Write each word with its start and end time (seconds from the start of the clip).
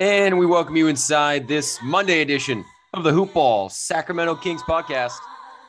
And 0.00 0.38
we 0.38 0.46
welcome 0.46 0.76
you 0.76 0.86
inside 0.86 1.48
this 1.48 1.80
Monday 1.82 2.20
edition 2.20 2.64
of 2.94 3.02
the 3.02 3.10
Hoop 3.10 3.34
Ball 3.34 3.68
Sacramento 3.68 4.36
Kings 4.36 4.62
podcast. 4.62 5.16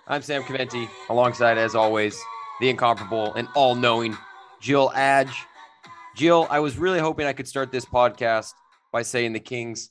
I'm 0.07 0.21
Sam 0.21 0.43
Caventi, 0.43 0.87
alongside, 1.09 1.57
as 1.57 1.73
always, 1.73 2.15
the 2.61 2.69
incomparable 2.69 3.33
and 3.33 3.47
all 3.55 3.73
knowing 3.73 4.15
Jill 4.61 4.91
Adge. 4.93 5.47
Jill, 6.15 6.45
I 6.51 6.59
was 6.59 6.77
really 6.77 6.99
hoping 6.99 7.25
I 7.25 7.33
could 7.33 7.47
start 7.47 7.71
this 7.71 7.85
podcast 7.85 8.53
by 8.91 9.01
saying 9.01 9.33
the 9.33 9.39
Kings 9.39 9.89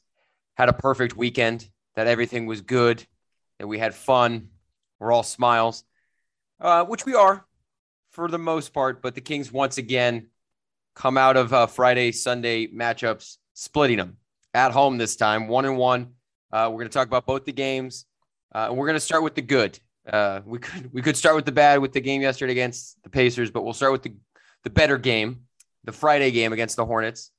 had 0.55 0.69
a 0.69 0.73
perfect 0.73 1.17
weekend, 1.17 1.69
that 1.97 2.07
everything 2.07 2.47
was 2.47 2.61
good, 2.61 3.05
that 3.59 3.67
we 3.67 3.81
had 3.81 3.93
fun, 3.93 4.51
we're 5.01 5.11
all 5.11 5.25
smiles, 5.25 5.83
uh, 6.61 6.85
which 6.85 7.05
we 7.05 7.15
are 7.15 7.45
for 8.11 8.29
the 8.29 8.39
most 8.39 8.73
part. 8.73 9.03
But 9.03 9.17
the 9.17 9.21
Kings, 9.21 9.51
once 9.51 9.79
again, 9.79 10.29
come 10.95 11.19
out 11.19 11.37
of 11.37 11.53
uh, 11.53 11.67
Friday, 11.67 12.13
Sunday 12.13 12.69
matchups, 12.69 13.39
splitting 13.53 13.97
them 13.97 14.17
at 14.55 14.73
home 14.73 14.99
this 14.99 15.17
time, 15.17 15.49
one 15.49 15.65
and 15.65 15.77
one. 15.77 16.15
Uh, 16.53 16.69
we're 16.71 16.79
going 16.79 16.89
to 16.89 16.95
talk 16.95 17.07
about 17.07 17.27
both 17.27 17.45
the 17.45 17.53
games. 17.53 18.07
Uh, 18.55 18.67
and 18.69 18.77
we're 18.77 18.87
going 18.87 18.97
to 18.97 19.01
start 19.01 19.23
with 19.23 19.35
the 19.35 19.43
good. 19.43 19.79
Uh, 20.11 20.41
we 20.45 20.59
could 20.59 20.93
we 20.93 21.03
could 21.03 21.17
start 21.17 21.37
with 21.37 21.45
the 21.45 21.53
bad 21.53 21.81
with 21.81 21.93
the 21.93 22.01
game 22.01 22.23
yesterday 22.23 22.53
against 22.53 23.03
the 23.03 23.11
Pacers, 23.11 23.51
but 23.51 23.63
we'll 23.63 23.75
start 23.75 23.93
with 23.93 24.03
the 24.03 24.15
the 24.65 24.71
better 24.71 24.97
game, 24.97 25.43
the 25.85 25.93
Friday 25.93 26.31
game 26.31 26.53
against 26.53 26.77
the 26.77 26.87
Hornets, 26.87 27.31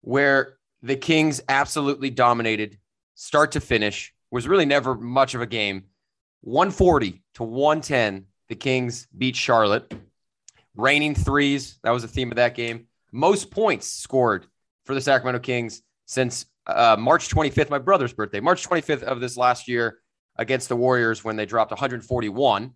where 0.00 0.58
the 0.82 0.96
Kings 0.96 1.40
absolutely 1.48 2.10
dominated, 2.10 2.78
start 3.14 3.52
to 3.52 3.60
finish. 3.60 4.12
Was 4.32 4.46
really 4.46 4.66
never 4.66 4.94
much 4.94 5.34
of 5.34 5.40
a 5.40 5.46
game. 5.46 5.84
140 6.42 7.22
to 7.34 7.42
110. 7.42 8.26
The 8.48 8.54
Kings 8.54 9.08
beat 9.16 9.34
Charlotte. 9.34 9.92
Raining 10.76 11.16
threes. 11.16 11.78
That 11.82 11.90
was 11.90 12.02
the 12.02 12.08
theme 12.08 12.30
of 12.30 12.36
that 12.36 12.54
game. 12.54 12.86
Most 13.12 13.50
points 13.50 13.88
scored 13.88 14.46
for 14.84 14.94
the 14.94 15.00
Sacramento 15.00 15.40
Kings 15.40 15.82
since 16.10 16.46
uh, 16.66 16.96
March 16.98 17.28
25th, 17.28 17.70
my 17.70 17.78
brother's 17.78 18.12
birthday, 18.12 18.40
March 18.40 18.68
25th 18.68 19.04
of 19.04 19.20
this 19.20 19.36
last 19.36 19.68
year 19.68 20.00
against 20.34 20.68
the 20.68 20.74
Warriors 20.74 21.22
when 21.22 21.36
they 21.36 21.46
dropped 21.46 21.70
141. 21.70 22.72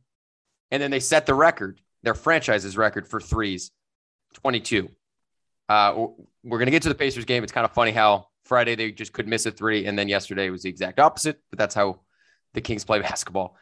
And 0.70 0.82
then 0.82 0.92
they 0.92 1.00
set 1.00 1.26
the 1.26 1.34
record, 1.34 1.80
their 2.04 2.14
franchise's 2.14 2.76
record 2.76 3.08
for 3.08 3.20
threes, 3.20 3.72
22. 4.34 4.88
Uh, 5.68 6.06
we're 6.44 6.58
going 6.58 6.66
to 6.66 6.70
get 6.70 6.82
to 6.82 6.88
the 6.88 6.94
Pacers 6.94 7.24
game. 7.24 7.42
It's 7.42 7.50
kind 7.50 7.64
of 7.64 7.72
funny 7.72 7.90
how 7.90 8.28
Friday 8.44 8.76
they 8.76 8.92
just 8.92 9.12
could 9.12 9.26
miss 9.26 9.46
a 9.46 9.50
three, 9.50 9.86
and 9.86 9.98
then 9.98 10.08
yesterday 10.08 10.48
was 10.48 10.62
the 10.62 10.68
exact 10.68 11.00
opposite. 11.00 11.40
But 11.50 11.58
that's 11.58 11.74
how 11.74 12.02
the 12.52 12.60
Kings 12.60 12.84
play 12.84 13.00
basketball. 13.00 13.56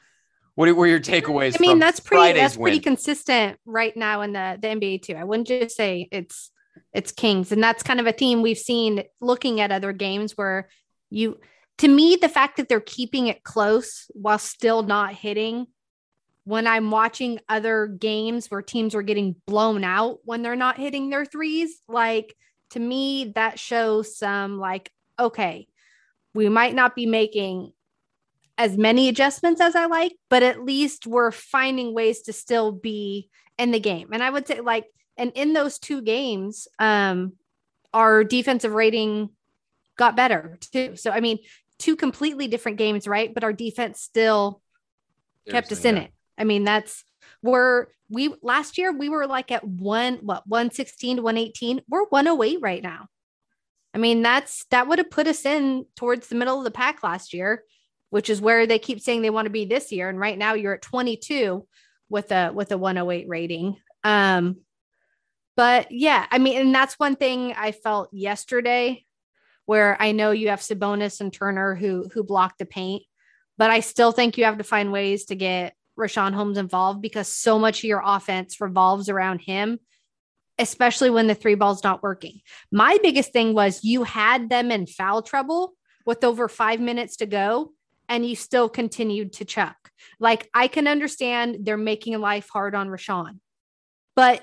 What 0.54 0.70
were 0.76 0.86
your 0.86 1.00
takeaways? 1.00 1.56
I 1.58 1.60
mean, 1.60 1.78
that's 1.78 1.98
pretty. 1.98 2.20
Friday's 2.20 2.42
that's 2.42 2.56
pretty 2.58 2.76
win? 2.76 2.82
consistent 2.82 3.58
right 3.64 3.96
now 3.96 4.20
in 4.20 4.34
the 4.34 4.58
the 4.60 4.68
NBA 4.68 5.02
too. 5.02 5.14
I 5.14 5.24
wouldn't 5.24 5.48
just 5.48 5.74
say 5.74 6.08
it's 6.12 6.50
it's 6.92 7.12
Kings. 7.12 7.52
And 7.52 7.62
that's 7.62 7.82
kind 7.82 8.00
of 8.00 8.06
a 8.06 8.12
theme 8.12 8.42
we've 8.42 8.58
seen 8.58 9.04
looking 9.20 9.60
at 9.60 9.72
other 9.72 9.92
games 9.92 10.36
where 10.36 10.68
you, 11.10 11.38
to 11.78 11.88
me, 11.88 12.16
the 12.16 12.28
fact 12.28 12.56
that 12.56 12.68
they're 12.68 12.80
keeping 12.80 13.26
it 13.26 13.42
close 13.42 14.06
while 14.14 14.38
still 14.38 14.82
not 14.82 15.14
hitting. 15.14 15.66
When 16.44 16.66
I'm 16.66 16.90
watching 16.90 17.38
other 17.48 17.86
games 17.86 18.50
where 18.50 18.62
teams 18.62 18.94
are 18.96 19.02
getting 19.02 19.36
blown 19.46 19.84
out 19.84 20.18
when 20.24 20.42
they're 20.42 20.56
not 20.56 20.76
hitting 20.76 21.08
their 21.08 21.24
threes, 21.24 21.80
like 21.86 22.34
to 22.70 22.80
me, 22.80 23.32
that 23.36 23.58
shows 23.58 24.16
some 24.16 24.58
like, 24.58 24.90
okay, 25.18 25.68
we 26.34 26.48
might 26.48 26.74
not 26.74 26.96
be 26.96 27.06
making 27.06 27.72
as 28.58 28.76
many 28.76 29.08
adjustments 29.08 29.60
as 29.60 29.76
I 29.76 29.86
like, 29.86 30.12
but 30.30 30.42
at 30.42 30.64
least 30.64 31.06
we're 31.06 31.30
finding 31.30 31.94
ways 31.94 32.22
to 32.22 32.32
still 32.32 32.72
be 32.72 33.30
in 33.58 33.70
the 33.70 33.80
game. 33.80 34.08
And 34.12 34.22
I 34.22 34.30
would 34.30 34.46
say, 34.46 34.60
like, 34.60 34.86
and 35.16 35.32
in 35.34 35.52
those 35.52 35.78
two 35.78 36.02
games, 36.02 36.68
um, 36.78 37.32
our 37.92 38.24
defensive 38.24 38.72
rating 38.72 39.30
got 39.96 40.16
better 40.16 40.58
too. 40.72 40.96
So 40.96 41.10
I 41.10 41.20
mean, 41.20 41.38
two 41.78 41.96
completely 41.96 42.48
different 42.48 42.78
games, 42.78 43.06
right? 43.06 43.32
But 43.32 43.44
our 43.44 43.52
defense 43.52 44.00
still 44.00 44.62
kept 45.48 45.72
us 45.72 45.84
in 45.84 45.96
it. 45.98 46.12
I 46.38 46.44
mean, 46.44 46.64
that's 46.64 47.04
where 47.40 47.88
we 48.08 48.34
last 48.42 48.78
year 48.78 48.92
we 48.92 49.08
were 49.08 49.26
like 49.26 49.50
at 49.50 49.64
one 49.66 50.18
what 50.22 50.46
116 50.46 51.16
to 51.16 51.22
118. 51.22 51.82
We're 51.88 52.04
108 52.04 52.58
right 52.60 52.82
now. 52.82 53.06
I 53.94 53.98
mean, 53.98 54.22
that's 54.22 54.64
that 54.70 54.88
would 54.88 54.98
have 54.98 55.10
put 55.10 55.26
us 55.26 55.44
in 55.44 55.86
towards 55.96 56.28
the 56.28 56.34
middle 56.34 56.58
of 56.58 56.64
the 56.64 56.70
pack 56.70 57.02
last 57.02 57.34
year, 57.34 57.64
which 58.10 58.30
is 58.30 58.40
where 58.40 58.66
they 58.66 58.78
keep 58.78 59.00
saying 59.00 59.22
they 59.22 59.30
want 59.30 59.46
to 59.46 59.50
be 59.50 59.64
this 59.64 59.92
year. 59.92 60.08
And 60.08 60.18
right 60.18 60.38
now 60.38 60.54
you're 60.54 60.74
at 60.74 60.82
22 60.82 61.66
with 62.08 62.30
a 62.32 62.52
with 62.52 62.72
a 62.72 62.78
108 62.78 63.28
rating. 63.28 63.76
Um, 64.04 64.58
but 65.56 65.90
yeah, 65.90 66.26
I 66.30 66.38
mean, 66.38 66.58
and 66.58 66.74
that's 66.74 66.98
one 66.98 67.16
thing 67.16 67.54
I 67.56 67.72
felt 67.72 68.08
yesterday 68.12 69.04
where 69.66 69.96
I 70.00 70.12
know 70.12 70.30
you 70.30 70.48
have 70.48 70.60
Sabonis 70.60 71.20
and 71.20 71.32
Turner 71.32 71.74
who 71.74 72.08
who 72.12 72.24
block 72.24 72.58
the 72.58 72.66
paint, 72.66 73.02
but 73.58 73.70
I 73.70 73.80
still 73.80 74.12
think 74.12 74.38
you 74.38 74.44
have 74.44 74.58
to 74.58 74.64
find 74.64 74.92
ways 74.92 75.26
to 75.26 75.34
get 75.34 75.74
Richaun 75.98 76.32
Holmes 76.32 76.58
involved 76.58 77.02
because 77.02 77.28
so 77.28 77.58
much 77.58 77.80
of 77.80 77.84
your 77.84 78.02
offense 78.04 78.60
revolves 78.60 79.08
around 79.08 79.40
him, 79.40 79.78
especially 80.58 81.10
when 81.10 81.26
the 81.26 81.34
three 81.34 81.54
ball's 81.54 81.84
not 81.84 82.02
working. 82.02 82.40
My 82.70 82.98
biggest 83.02 83.32
thing 83.32 83.54
was 83.54 83.84
you 83.84 84.04
had 84.04 84.48
them 84.48 84.70
in 84.70 84.86
foul 84.86 85.22
trouble 85.22 85.74
with 86.06 86.24
over 86.24 86.48
five 86.48 86.80
minutes 86.80 87.16
to 87.16 87.26
go, 87.26 87.72
and 88.08 88.26
you 88.26 88.36
still 88.36 88.68
continued 88.68 89.34
to 89.34 89.44
chuck. 89.44 89.76
Like 90.18 90.48
I 90.54 90.68
can 90.68 90.88
understand 90.88 91.58
they're 91.60 91.76
making 91.76 92.18
life 92.18 92.48
hard 92.50 92.74
on 92.74 92.88
Richaun, 92.88 93.38
but 94.16 94.42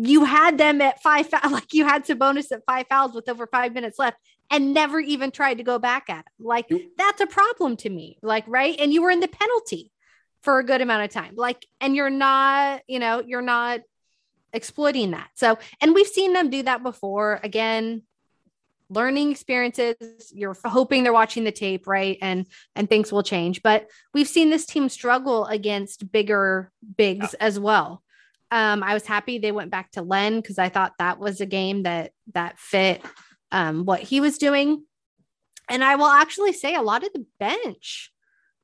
you 0.00 0.24
had 0.24 0.58
them 0.58 0.80
at 0.80 1.02
five 1.02 1.28
like 1.50 1.72
you 1.72 1.84
had 1.84 2.04
Sabonis 2.04 2.52
at 2.52 2.64
five 2.66 2.86
fouls 2.88 3.14
with 3.14 3.28
over 3.28 3.46
five 3.46 3.74
minutes 3.74 3.98
left 3.98 4.16
and 4.50 4.72
never 4.72 5.00
even 5.00 5.30
tried 5.30 5.58
to 5.58 5.64
go 5.64 5.78
back 5.78 6.08
at 6.08 6.20
it. 6.20 6.32
Like 6.38 6.70
that's 6.96 7.20
a 7.20 7.26
problem 7.26 7.76
to 7.78 7.90
me. 7.90 8.18
Like, 8.22 8.44
right. 8.46 8.78
And 8.78 8.92
you 8.92 9.02
were 9.02 9.10
in 9.10 9.20
the 9.20 9.28
penalty 9.28 9.92
for 10.42 10.58
a 10.58 10.64
good 10.64 10.80
amount 10.80 11.04
of 11.04 11.10
time. 11.10 11.34
Like, 11.36 11.66
and 11.80 11.96
you're 11.96 12.10
not, 12.10 12.82
you 12.86 12.98
know, 12.98 13.22
you're 13.26 13.42
not 13.42 13.80
exploiting 14.52 15.10
that. 15.10 15.28
So, 15.34 15.58
and 15.80 15.94
we've 15.94 16.06
seen 16.06 16.32
them 16.32 16.48
do 16.50 16.62
that 16.62 16.82
before. 16.82 17.40
Again, 17.42 18.02
learning 18.90 19.30
experiences 19.30 20.32
you're 20.34 20.56
hoping 20.64 21.02
they're 21.02 21.12
watching 21.12 21.44
the 21.44 21.52
tape 21.52 21.86
right 21.86 22.16
and 22.22 22.46
and 22.74 22.88
things 22.88 23.12
will 23.12 23.22
change 23.22 23.62
but 23.62 23.86
we've 24.14 24.26
seen 24.28 24.48
this 24.48 24.64
team 24.64 24.88
struggle 24.88 25.44
against 25.44 26.10
bigger 26.10 26.72
bigs 26.96 27.34
yeah. 27.38 27.46
as 27.46 27.60
well 27.60 28.02
um, 28.50 28.82
I 28.82 28.94
was 28.94 29.06
happy 29.06 29.38
they 29.38 29.52
went 29.52 29.70
back 29.70 29.90
to 29.92 30.02
Len 30.02 30.40
because 30.40 30.58
I 30.58 30.68
thought 30.68 30.94
that 30.98 31.18
was 31.18 31.40
a 31.40 31.46
game 31.46 31.82
that 31.82 32.12
that 32.34 32.58
fit 32.58 33.02
um, 33.52 33.84
what 33.84 34.00
he 34.00 34.20
was 34.20 34.38
doing. 34.38 34.84
And 35.68 35.84
I 35.84 35.96
will 35.96 36.06
actually 36.06 36.52
say 36.54 36.74
a 36.74 36.82
lot 36.82 37.04
of 37.04 37.12
the 37.12 37.26
bench 37.38 38.10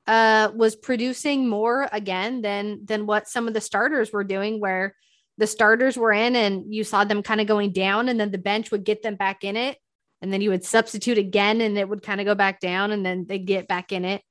uh, 0.06 0.50
was 0.54 0.74
producing 0.76 1.48
more 1.48 1.88
again 1.92 2.42
than 2.42 2.84
than 2.86 3.06
what 3.06 3.28
some 3.28 3.46
of 3.46 3.54
the 3.54 3.60
starters 3.60 4.12
were 4.12 4.24
doing, 4.24 4.60
where 4.60 4.94
the 5.36 5.46
starters 5.46 5.96
were 5.96 6.12
in 6.12 6.36
and 6.36 6.72
you 6.72 6.84
saw 6.84 7.04
them 7.04 7.22
kind 7.22 7.40
of 7.40 7.46
going 7.46 7.72
down, 7.72 8.08
and 8.08 8.18
then 8.18 8.30
the 8.30 8.38
bench 8.38 8.70
would 8.70 8.84
get 8.84 9.02
them 9.02 9.16
back 9.16 9.44
in 9.44 9.56
it, 9.56 9.76
and 10.22 10.32
then 10.32 10.40
you 10.40 10.50
would 10.50 10.64
substitute 10.64 11.18
again, 11.18 11.60
and 11.60 11.76
it 11.76 11.88
would 11.88 12.02
kind 12.02 12.20
of 12.20 12.26
go 12.26 12.34
back 12.34 12.60
down, 12.60 12.90
and 12.90 13.04
then 13.04 13.26
they 13.28 13.38
get 13.38 13.68
back 13.68 13.92
in 13.92 14.04
it. 14.04 14.22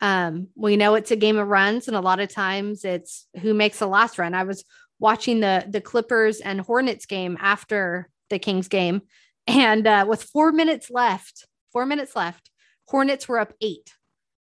Um, 0.00 0.48
we 0.54 0.76
know 0.76 0.94
it's 0.94 1.10
a 1.10 1.16
game 1.16 1.38
of 1.38 1.48
runs, 1.48 1.88
and 1.88 1.96
a 1.96 2.00
lot 2.00 2.20
of 2.20 2.28
times 2.28 2.84
it's 2.84 3.28
who 3.40 3.54
makes 3.54 3.78
the 3.78 3.86
last 3.86 4.18
run. 4.18 4.34
I 4.34 4.44
was 4.44 4.64
watching 4.98 5.40
the 5.40 5.64
the 5.68 5.80
Clippers 5.80 6.40
and 6.40 6.60
Hornets 6.60 7.06
game 7.06 7.36
after 7.40 8.08
the 8.30 8.38
Kings 8.38 8.68
game, 8.68 9.02
and 9.46 9.86
uh, 9.86 10.04
with 10.08 10.22
four 10.22 10.52
minutes 10.52 10.90
left, 10.90 11.46
four 11.72 11.86
minutes 11.86 12.16
left, 12.16 12.50
Hornets 12.88 13.28
were 13.28 13.38
up 13.38 13.52
eight. 13.60 13.94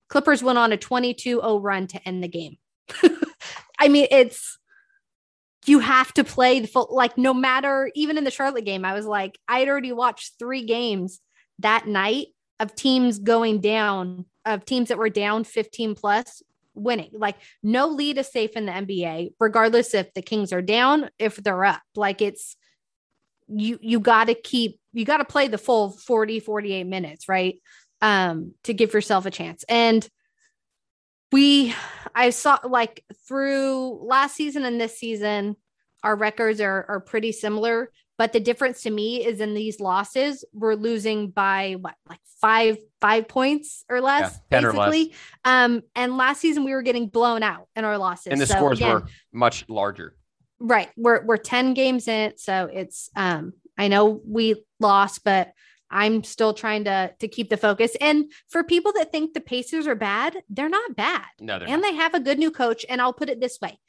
Clippers 0.08 0.44
went 0.44 0.60
on 0.60 0.72
a 0.72 0.78
22-0 0.78 1.64
run 1.64 1.88
to 1.88 2.08
end 2.08 2.24
the 2.24 2.28
game. 2.28 2.58
I 3.80 3.88
mean, 3.88 4.08
it's 4.12 4.58
you 5.66 5.80
have 5.80 6.14
to 6.14 6.24
play 6.24 6.60
the 6.60 6.68
full 6.68 6.88
like 6.92 7.18
no 7.18 7.34
matter 7.34 7.90
even 7.96 8.18
in 8.18 8.24
the 8.24 8.32
Charlotte 8.32 8.66
game, 8.66 8.86
I 8.86 8.94
was 8.94 9.06
like, 9.06 9.38
I 9.48 9.60
had 9.60 9.68
already 9.68 9.92
watched 9.92 10.34
three 10.38 10.66
games 10.66 11.20
that 11.60 11.88
night 11.88 12.28
of 12.60 12.76
teams 12.76 13.20
going 13.20 13.62
down, 13.62 14.26
of 14.46 14.66
teams 14.66 14.90
that 14.90 14.98
were 14.98 15.10
down 15.10 15.44
15 15.44 15.96
plus 15.96 16.42
winning. 16.76 17.12
Like 17.14 17.38
no 17.64 17.88
lead 17.88 18.18
is 18.18 18.32
safe 18.32 18.52
in 18.52 18.66
the 18.66 18.72
NBA, 18.72 19.32
regardless 19.40 19.94
if 19.94 20.14
the 20.14 20.22
Kings 20.22 20.54
are 20.54 20.62
down, 20.62 21.10
if 21.20 21.38
they're 21.38 21.66
up. 21.66 21.82
Like 21.96 22.22
it's 22.22 22.56
you 23.48 23.78
you 23.82 24.00
got 24.00 24.26
to 24.26 24.36
keep 24.36 24.80
you 24.94 25.06
got 25.06 25.18
to 25.18 25.26
play 25.26 25.48
the 25.48 25.58
full 25.58 25.92
40 25.92 26.40
48 26.40 26.86
minutes, 26.86 27.30
right? 27.30 27.56
Um 28.02 28.54
to 28.64 28.74
give 28.74 28.94
yourself 28.94 29.26
a 29.26 29.32
chance. 29.32 29.64
And 29.70 30.08
we 31.32 31.74
I 32.14 32.30
saw 32.30 32.60
like 32.64 33.04
through 33.28 34.00
last 34.06 34.36
season 34.36 34.64
and 34.64 34.80
this 34.80 34.98
season 34.98 35.56
our 36.06 36.16
records 36.16 36.62
are 36.62 36.86
are 36.88 37.00
pretty 37.02 37.32
similar, 37.32 37.92
but 38.18 38.32
the 38.32 38.40
difference 38.40 38.84
to 38.84 38.92
me 38.92 39.26
is 39.26 39.42
in 39.42 39.54
these 39.54 39.80
losses, 39.80 40.46
we're 40.54 40.76
losing 40.76 41.32
by 41.32 41.76
what, 41.82 41.96
like 42.08 42.20
five 42.40 42.78
five 43.02 43.28
points 43.28 43.84
or 43.90 44.00
less, 44.00 44.40
yeah, 44.52 44.62
basically. 44.62 44.78
Or 44.78 45.08
less. 45.10 45.10
Um, 45.44 45.82
and 45.96 46.16
last 46.16 46.40
season 46.40 46.64
we 46.64 46.74
were 46.74 46.84
getting 46.84 47.08
blown 47.10 47.44
out 47.44 47.68
in 47.76 47.84
our 47.84 47.98
losses, 47.98 48.28
and 48.28 48.40
the 48.40 48.46
so 48.46 48.56
scores 48.56 48.80
again, 48.80 48.94
were 48.94 49.08
much 49.34 49.66
larger. 49.68 50.16
Right, 50.60 50.90
we're 50.96 51.26
we're 51.26 51.38
ten 51.38 51.74
games 51.74 52.08
in, 52.08 52.38
so 52.38 52.70
it's 52.72 53.10
um. 53.16 53.54
I 53.78 53.90
know 53.90 54.22
we 54.26 54.64
lost, 54.80 55.26
but 55.26 55.52
I'm 55.90 56.24
still 56.24 56.54
trying 56.54 56.86
to 56.86 57.14
to 57.20 57.28
keep 57.28 57.50
the 57.50 57.58
focus. 57.58 57.96
And 58.00 58.32
for 58.48 58.64
people 58.64 58.94
that 58.94 59.12
think 59.12 59.34
the 59.34 59.42
Pacers 59.42 59.86
are 59.86 59.96
bad, 59.96 60.38
they're 60.50 60.70
not 60.70 60.96
bad. 60.96 61.26
No, 61.42 61.60
they're 61.60 61.68
and 61.68 61.82
not. 61.82 61.90
they 61.90 61.96
have 61.96 62.14
a 62.14 62.20
good 62.20 62.40
new 62.40 62.52
coach. 62.52 62.86
And 62.88 63.02
I'll 63.02 63.14
put 63.14 63.30
it 63.30 63.42
this 63.42 63.60
way: 63.62 63.80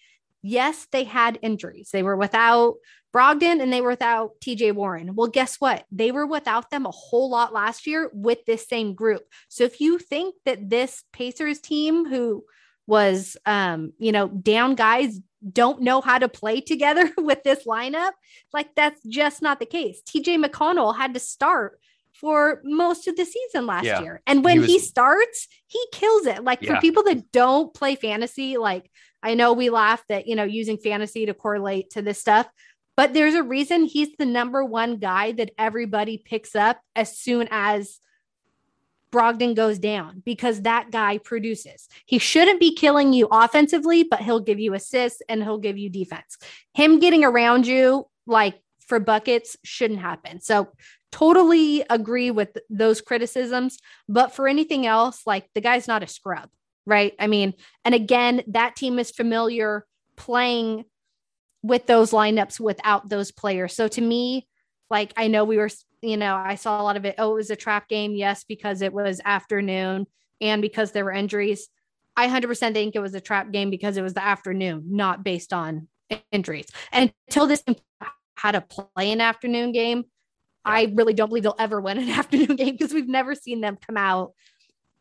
yes, 0.47 0.87
they 0.93 1.05
had 1.05 1.39
injuries. 1.43 1.91
They 1.93 2.03
were 2.03 2.17
without 2.17 2.77
Brogdon 3.13 3.63
and 3.63 3.73
they 3.73 3.81
were 3.81 3.91
without 3.91 4.33
TJ 4.41 4.75
Warren. 4.75 5.15
Well, 5.15 5.29
guess 5.29 5.57
what? 5.57 5.85
They 5.91 6.13
were 6.13 6.27
without 6.27 6.71
them 6.71 6.87
a 6.87 6.91
whole 6.91 7.31
lot 7.31 7.53
last 7.53 7.87
year 7.87 8.11
with 8.13 8.45
this 8.47 8.69
same 8.69 8.95
group. 8.95 9.23
So 9.49 9.65
if 9.65 9.81
you 9.81 9.99
think 9.99 10.35
that 10.45 10.71
this 10.71 11.03
Pacers 11.13 11.61
team, 11.61 12.07
who 12.07 12.45
was, 12.87 13.37
um, 13.47 13.93
you 13.99 14.13
know, 14.13 14.29
down 14.29 14.75
guys 14.75 15.19
don't 15.53 15.83
know 15.83 16.01
how 16.01 16.19
to 16.19 16.29
play 16.29 16.61
together 16.73 17.11
with 17.17 17.43
this 17.43 17.65
lineup, 17.67 18.13
like 18.53 18.75
that's 18.77 19.03
just 19.05 19.43
not 19.43 19.59
the 19.59 19.67
case. 19.67 20.03
TJ 20.07 20.45
McConnell 20.45 20.97
had 20.97 21.15
to 21.15 21.21
start 21.21 21.81
for 22.13 22.61
most 22.65 23.09
of 23.09 23.17
the 23.17 23.25
season 23.25 23.67
last 23.67 23.85
yeah. 23.85 24.01
year. 24.01 24.23
And 24.27 24.45
when 24.45 24.57
he, 24.57 24.61
was, 24.61 24.71
he, 24.71 24.79
starts, 24.79 25.49
he 25.67 25.83
kills 25.93 26.27
it. 26.27 26.45
Like 26.45 26.63
yeah. 26.63 26.75
for 26.75 26.81
people 26.81 27.03
that 27.05 27.31
don't 27.33 27.75
play 27.75 27.95
fantasy, 27.95 28.57
like 28.57 28.91
I 29.27 29.35
know 29.35 29.53
we 29.53 29.71
laugh 29.71 30.05
that, 30.09 30.29
you 30.29 30.37
know, 30.37 30.45
using 30.45 30.79
fantasy 30.79 31.27
to 31.27 31.35
correlate 31.35 31.91
to 31.91 32.03
this 32.03 32.21
stuff, 32.21 32.49
but 32.97 33.13
there's 33.13 33.35
a 33.35 33.43
reason 33.43 33.85
he's 33.85 34.17
the 34.17 34.25
number 34.25 34.65
one 34.65 34.99
guy 34.99 35.33
that 35.33 35.51
everybody 35.59 36.17
picks 36.17 36.55
up 36.55 36.81
as 36.95 37.19
soon 37.19 37.49
as 37.51 37.99
Brogdon 39.11 39.57
goes 39.57 39.81
down 39.81 40.23
because 40.25 40.63
that 40.63 40.93
guy 40.93 41.19
produces. 41.19 41.89
He 42.05 42.19
shouldn't 42.19 42.61
be 42.61 42.75
killing 42.75 43.13
you 43.13 43.27
offensively, 43.33 44.05
but 44.05 44.21
he'll 44.21 44.41
give 44.41 44.61
you 44.61 44.75
assists 44.75 45.21
and 45.29 45.43
he'll 45.43 45.59
give 45.59 45.77
you 45.77 45.91
defense. 45.91 46.39
Him 46.73 47.01
getting 47.01 47.25
around 47.25 47.67
you, 47.67 48.07
like 48.27 48.61
for 48.87 49.01
buckets, 49.01 49.57
shouldn't 49.65 50.01
happen. 50.01 50.41
So, 50.41 50.69
totally 51.13 51.83
agree 51.89 52.31
with 52.31 52.59
those 52.69 53.01
criticisms. 53.01 53.79
But 54.09 54.35
for 54.35 54.49
anything 54.49 54.87
else, 54.87 55.23
like 55.27 55.49
the 55.55 55.63
guy's 55.63 55.89
not 55.89 56.03
a 56.03 56.07
scrub, 56.07 56.51
right? 56.87 57.15
I 57.19 57.27
mean, 57.27 57.55
and 57.85 57.95
again, 57.95 58.43
that 58.49 58.77
team 58.77 58.99
is 58.99 59.11
familiar 59.11 59.85
playing 60.17 60.85
with 61.63 61.87
those 61.87 62.13
lineups 62.13 62.61
without 62.61 63.09
those 63.09 63.33
players. 63.33 63.75
So, 63.75 63.89
to 63.89 64.01
me, 64.01 64.47
like 64.89 65.13
I 65.17 65.29
know 65.29 65.45
we 65.45 65.57
were 65.57 65.71
you 66.03 66.17
know, 66.17 66.37
I 66.37 66.55
saw 66.55 66.81
a 66.81 66.85
lot 66.85 66.97
of 66.97 67.05
it. 67.05 67.17
Oh, 67.19 67.33
it 67.33 67.37
was 67.37 67.51
a 67.51 67.57
trap 67.57 67.89
game. 67.89 68.15
Yes, 68.15 68.45
because 68.45 68.83
it 68.83 68.93
was 68.93 69.21
afternoon 69.25 70.07
and 70.41 70.63
because 70.63 70.93
there 70.93 71.05
were 71.05 71.13
injuries. 71.13 71.69
I 72.17 72.29
100% 72.29 72.73
think 72.73 72.95
it 72.95 73.01
was 73.01 73.15
a 73.15 73.21
trap 73.21 73.51
game 73.51 73.71
because 73.71 73.97
it 73.97 74.03
was 74.03 74.15
the 74.15 74.25
afternoon, 74.25 74.85
not 74.89 75.25
based 75.25 75.53
on 75.53 75.89
injuries. 76.31 76.67
And 76.93 77.13
until 77.29 77.47
this 77.47 77.63
had 78.37 78.53
to 78.53 78.61
play 78.61 79.11
an 79.11 79.21
afternoon 79.21 79.73
game, 79.73 79.99
yeah. 79.99 80.73
I 80.73 80.93
really 80.95 81.13
don't 81.13 81.29
believe 81.29 81.43
they'll 81.43 81.57
ever 81.59 81.81
win 81.81 81.99
an 81.99 82.09
afternoon 82.11 82.57
game 82.57 82.77
because 82.77 82.95
we've 82.95 83.09
never 83.09 83.35
seen 83.35 83.61
them 83.61 83.77
come 83.85 83.97
out 83.97 84.33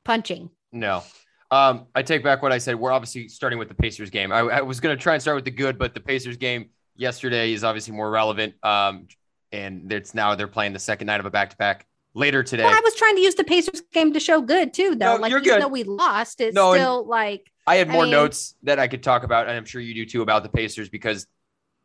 punching. 0.04 0.50
No. 0.72 1.04
Um, 1.51 1.86
I 1.94 2.01
take 2.01 2.24
back 2.24 2.42
what 2.42 2.51
I 2.51 2.57
said. 2.57 2.75
We're 2.75 2.92
obviously 2.92 3.27
starting 3.27 3.59
with 3.59 3.68
the 3.68 3.75
Pacers 3.75 4.09
game. 4.09 4.31
I, 4.31 4.39
I 4.39 4.62
was 4.62 4.80
going 4.80 4.95
to 4.95 5.01
try 5.01 5.13
and 5.13 5.21
start 5.21 5.36
with 5.36 5.45
the 5.45 5.51
good, 5.51 5.77
but 5.77 5.94
the 5.94 6.00
Pacers 6.00 6.38
game 6.38 6.69
yesterday 6.95 7.53
is 7.53 7.63
obviously 7.63 7.94
more 7.94 8.09
relevant. 8.09 8.56
Um, 8.63 9.07
and 9.51 9.92
it's 9.92 10.13
now 10.13 10.36
they're 10.36 10.47
playing 10.47 10.74
the 10.74 10.80
second 10.80 11.07
night 11.07 11.19
of 11.19 11.25
a 11.25 11.30
back 11.30 11.51
to 11.51 11.57
back 11.57 11.86
later 12.13 12.44
today. 12.44 12.63
Well, 12.63 12.74
I 12.74 12.81
was 12.83 12.95
trying 12.95 13.15
to 13.15 13.21
use 13.21 13.36
the 13.36 13.44
Pacers 13.44 13.81
game 13.94 14.13
to 14.13 14.19
show 14.19 14.42
good 14.42 14.74
too, 14.74 14.95
though. 14.95 15.15
No, 15.15 15.21
like 15.21 15.31
even 15.31 15.59
though 15.59 15.68
we 15.68 15.83
lost, 15.83 16.42
it's 16.42 16.56
no, 16.56 16.74
still 16.74 17.06
like 17.06 17.51
I 17.68 17.75
had 17.75 17.89
more 17.89 18.03
I 18.03 18.06
mean, 18.06 18.12
notes 18.12 18.56
that 18.63 18.80
I 18.80 18.88
could 18.88 19.03
talk 19.03 19.24
about, 19.24 19.48
and 19.48 19.56
I'm 19.56 19.65
sure 19.65 19.81
you 19.81 19.94
do 19.94 20.06
too 20.06 20.21
about 20.21 20.44
the 20.44 20.50
Pacers 20.50 20.89
because, 20.89 21.27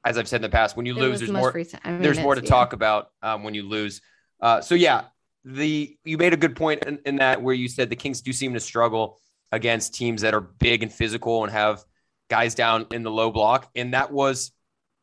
as 0.04 0.18
I've 0.18 0.28
said 0.28 0.36
in 0.36 0.42
the 0.42 0.48
past, 0.48 0.76
when 0.76 0.86
you 0.86 0.94
lose, 0.94 1.20
there's 1.20 1.30
more 1.30 1.54
I 1.84 1.90
mean, 1.90 2.02
there's 2.02 2.18
more 2.18 2.34
to 2.34 2.42
yeah. 2.42 2.48
talk 2.48 2.72
about 2.72 3.10
um, 3.22 3.44
when 3.44 3.54
you 3.54 3.62
lose. 3.62 4.00
Uh, 4.40 4.60
so 4.60 4.74
yeah, 4.74 5.04
the 5.44 5.96
you 6.04 6.18
made 6.18 6.32
a 6.32 6.38
good 6.38 6.56
point 6.56 6.84
in, 6.84 6.98
in 7.04 7.16
that 7.16 7.42
where 7.42 7.54
you 7.54 7.68
said 7.68 7.90
the 7.90 7.96
Kings 7.96 8.20
do 8.20 8.32
seem 8.32 8.54
to 8.54 8.60
struggle 8.60 9.18
against 9.52 9.94
teams 9.94 10.22
that 10.22 10.34
are 10.34 10.40
big 10.40 10.82
and 10.82 10.92
physical 10.92 11.44
and 11.44 11.52
have 11.52 11.84
guys 12.28 12.54
down 12.54 12.86
in 12.92 13.02
the 13.02 13.10
low 13.10 13.30
block, 13.30 13.70
and 13.74 13.94
that 13.94 14.12
was 14.12 14.52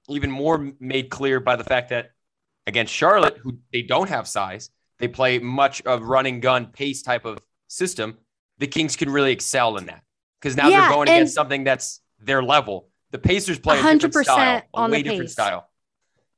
even 0.09 0.31
more 0.31 0.71
made 0.79 1.09
clear 1.09 1.39
by 1.39 1.55
the 1.55 1.63
fact 1.63 1.89
that 1.89 2.11
against 2.65 2.93
Charlotte, 2.93 3.37
who 3.37 3.57
they 3.71 3.81
don't 3.81 4.09
have 4.09 4.27
size. 4.27 4.69
They 4.99 5.07
play 5.07 5.39
much 5.39 5.81
of 5.83 6.03
running 6.03 6.39
gun 6.39 6.67
pace 6.67 7.01
type 7.01 7.25
of 7.25 7.39
system. 7.67 8.17
The 8.57 8.67
Kings 8.67 8.95
can 8.95 9.09
really 9.09 9.31
excel 9.31 9.77
in 9.77 9.85
that 9.85 10.01
because 10.41 10.55
now 10.55 10.69
yeah, 10.69 10.81
they're 10.81 10.89
going 10.89 11.09
against 11.09 11.35
something 11.35 11.63
that's 11.63 12.01
their 12.19 12.41
level. 12.41 12.89
The 13.11 13.19
Pacers 13.19 13.59
play 13.59 13.79
a 13.79 13.95
different 13.95 14.27
style, 14.27 14.63
a 14.73 14.89
way 14.89 15.03
different 15.03 15.29
style. 15.29 15.66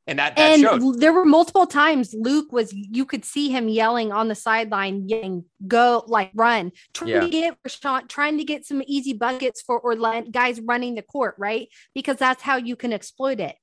And 0.09 0.19
that, 0.19 0.35
that 0.35 0.41
and 0.41 0.61
showed. 0.61 0.99
there 0.99 1.13
were 1.13 1.25
multiple 1.25 1.67
times 1.67 2.13
Luke 2.17 2.51
was 2.51 2.73
you 2.73 3.05
could 3.05 3.23
see 3.23 3.49
him 3.49 3.69
yelling 3.69 4.11
on 4.11 4.27
the 4.27 4.35
sideline, 4.35 5.07
yelling, 5.07 5.45
go 5.67 6.03
like 6.07 6.31
run, 6.33 6.71
trying 6.93 7.09
yeah. 7.11 7.19
to 7.21 7.29
get 7.29 8.09
trying 8.09 8.37
to 8.39 8.43
get 8.43 8.65
some 8.65 8.81
easy 8.87 9.13
buckets 9.13 9.61
for 9.61 9.79
or 9.79 9.95
guys 10.23 10.59
running 10.61 10.95
the 10.95 11.03
court, 11.03 11.35
right? 11.37 11.69
Because 11.93 12.17
that's 12.17 12.41
how 12.41 12.57
you 12.57 12.75
can 12.75 12.91
exploit 12.91 13.39
it 13.39 13.55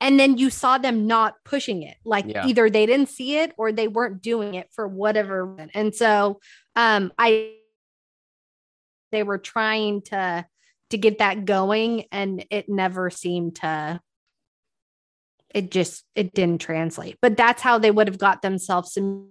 and 0.00 0.18
then 0.18 0.38
you 0.38 0.50
saw 0.50 0.78
them 0.78 1.06
not 1.06 1.34
pushing 1.44 1.82
it 1.82 1.96
like 2.04 2.26
yeah. 2.28 2.46
either 2.46 2.70
they 2.70 2.86
didn't 2.86 3.08
see 3.08 3.36
it 3.36 3.52
or 3.56 3.72
they 3.72 3.88
weren't 3.88 4.22
doing 4.22 4.54
it 4.54 4.68
for 4.72 4.86
whatever 4.86 5.44
reason 5.44 5.70
and 5.74 5.94
so 5.94 6.38
um 6.76 7.12
i 7.18 7.52
they 9.10 9.22
were 9.22 9.38
trying 9.38 10.02
to 10.02 10.44
to 10.90 10.98
get 10.98 11.18
that 11.18 11.44
going 11.44 12.04
and 12.12 12.44
it 12.50 12.68
never 12.68 13.10
seemed 13.10 13.56
to 13.56 14.00
it 15.54 15.70
just 15.70 16.04
it 16.14 16.34
didn't 16.34 16.60
translate 16.60 17.16
but 17.22 17.36
that's 17.36 17.62
how 17.62 17.78
they 17.78 17.90
would 17.90 18.08
have 18.08 18.18
got 18.18 18.42
themselves 18.42 18.92
some 18.92 19.28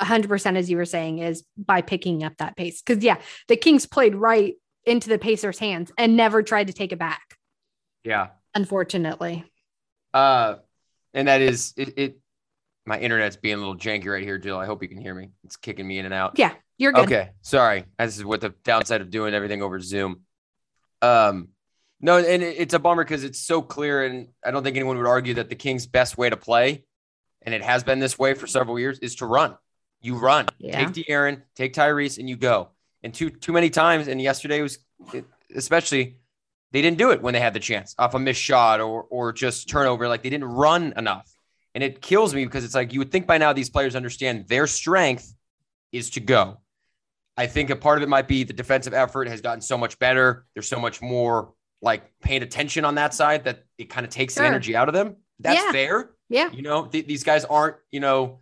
100% 0.00 0.56
as 0.56 0.70
you 0.70 0.78
were 0.78 0.86
saying 0.86 1.18
is 1.18 1.44
by 1.58 1.82
picking 1.82 2.24
up 2.24 2.34
that 2.38 2.56
pace 2.56 2.80
because 2.80 3.04
yeah 3.04 3.18
the 3.48 3.56
kings 3.56 3.84
played 3.84 4.14
right 4.14 4.54
into 4.86 5.10
the 5.10 5.18
pacers 5.18 5.58
hands 5.58 5.92
and 5.98 6.16
never 6.16 6.42
tried 6.42 6.68
to 6.68 6.72
take 6.72 6.90
it 6.90 6.98
back 6.98 7.36
yeah 8.02 8.28
unfortunately. 8.54 9.44
Uh, 10.12 10.56
and 11.14 11.28
that 11.28 11.40
is 11.40 11.74
it, 11.76 11.98
it. 11.98 12.18
My 12.86 12.98
internet's 12.98 13.36
being 13.36 13.54
a 13.54 13.58
little 13.58 13.76
janky 13.76 14.06
right 14.06 14.22
here, 14.22 14.38
Jill. 14.38 14.58
I 14.58 14.66
hope 14.66 14.82
you 14.82 14.88
can 14.88 15.00
hear 15.00 15.14
me. 15.14 15.30
It's 15.44 15.56
kicking 15.56 15.86
me 15.86 15.98
in 15.98 16.04
and 16.06 16.14
out. 16.14 16.38
Yeah, 16.38 16.52
you're 16.78 16.92
good. 16.92 17.04
Okay, 17.04 17.30
sorry. 17.42 17.84
This 17.98 18.16
is 18.16 18.24
what 18.24 18.40
the 18.40 18.54
downside 18.64 19.00
of 19.00 19.10
doing 19.10 19.34
everything 19.34 19.62
over 19.62 19.80
Zoom. 19.80 20.22
Um, 21.02 21.48
no, 22.00 22.18
and 22.18 22.42
it's 22.42 22.74
a 22.74 22.78
bummer 22.78 23.04
because 23.04 23.24
it's 23.24 23.40
so 23.40 23.60
clear, 23.60 24.04
and 24.04 24.28
I 24.44 24.50
don't 24.50 24.62
think 24.62 24.76
anyone 24.76 24.96
would 24.96 25.06
argue 25.06 25.34
that 25.34 25.50
the 25.50 25.54
Kings' 25.54 25.86
best 25.86 26.16
way 26.16 26.30
to 26.30 26.36
play, 26.36 26.84
and 27.42 27.54
it 27.54 27.62
has 27.62 27.84
been 27.84 27.98
this 27.98 28.18
way 28.18 28.34
for 28.34 28.46
several 28.46 28.78
years, 28.78 28.98
is 29.00 29.16
to 29.16 29.26
run. 29.26 29.56
You 30.00 30.16
run, 30.16 30.46
yeah. 30.58 30.86
take 30.86 31.06
De'Aaron, 31.06 31.42
take 31.54 31.74
Tyrese, 31.74 32.18
and 32.18 32.28
you 32.28 32.36
go. 32.36 32.70
And 33.02 33.12
too 33.12 33.30
too 33.30 33.52
many 33.52 33.68
times, 33.68 34.08
and 34.08 34.20
yesterday 34.20 34.62
was 34.62 34.78
especially 35.54 36.16
they 36.72 36.82
didn't 36.82 36.98
do 36.98 37.10
it 37.10 37.20
when 37.20 37.34
they 37.34 37.40
had 37.40 37.54
the 37.54 37.60
chance 37.60 37.94
off 37.98 38.14
a 38.14 38.18
missed 38.18 38.40
shot 38.40 38.80
or 38.80 39.04
or 39.04 39.32
just 39.32 39.68
turnover. 39.68 40.08
Like 40.08 40.22
they 40.22 40.30
didn't 40.30 40.48
run 40.48 40.94
enough. 40.96 41.30
And 41.74 41.84
it 41.84 42.02
kills 42.02 42.34
me 42.34 42.44
because 42.44 42.64
it's 42.64 42.74
like 42.74 42.92
you 42.92 42.98
would 42.98 43.12
think 43.12 43.26
by 43.26 43.38
now 43.38 43.52
these 43.52 43.70
players 43.70 43.94
understand 43.94 44.48
their 44.48 44.66
strength 44.66 45.32
is 45.92 46.10
to 46.10 46.20
go. 46.20 46.58
I 47.36 47.46
think 47.46 47.70
a 47.70 47.76
part 47.76 47.98
of 47.98 48.02
it 48.02 48.08
might 48.08 48.26
be 48.26 48.44
the 48.44 48.52
defensive 48.52 48.92
effort 48.92 49.28
has 49.28 49.40
gotten 49.40 49.60
so 49.60 49.78
much 49.78 49.98
better. 49.98 50.46
There's 50.54 50.68
so 50.68 50.80
much 50.80 51.00
more 51.00 51.54
like 51.82 52.02
paying 52.20 52.42
attention 52.42 52.84
on 52.84 52.96
that 52.96 53.14
side 53.14 53.44
that 53.44 53.64
it 53.78 53.90
kind 53.90 54.04
of 54.04 54.12
takes 54.12 54.34
sure. 54.34 54.42
the 54.42 54.48
energy 54.48 54.76
out 54.76 54.88
of 54.88 54.94
them. 54.94 55.16
That's 55.38 55.62
yeah. 55.62 55.72
fair. 55.72 56.10
Yeah. 56.28 56.50
You 56.52 56.62
know, 56.62 56.86
th- 56.86 57.06
these 57.06 57.24
guys 57.24 57.44
aren't, 57.44 57.76
you 57.90 58.00
know, 58.00 58.40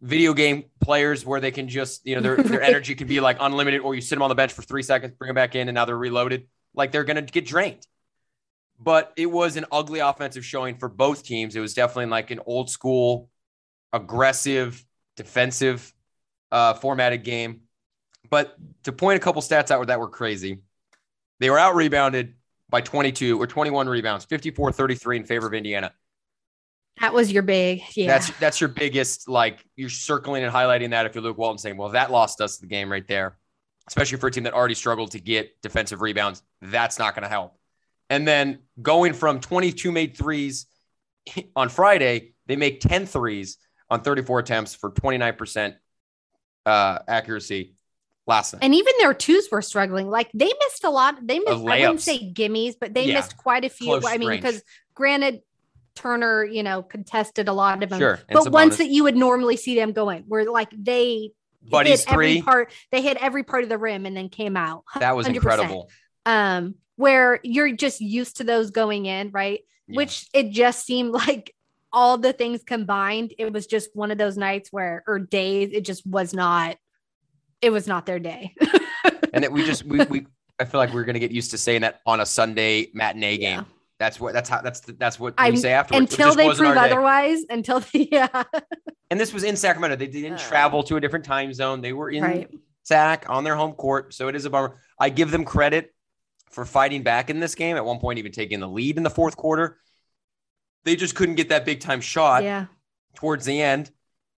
video 0.00 0.34
game 0.34 0.64
players 0.80 1.24
where 1.24 1.40
they 1.40 1.50
can 1.50 1.68
just, 1.68 2.06
you 2.06 2.16
know, 2.16 2.22
their, 2.22 2.36
their 2.42 2.62
energy 2.62 2.94
can 2.94 3.06
be 3.06 3.20
like 3.20 3.36
unlimited 3.40 3.80
or 3.80 3.94
you 3.94 4.00
sit 4.00 4.16
them 4.16 4.22
on 4.22 4.28
the 4.28 4.34
bench 4.34 4.52
for 4.52 4.62
three 4.62 4.82
seconds, 4.82 5.14
bring 5.18 5.28
them 5.28 5.34
back 5.34 5.54
in 5.54 5.68
and 5.68 5.74
now 5.74 5.84
they're 5.84 5.96
reloaded 5.96 6.46
like 6.74 6.92
they're 6.92 7.04
going 7.04 7.24
to 7.24 7.32
get 7.32 7.46
drained. 7.46 7.86
But 8.80 9.12
it 9.16 9.26
was 9.26 9.56
an 9.56 9.66
ugly 9.70 10.00
offensive 10.00 10.44
showing 10.44 10.76
for 10.78 10.88
both 10.88 11.22
teams. 11.22 11.54
It 11.54 11.60
was 11.60 11.74
definitely 11.74 12.06
like 12.06 12.30
an 12.30 12.40
old 12.44 12.68
school, 12.68 13.28
aggressive, 13.92 14.84
defensive 15.16 15.92
uh, 16.50 16.74
formatted 16.74 17.22
game. 17.22 17.60
But 18.28 18.56
to 18.84 18.92
point 18.92 19.18
a 19.18 19.20
couple 19.20 19.42
stats 19.42 19.70
out 19.70 19.86
that 19.86 20.00
were 20.00 20.08
crazy, 20.08 20.62
they 21.38 21.50
were 21.50 21.58
out 21.58 21.76
rebounded 21.76 22.34
by 22.72 22.80
22 22.80 23.40
or 23.40 23.46
21 23.46 23.88
rebounds, 23.88 24.24
54 24.24 24.72
33 24.72 25.18
in 25.18 25.24
favor 25.24 25.46
of 25.46 25.54
Indiana. 25.54 25.92
That 27.00 27.14
was 27.14 27.30
your 27.30 27.44
big, 27.44 27.82
yeah. 27.94 28.08
That's 28.08 28.30
that's 28.38 28.60
your 28.60 28.68
biggest, 28.68 29.28
like 29.28 29.64
you're 29.76 29.88
circling 29.88 30.42
and 30.42 30.52
highlighting 30.52 30.90
that 30.90 31.06
if 31.06 31.14
you're 31.14 31.22
Luke 31.22 31.38
Walton 31.38 31.58
saying, 31.58 31.76
well, 31.76 31.90
that 31.90 32.10
lost 32.10 32.40
us 32.40 32.58
the 32.58 32.66
game 32.66 32.90
right 32.90 33.06
there 33.06 33.38
especially 33.88 34.18
for 34.18 34.28
a 34.28 34.30
team 34.30 34.44
that 34.44 34.52
already 34.54 34.74
struggled 34.74 35.12
to 35.12 35.20
get 35.20 35.60
defensive 35.62 36.00
rebounds. 36.00 36.42
That's 36.60 36.98
not 36.98 37.14
going 37.14 37.24
to 37.24 37.28
help. 37.28 37.58
And 38.10 38.26
then 38.26 38.60
going 38.80 39.12
from 39.12 39.40
22 39.40 39.90
made 39.90 40.16
threes 40.16 40.66
on 41.56 41.68
Friday, 41.68 42.34
they 42.46 42.56
make 42.56 42.80
10 42.80 43.06
threes 43.06 43.58
on 43.90 44.00
34 44.00 44.40
attempts 44.40 44.74
for 44.74 44.90
29% 44.90 45.74
uh, 46.64 46.98
accuracy 47.08 47.74
last 48.26 48.52
night. 48.52 48.62
And 48.62 48.74
even 48.74 48.92
their 49.00 49.14
twos 49.14 49.48
were 49.50 49.62
struggling. 49.62 50.08
Like 50.08 50.30
they 50.32 50.50
missed 50.64 50.84
a 50.84 50.90
lot. 50.90 51.16
They 51.22 51.38
missed, 51.38 51.66
I 51.66 51.80
wouldn't 51.80 52.00
say 52.00 52.32
gimmies, 52.32 52.74
but 52.80 52.94
they 52.94 53.06
yeah. 53.06 53.14
missed 53.14 53.36
quite 53.36 53.64
a 53.64 53.68
few. 53.68 53.86
Close 53.86 54.04
I 54.06 54.18
mean, 54.18 54.30
because 54.30 54.62
granted, 54.94 55.42
Turner, 55.94 56.44
you 56.44 56.62
know, 56.62 56.82
contested 56.82 57.48
a 57.48 57.52
lot 57.52 57.82
of 57.82 57.90
them. 57.90 57.98
Sure. 57.98 58.18
But 58.30 58.50
ones 58.50 58.78
that 58.78 58.88
you 58.88 59.04
would 59.04 59.16
normally 59.16 59.56
see 59.56 59.74
them 59.74 59.92
going, 59.92 60.24
where 60.26 60.50
like 60.50 60.70
they 60.72 61.32
Buddies 61.68 62.04
hit 62.04 62.14
three. 62.14 62.30
every 62.30 62.42
part, 62.42 62.72
they 62.90 63.02
hit 63.02 63.18
every 63.18 63.42
part 63.44 63.62
of 63.62 63.68
the 63.68 63.78
rim 63.78 64.06
and 64.06 64.16
then 64.16 64.28
came 64.28 64.56
out. 64.56 64.84
That 64.98 65.16
was 65.16 65.26
100%. 65.26 65.34
incredible. 65.34 65.90
Um, 66.24 66.76
where 66.96 67.40
you're 67.42 67.72
just 67.72 68.00
used 68.00 68.38
to 68.38 68.44
those 68.44 68.70
going 68.70 69.06
in, 69.06 69.30
right? 69.30 69.60
Yeah. 69.86 69.96
Which 69.96 70.28
it 70.32 70.50
just 70.50 70.84
seemed 70.84 71.12
like 71.12 71.54
all 71.92 72.16
the 72.16 72.32
things 72.32 72.62
combined, 72.64 73.34
it 73.38 73.52
was 73.52 73.66
just 73.66 73.90
one 73.94 74.10
of 74.10 74.18
those 74.18 74.36
nights 74.36 74.70
where 74.72 75.04
or 75.06 75.18
days, 75.18 75.70
it 75.72 75.84
just 75.84 76.06
was 76.06 76.32
not, 76.32 76.76
it 77.62 77.70
was 77.70 77.86
not 77.86 78.04
their 78.04 78.18
day. 78.18 78.54
and 79.32 79.44
it, 79.44 79.52
we 79.52 79.64
just 79.64 79.84
we, 79.84 80.04
we 80.04 80.26
I 80.60 80.64
feel 80.64 80.78
like 80.78 80.92
we're 80.92 81.04
gonna 81.04 81.18
get 81.18 81.30
used 81.30 81.52
to 81.52 81.58
saying 81.58 81.80
that 81.80 82.00
on 82.04 82.20
a 82.20 82.26
Sunday 82.26 82.88
matinee 82.92 83.38
game. 83.38 83.58
Yeah. 83.60 83.64
That's 83.98 84.18
what 84.20 84.34
that's 84.34 84.48
how 84.48 84.60
that's 84.60 84.80
that's 84.80 85.18
what 85.18 85.34
I'm- 85.38 85.52
we 85.52 85.56
say 85.58 85.72
afterwards. 85.72 86.12
Until 86.12 86.34
they 86.34 86.52
prove 86.54 86.76
otherwise, 86.76 87.44
until 87.48 87.80
they, 87.80 88.08
yeah. 88.12 88.42
And 89.10 89.18
this 89.20 89.32
was 89.32 89.44
in 89.44 89.56
Sacramento. 89.56 89.96
They 89.96 90.06
didn't 90.08 90.34
Uh, 90.34 90.38
travel 90.38 90.82
to 90.84 90.96
a 90.96 91.00
different 91.00 91.24
time 91.24 91.52
zone. 91.54 91.80
They 91.80 91.92
were 91.92 92.10
in 92.10 92.22
Right. 92.22 92.50
Sac 92.82 93.26
on 93.28 93.44
their 93.44 93.54
home 93.54 93.72
court. 93.72 94.12
So 94.12 94.26
it 94.28 94.34
is 94.34 94.44
a 94.44 94.50
bummer. 94.50 94.76
I 94.98 95.08
give 95.08 95.30
them 95.30 95.44
credit 95.44 95.94
for 96.50 96.64
fighting 96.64 97.02
back 97.04 97.30
in 97.30 97.38
this 97.38 97.54
game. 97.54 97.76
At 97.76 97.84
one 97.84 98.00
point, 98.00 98.18
even 98.18 98.32
taking 98.32 98.58
the 98.60 98.68
lead 98.68 98.96
in 98.96 99.02
the 99.04 99.10
fourth 99.10 99.36
quarter. 99.36 99.78
They 100.84 100.96
just 100.96 101.14
couldn't 101.14 101.36
get 101.36 101.50
that 101.50 101.64
big 101.64 101.78
time 101.80 102.00
shot 102.00 102.42
Yeah. 102.42 102.66
towards 103.14 103.44
the 103.44 103.62
end. 103.62 103.90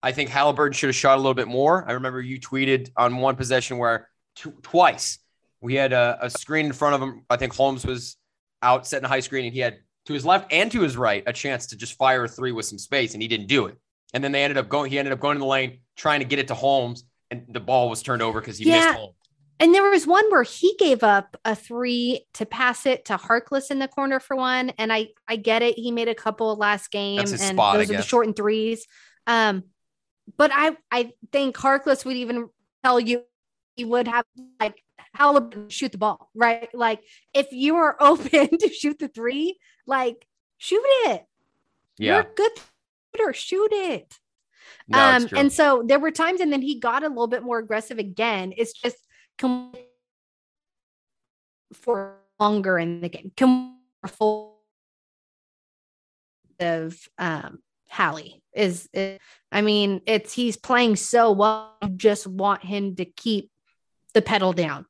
I 0.05 0.11
think 0.11 0.29
Halliburton 0.29 0.73
should 0.73 0.87
have 0.89 0.95
shot 0.95 1.15
a 1.15 1.21
little 1.21 1.33
bit 1.33 1.47
more. 1.47 1.83
I 1.89 1.93
remember 1.93 2.21
you 2.21 2.39
tweeted 2.39 2.91
on 2.95 3.17
one 3.17 3.35
possession 3.35 3.77
where 3.79 4.07
tw- 4.35 4.61
twice 4.61 5.17
we 5.61 5.73
had 5.73 5.93
a, 5.93 6.19
a 6.21 6.29
screen 6.29 6.67
in 6.67 6.73
front 6.73 6.93
of 6.95 7.01
him. 7.01 7.23
I 7.29 7.37
think 7.37 7.53
Holmes 7.53 7.83
was 7.85 8.17
out 8.61 8.85
setting 8.85 9.05
a 9.05 9.07
high 9.07 9.19
screen 9.21 9.45
and 9.45 9.53
he 9.53 9.59
had 9.61 9.77
to 10.05 10.13
his 10.13 10.23
left 10.23 10.53
and 10.53 10.71
to 10.71 10.81
his 10.81 10.95
right 10.95 11.23
a 11.25 11.33
chance 11.33 11.65
to 11.67 11.75
just 11.75 11.93
fire 11.97 12.25
a 12.25 12.27
three 12.27 12.51
with 12.51 12.67
some 12.67 12.77
space 12.77 13.13
and 13.13 13.21
he 13.21 13.27
didn't 13.27 13.47
do 13.47 13.65
it. 13.65 13.77
And 14.13 14.23
then 14.23 14.31
they 14.31 14.43
ended 14.43 14.57
up 14.57 14.69
going, 14.69 14.91
he 14.91 14.99
ended 14.99 15.11
up 15.11 15.19
going 15.19 15.37
in 15.37 15.41
the 15.41 15.47
lane 15.47 15.79
trying 15.97 16.19
to 16.19 16.25
get 16.25 16.37
it 16.37 16.47
to 16.49 16.53
Holmes 16.53 17.03
and 17.31 17.43
the 17.49 17.59
ball 17.59 17.89
was 17.89 18.03
turned 18.03 18.21
over 18.21 18.39
because 18.39 18.59
he 18.59 18.69
Yeah. 18.69 18.75
missed 18.85 18.97
Holmes. 18.99 19.15
And 19.59 19.73
there 19.73 19.89
was 19.89 20.05
one 20.05 20.29
where 20.29 20.43
he 20.43 20.75
gave 20.77 21.01
up 21.01 21.35
a 21.45 21.55
three 21.55 22.25
to 22.35 22.45
pass 22.45 22.85
it 22.85 23.05
to 23.05 23.17
Harkless 23.17 23.71
in 23.71 23.79
the 23.79 23.87
corner 23.87 24.19
for 24.19 24.35
one. 24.35 24.69
And 24.77 24.93
I 24.93 25.07
I 25.27 25.37
get 25.37 25.63
it. 25.63 25.75
He 25.79 25.91
made 25.91 26.09
a 26.09 26.15
couple 26.15 26.55
last 26.57 26.91
game 26.91 27.19
and 27.19 27.29
spot, 27.29 27.77
those 27.77 27.85
are 27.85 27.87
the 27.87 27.93
guess. 27.95 28.05
short 28.05 28.27
and 28.27 28.35
threes. 28.35 28.85
Um, 29.25 29.63
but 30.37 30.51
I 30.53 30.77
I 30.91 31.13
think 31.31 31.55
Harkless 31.55 32.05
would 32.05 32.17
even 32.17 32.49
tell 32.83 32.99
you 32.99 33.23
he 33.75 33.85
would 33.85 34.07
have 34.07 34.25
like 34.59 34.83
Halliburton 35.13 35.69
shoot 35.69 35.91
the 35.91 35.97
ball, 35.97 36.29
right? 36.35 36.73
Like 36.73 37.01
if 37.33 37.51
you 37.51 37.75
are 37.75 37.95
open 38.01 38.57
to 38.57 38.69
shoot 38.73 38.99
the 38.99 39.07
three, 39.07 39.57
like 39.87 40.27
shoot 40.57 40.81
it. 40.83 41.25
You're 41.97 42.15
Yeah. 42.15 42.21
a 42.21 42.33
good 42.35 42.51
shooter, 43.15 43.33
shoot 43.33 43.69
it 43.71 44.19
No, 44.87 44.99
um, 44.99 45.27
and 45.35 45.51
so 45.51 45.83
there 45.85 45.99
were 45.99 46.11
times, 46.11 46.41
and 46.41 46.51
then 46.51 46.61
he 46.61 46.79
got 46.79 47.03
a 47.03 47.07
little 47.07 47.27
bit 47.27 47.43
more 47.43 47.59
aggressive 47.59 47.97
again. 47.99 48.53
It's 48.57 48.73
just 48.73 48.97
come 49.37 49.73
for 51.73 52.17
longer 52.39 52.77
in 52.77 53.01
the 53.01 53.09
game. 53.09 53.31
Come 53.37 53.79
of 56.59 56.97
um 57.17 57.59
Hallie 57.89 58.41
is, 58.53 58.89
is 58.93 59.19
I 59.51 59.61
mean, 59.61 60.01
it's 60.05 60.33
he's 60.33 60.57
playing 60.57 60.95
so 60.95 61.31
well. 61.31 61.75
You 61.83 61.89
just 61.89 62.27
want 62.27 62.63
him 62.63 62.95
to 62.95 63.05
keep 63.05 63.51
the 64.13 64.21
pedal 64.21 64.53
down. 64.53 64.85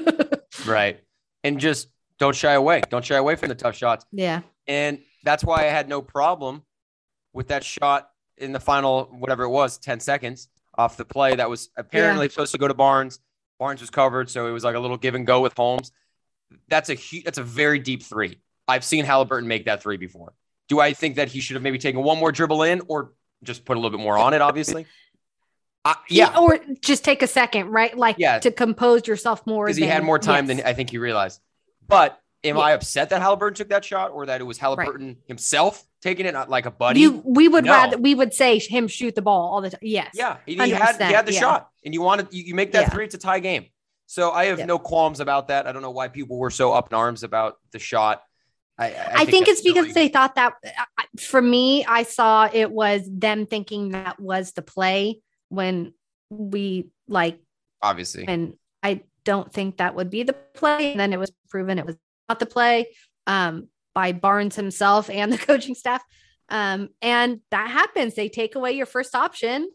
right. 0.66 1.00
And 1.42 1.58
just 1.58 1.88
don't 2.18 2.36
shy 2.36 2.52
away. 2.52 2.82
Don't 2.90 3.04
shy 3.04 3.16
away 3.16 3.36
from 3.36 3.48
the 3.48 3.54
tough 3.54 3.76
shots. 3.76 4.04
yeah. 4.12 4.42
And 4.66 5.00
that's 5.24 5.44
why 5.44 5.60
I 5.60 5.70
had 5.70 5.88
no 5.88 6.00
problem 6.00 6.62
with 7.32 7.48
that 7.48 7.64
shot 7.64 8.08
in 8.38 8.52
the 8.52 8.60
final, 8.60 9.04
whatever 9.18 9.44
it 9.44 9.50
was, 9.50 9.78
10 9.78 10.00
seconds 10.00 10.48
off 10.76 10.96
the 10.96 11.04
play 11.04 11.36
that 11.36 11.48
was 11.48 11.68
apparently 11.76 12.28
supposed 12.28 12.52
to 12.52 12.58
go 12.58 12.68
to 12.68 12.74
Barnes. 12.74 13.20
Barnes 13.58 13.80
was 13.80 13.90
covered, 13.90 14.28
so 14.30 14.46
it 14.46 14.50
was 14.50 14.64
like 14.64 14.74
a 14.74 14.78
little 14.78 14.96
give 14.96 15.14
and 15.14 15.26
go 15.26 15.40
with 15.40 15.54
Holmes. 15.56 15.92
That's 16.68 16.88
a 16.88 16.94
hu- 16.94 17.22
that's 17.24 17.38
a 17.38 17.42
very 17.42 17.78
deep 17.78 18.02
three. 18.02 18.38
I've 18.66 18.84
seen 18.84 19.04
Halliburton 19.04 19.46
make 19.46 19.66
that 19.66 19.82
three 19.82 19.96
before. 19.96 20.32
Do 20.68 20.80
I 20.80 20.92
think 20.94 21.16
that 21.16 21.28
he 21.28 21.40
should 21.40 21.54
have 21.54 21.62
maybe 21.62 21.78
taken 21.78 22.02
one 22.02 22.18
more 22.18 22.32
dribble 22.32 22.62
in 22.62 22.82
or 22.88 23.12
just 23.42 23.64
put 23.64 23.76
a 23.76 23.80
little 23.80 23.96
bit 23.96 24.02
more 24.02 24.16
on 24.16 24.32
it, 24.34 24.40
obviously? 24.40 24.86
Uh, 25.84 25.94
yeah, 26.08 26.34
Or 26.38 26.58
just 26.80 27.04
take 27.04 27.20
a 27.22 27.26
second, 27.26 27.68
right? 27.68 27.96
Like 27.96 28.16
Yeah. 28.18 28.38
to 28.38 28.50
compose 28.50 29.06
yourself 29.06 29.46
more. 29.46 29.66
because 29.66 29.76
he 29.76 29.84
had 29.84 30.02
more 30.02 30.18
time 30.18 30.48
yes. 30.48 30.56
than 30.56 30.66
I 30.66 30.72
think 30.72 30.88
he 30.88 30.96
realized. 30.96 31.40
But 31.86 32.18
am 32.42 32.56
Yeah. 32.56 32.62
I 32.62 32.72
upset 32.72 33.10
that 33.10 33.20
Halliburton 33.20 33.54
took 33.54 33.68
that 33.68 33.84
shot 33.84 34.10
or 34.10 34.24
that 34.26 34.40
it 34.40 34.44
was 34.44 34.56
Halliburton 34.56 35.18
himself 35.26 35.84
taking 36.00 36.24
it, 36.24 36.32
not 36.32 36.48
like 36.48 36.64
a 36.64 36.70
buddy? 36.70 37.00
you 37.00 37.22
we 37.26 37.48
would 37.48 37.66
No. 37.66 37.72
rather 37.72 37.98
we 37.98 38.14
would 38.14 38.32
say 38.32 38.58
him 38.58 38.88
shoot 38.88 39.14
the 39.14 39.20
ball 39.20 39.52
all 39.52 39.60
the 39.60 39.70
time. 39.70 39.80
Yes. 39.82 40.12
Yeah, 40.14 40.38
he, 40.46 40.54
he 40.54 40.70
had 40.70 40.96
he 40.96 41.12
had 41.12 41.26
the 41.26 41.34
yeah. 41.34 41.40
shot, 41.40 41.68
and 41.84 41.92
you 41.92 42.00
wanted 42.00 42.28
you, 42.32 42.44
you 42.44 42.54
make 42.54 42.72
that 42.72 42.84
Yeah. 42.84 42.88
three, 42.88 43.04
it's 43.04 43.14
a 43.14 43.18
tie 43.18 43.40
game. 43.40 43.66
So 44.06 44.30
I 44.30 44.46
have 44.46 44.60
Yeah. 44.60 44.64
no 44.66 44.78
qualms 44.78 45.20
about 45.20 45.48
that. 45.48 45.66
I 45.66 45.72
don't 45.72 45.82
know 45.82 45.90
why 45.90 46.08
people 46.08 46.38
were 46.38 46.50
so 46.50 46.72
up 46.72 46.90
in 46.90 46.96
arms 46.96 47.24
about 47.24 47.58
the 47.72 47.78
shot. 47.78 48.22
I, 48.76 48.86
I, 48.86 49.10
I, 49.14 49.24
think, 49.24 49.46
that's 49.46 49.60
it's 49.60 49.68
because 49.68 49.92
silly. 49.92 49.92
they 49.92 50.08
thought 50.08 50.34
that 50.34 50.54
for 51.18 51.40
me, 51.40 51.84
I 51.84 52.02
saw 52.02 52.48
it 52.52 52.70
was 52.70 53.08
them 53.08 53.46
thinking 53.46 53.90
that 53.90 54.18
was 54.18 54.52
the 54.52 54.62
play 54.62 55.20
when 55.48 55.94
we 56.28 56.88
like, 57.06 57.38
obviously 57.82 58.24
and 58.26 58.54
I 58.82 59.02
don't 59.24 59.52
think 59.52 59.76
that 59.76 59.94
would 59.94 60.10
be 60.10 60.22
the 60.22 60.32
play. 60.32 60.90
And 60.90 61.00
then 61.00 61.12
it 61.12 61.18
was 61.18 61.30
proven 61.48 61.78
it 61.78 61.86
was 61.86 61.96
not 62.28 62.40
the 62.40 62.46
play 62.46 62.86
um, 63.26 63.68
by 63.94 64.12
Barnes 64.12 64.56
himself 64.56 65.08
and 65.08 65.32
the 65.32 65.38
coaching 65.38 65.74
staff. 65.74 66.02
Um, 66.48 66.90
and 67.00 67.40
that 67.50 67.70
happens. 67.70 68.14
They 68.14 68.28
take 68.28 68.54
away 68.54 68.72
your 68.72 68.86
first 68.86 69.14
option. 69.14 69.70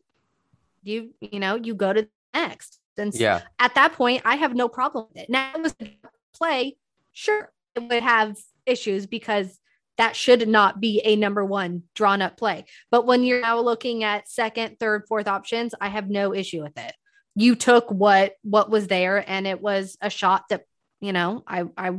You, 0.83 1.13
you 1.19 1.39
know, 1.39 1.55
you 1.55 1.73
go 1.73 1.93
to 1.93 2.03
the 2.03 2.09
next. 2.33 2.79
And 2.97 3.13
yeah, 3.15 3.43
at 3.59 3.75
that 3.75 3.93
point, 3.93 4.23
I 4.25 4.35
have 4.35 4.53
no 4.53 4.67
problem 4.67 5.07
with 5.07 5.23
it. 5.23 5.29
Now, 5.29 5.53
it 5.55 5.61
was 5.61 5.73
a 5.81 5.89
play, 6.33 6.75
sure, 7.13 7.49
it 7.75 7.79
would 7.79 8.03
have 8.03 8.35
issues 8.69 9.05
because 9.07 9.59
that 9.97 10.15
should 10.15 10.47
not 10.47 10.79
be 10.79 11.01
a 11.03 11.15
number 11.17 11.43
one 11.43 11.83
drawn 11.93 12.21
up 12.21 12.37
play. 12.37 12.65
But 12.89 13.05
when 13.05 13.23
you're 13.23 13.41
now 13.41 13.59
looking 13.59 14.03
at 14.03 14.29
second, 14.29 14.77
third, 14.79 15.03
fourth 15.09 15.27
options, 15.27 15.75
I 15.81 15.89
have 15.89 16.09
no 16.09 16.33
issue 16.33 16.61
with 16.63 16.77
it. 16.77 16.93
You 17.35 17.55
took 17.55 17.89
what 17.91 18.33
what 18.43 18.69
was 18.69 18.87
there, 18.87 19.23
and 19.29 19.45
it 19.45 19.61
was 19.61 19.97
a 20.01 20.09
shot 20.09 20.43
that 20.49 20.63
you 21.01 21.11
know 21.13 21.43
I 21.45 21.65
I 21.77 21.91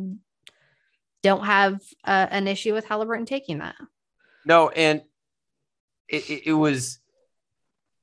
don't 1.23 1.45
have 1.45 1.81
uh, 2.05 2.27
an 2.31 2.49
issue 2.49 2.73
with 2.73 2.87
Halliburton 2.87 3.27
taking 3.27 3.59
that. 3.59 3.77
no, 4.47 4.71
and 4.71 5.03
it, 6.09 6.31
it, 6.31 6.43
it 6.47 6.53
was 6.55 6.99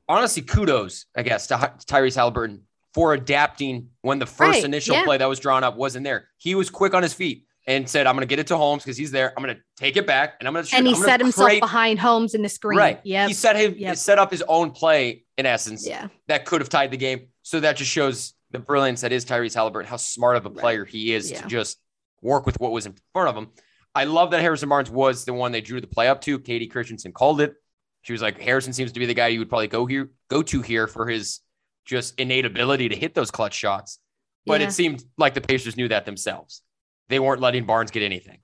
honestly 0.08 0.44
kudos, 0.44 1.06
I 1.16 1.24
guess, 1.24 1.48
to 1.48 1.58
Hy- 1.58 1.74
Tyrese 1.86 2.16
Halliburton 2.16 2.64
for 2.94 3.14
adapting 3.14 3.90
when 4.02 4.20
the 4.20 4.26
first 4.28 4.58
Right, 4.58 4.64
initial 4.64 4.96
yeah. 4.96 5.04
play 5.04 5.18
that 5.18 5.28
was 5.28 5.40
drawn 5.40 5.64
up 5.64 5.76
wasn't 5.76 6.04
there. 6.04 6.30
He 6.38 6.54
was 6.56 6.70
quick 6.70 6.94
on 6.94 7.02
his 7.04 7.14
feet 7.14 7.47
and 7.68 7.88
said, 7.88 8.08
"I'm 8.08 8.16
going 8.16 8.22
to 8.22 8.28
get 8.28 8.40
it 8.40 8.48
to 8.48 8.58
Holmes 8.58 8.84
because 8.84 8.98
he's 8.98 9.12
there. 9.12 9.34
I'm 9.38 9.44
going 9.44 9.56
to 9.56 9.62
take 9.76 9.98
it 9.98 10.08
back 10.08 10.36
and 10.40 10.48
I'm 10.48 10.54
going 10.54 10.66
to." 10.66 10.76
and 10.76 10.88
he 10.88 10.96
set 10.96 11.20
himself 11.20 11.48
create- 11.48 11.62
behind 11.62 12.00
Holmes 12.00 12.34
in 12.34 12.42
the 12.42 12.50
screen. 12.50 12.80
Right. 12.80 13.00
Yeah. 13.04 13.28
He 13.28 13.34
set 13.34 13.56
him 13.56 13.76
he 13.76 13.82
Yep. 13.82 13.98
set 13.98 14.18
up 14.20 14.32
his 14.32 14.44
own 14.48 14.72
play 14.72 15.26
in 15.38 15.46
essence 15.46 15.86
yeah. 15.88 16.08
that 16.28 16.46
could 16.46 16.62
have 16.62 16.70
tied 16.70 16.92
the 16.92 16.98
game. 16.98 17.28
So 17.44 17.60
that 17.60 17.78
just 17.78 17.92
shows 17.92 18.34
the 18.52 18.60
brilliance 18.60 19.02
that 19.02 19.12
is 19.12 19.26
Tyrese 19.26 19.54
Halliburton, 19.54 19.90
how 19.90 19.98
smart 19.98 20.38
of 20.38 20.46
a 20.46 20.50
Right. 20.50 20.58
player 20.58 20.86
he 20.86 21.14
is 21.14 21.30
Yeah. 21.30 21.42
to 21.42 21.48
just 21.48 21.78
work 22.22 22.46
with 22.46 22.60
what 22.60 22.72
was 22.72 22.86
in 22.86 22.96
front 23.14 23.30
of 23.30 23.36
him. 23.36 23.50
I 23.94 24.06
love 24.06 24.32
that 24.32 24.42
Harrison 24.42 24.70
Barnes 24.70 24.90
was 24.90 25.26
the 25.26 25.34
one 25.34 25.52
they 25.52 25.62
drew 25.62 25.82
the 25.82 25.88
play 25.88 26.08
up 26.08 26.22
to. 26.22 26.40
Katie 26.40 26.68
Christensen 26.68 27.12
called 27.12 27.42
it. 27.42 27.56
She 28.04 28.14
was 28.14 28.22
like, 28.22 28.40
Harrison 28.40 28.72
seems 28.74 28.92
to 28.94 29.00
be 29.00 29.06
the 29.06 29.14
guy 29.14 29.28
you 29.28 29.40
would 29.40 29.50
probably 29.50 29.68
go 29.68 29.86
here, 29.86 30.12
go 30.30 30.42
to 30.44 30.62
here 30.62 30.88
for 30.88 31.08
his 31.08 31.42
just 31.86 32.18
innate 32.20 32.46
ability 32.46 32.90
to 32.90 32.96
hit 32.96 33.14
those 33.16 33.32
clutch 33.32 33.54
shots. 33.54 34.00
But 34.46 34.62
Yeah. 34.62 34.68
it 34.68 34.72
seemed 34.72 35.04
like 35.18 35.34
the 35.34 35.42
Pacers 35.42 35.76
knew 35.76 35.88
that 35.90 36.06
themselves. 36.06 36.62
They 37.10 37.20
weren't 37.20 37.42
letting 37.42 37.66
Barnes 37.66 37.92
get 37.92 38.04
anything. 38.04 38.40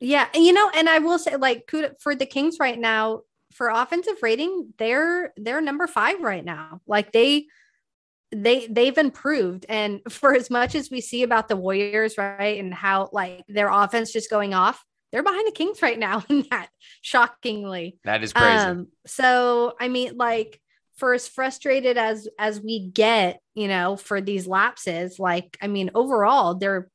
Yeah, 0.00 0.26
and 0.34 0.44
you 0.44 0.52
know, 0.52 0.70
and 0.74 0.88
I 0.88 0.98
will 0.98 1.18
say, 1.18 1.36
like, 1.36 1.70
for 2.00 2.14
the 2.14 2.26
Kings 2.26 2.58
right 2.60 2.78
now, 2.78 3.22
for 3.52 3.68
offensive 3.68 4.16
rating, 4.22 4.74
they're 4.78 5.32
they're 5.36 5.60
number 5.60 5.86
five 5.86 6.20
right 6.20 6.44
now. 6.44 6.80
Like 6.86 7.12
they 7.12 7.46
they 8.32 8.66
they've 8.66 8.96
improved, 8.98 9.66
and 9.68 10.00
for 10.10 10.34
as 10.34 10.50
much 10.50 10.74
as 10.74 10.90
we 10.90 11.00
see 11.00 11.22
about 11.22 11.48
the 11.48 11.56
Warriors, 11.56 12.18
right, 12.18 12.58
and 12.58 12.72
how 12.74 13.08
like 13.12 13.44
their 13.48 13.68
offense 13.68 14.12
just 14.12 14.30
going 14.30 14.52
off, 14.52 14.84
they're 15.12 15.22
behind 15.22 15.46
the 15.46 15.52
Kings 15.52 15.80
right 15.82 15.98
now 15.98 16.22
in 16.28 16.44
that 16.50 16.68
shockingly. 17.00 17.98
That 18.04 18.22
is 18.22 18.32
crazy. 18.32 18.48
Um, 18.48 18.88
so 19.06 19.74
I 19.80 19.88
mean, 19.88 20.16
like 20.16 20.60
for 20.96 21.14
as 21.14 21.28
frustrated 21.28 21.96
as 21.96 22.28
as 22.38 22.60
we 22.60 22.88
get, 22.88 23.40
you 23.54 23.68
know, 23.68 23.96
for 23.96 24.20
these 24.20 24.46
lapses, 24.46 25.18
like 25.18 25.56
I 25.62 25.68
mean, 25.68 25.90
overall, 25.94 26.54
they're 26.54 26.90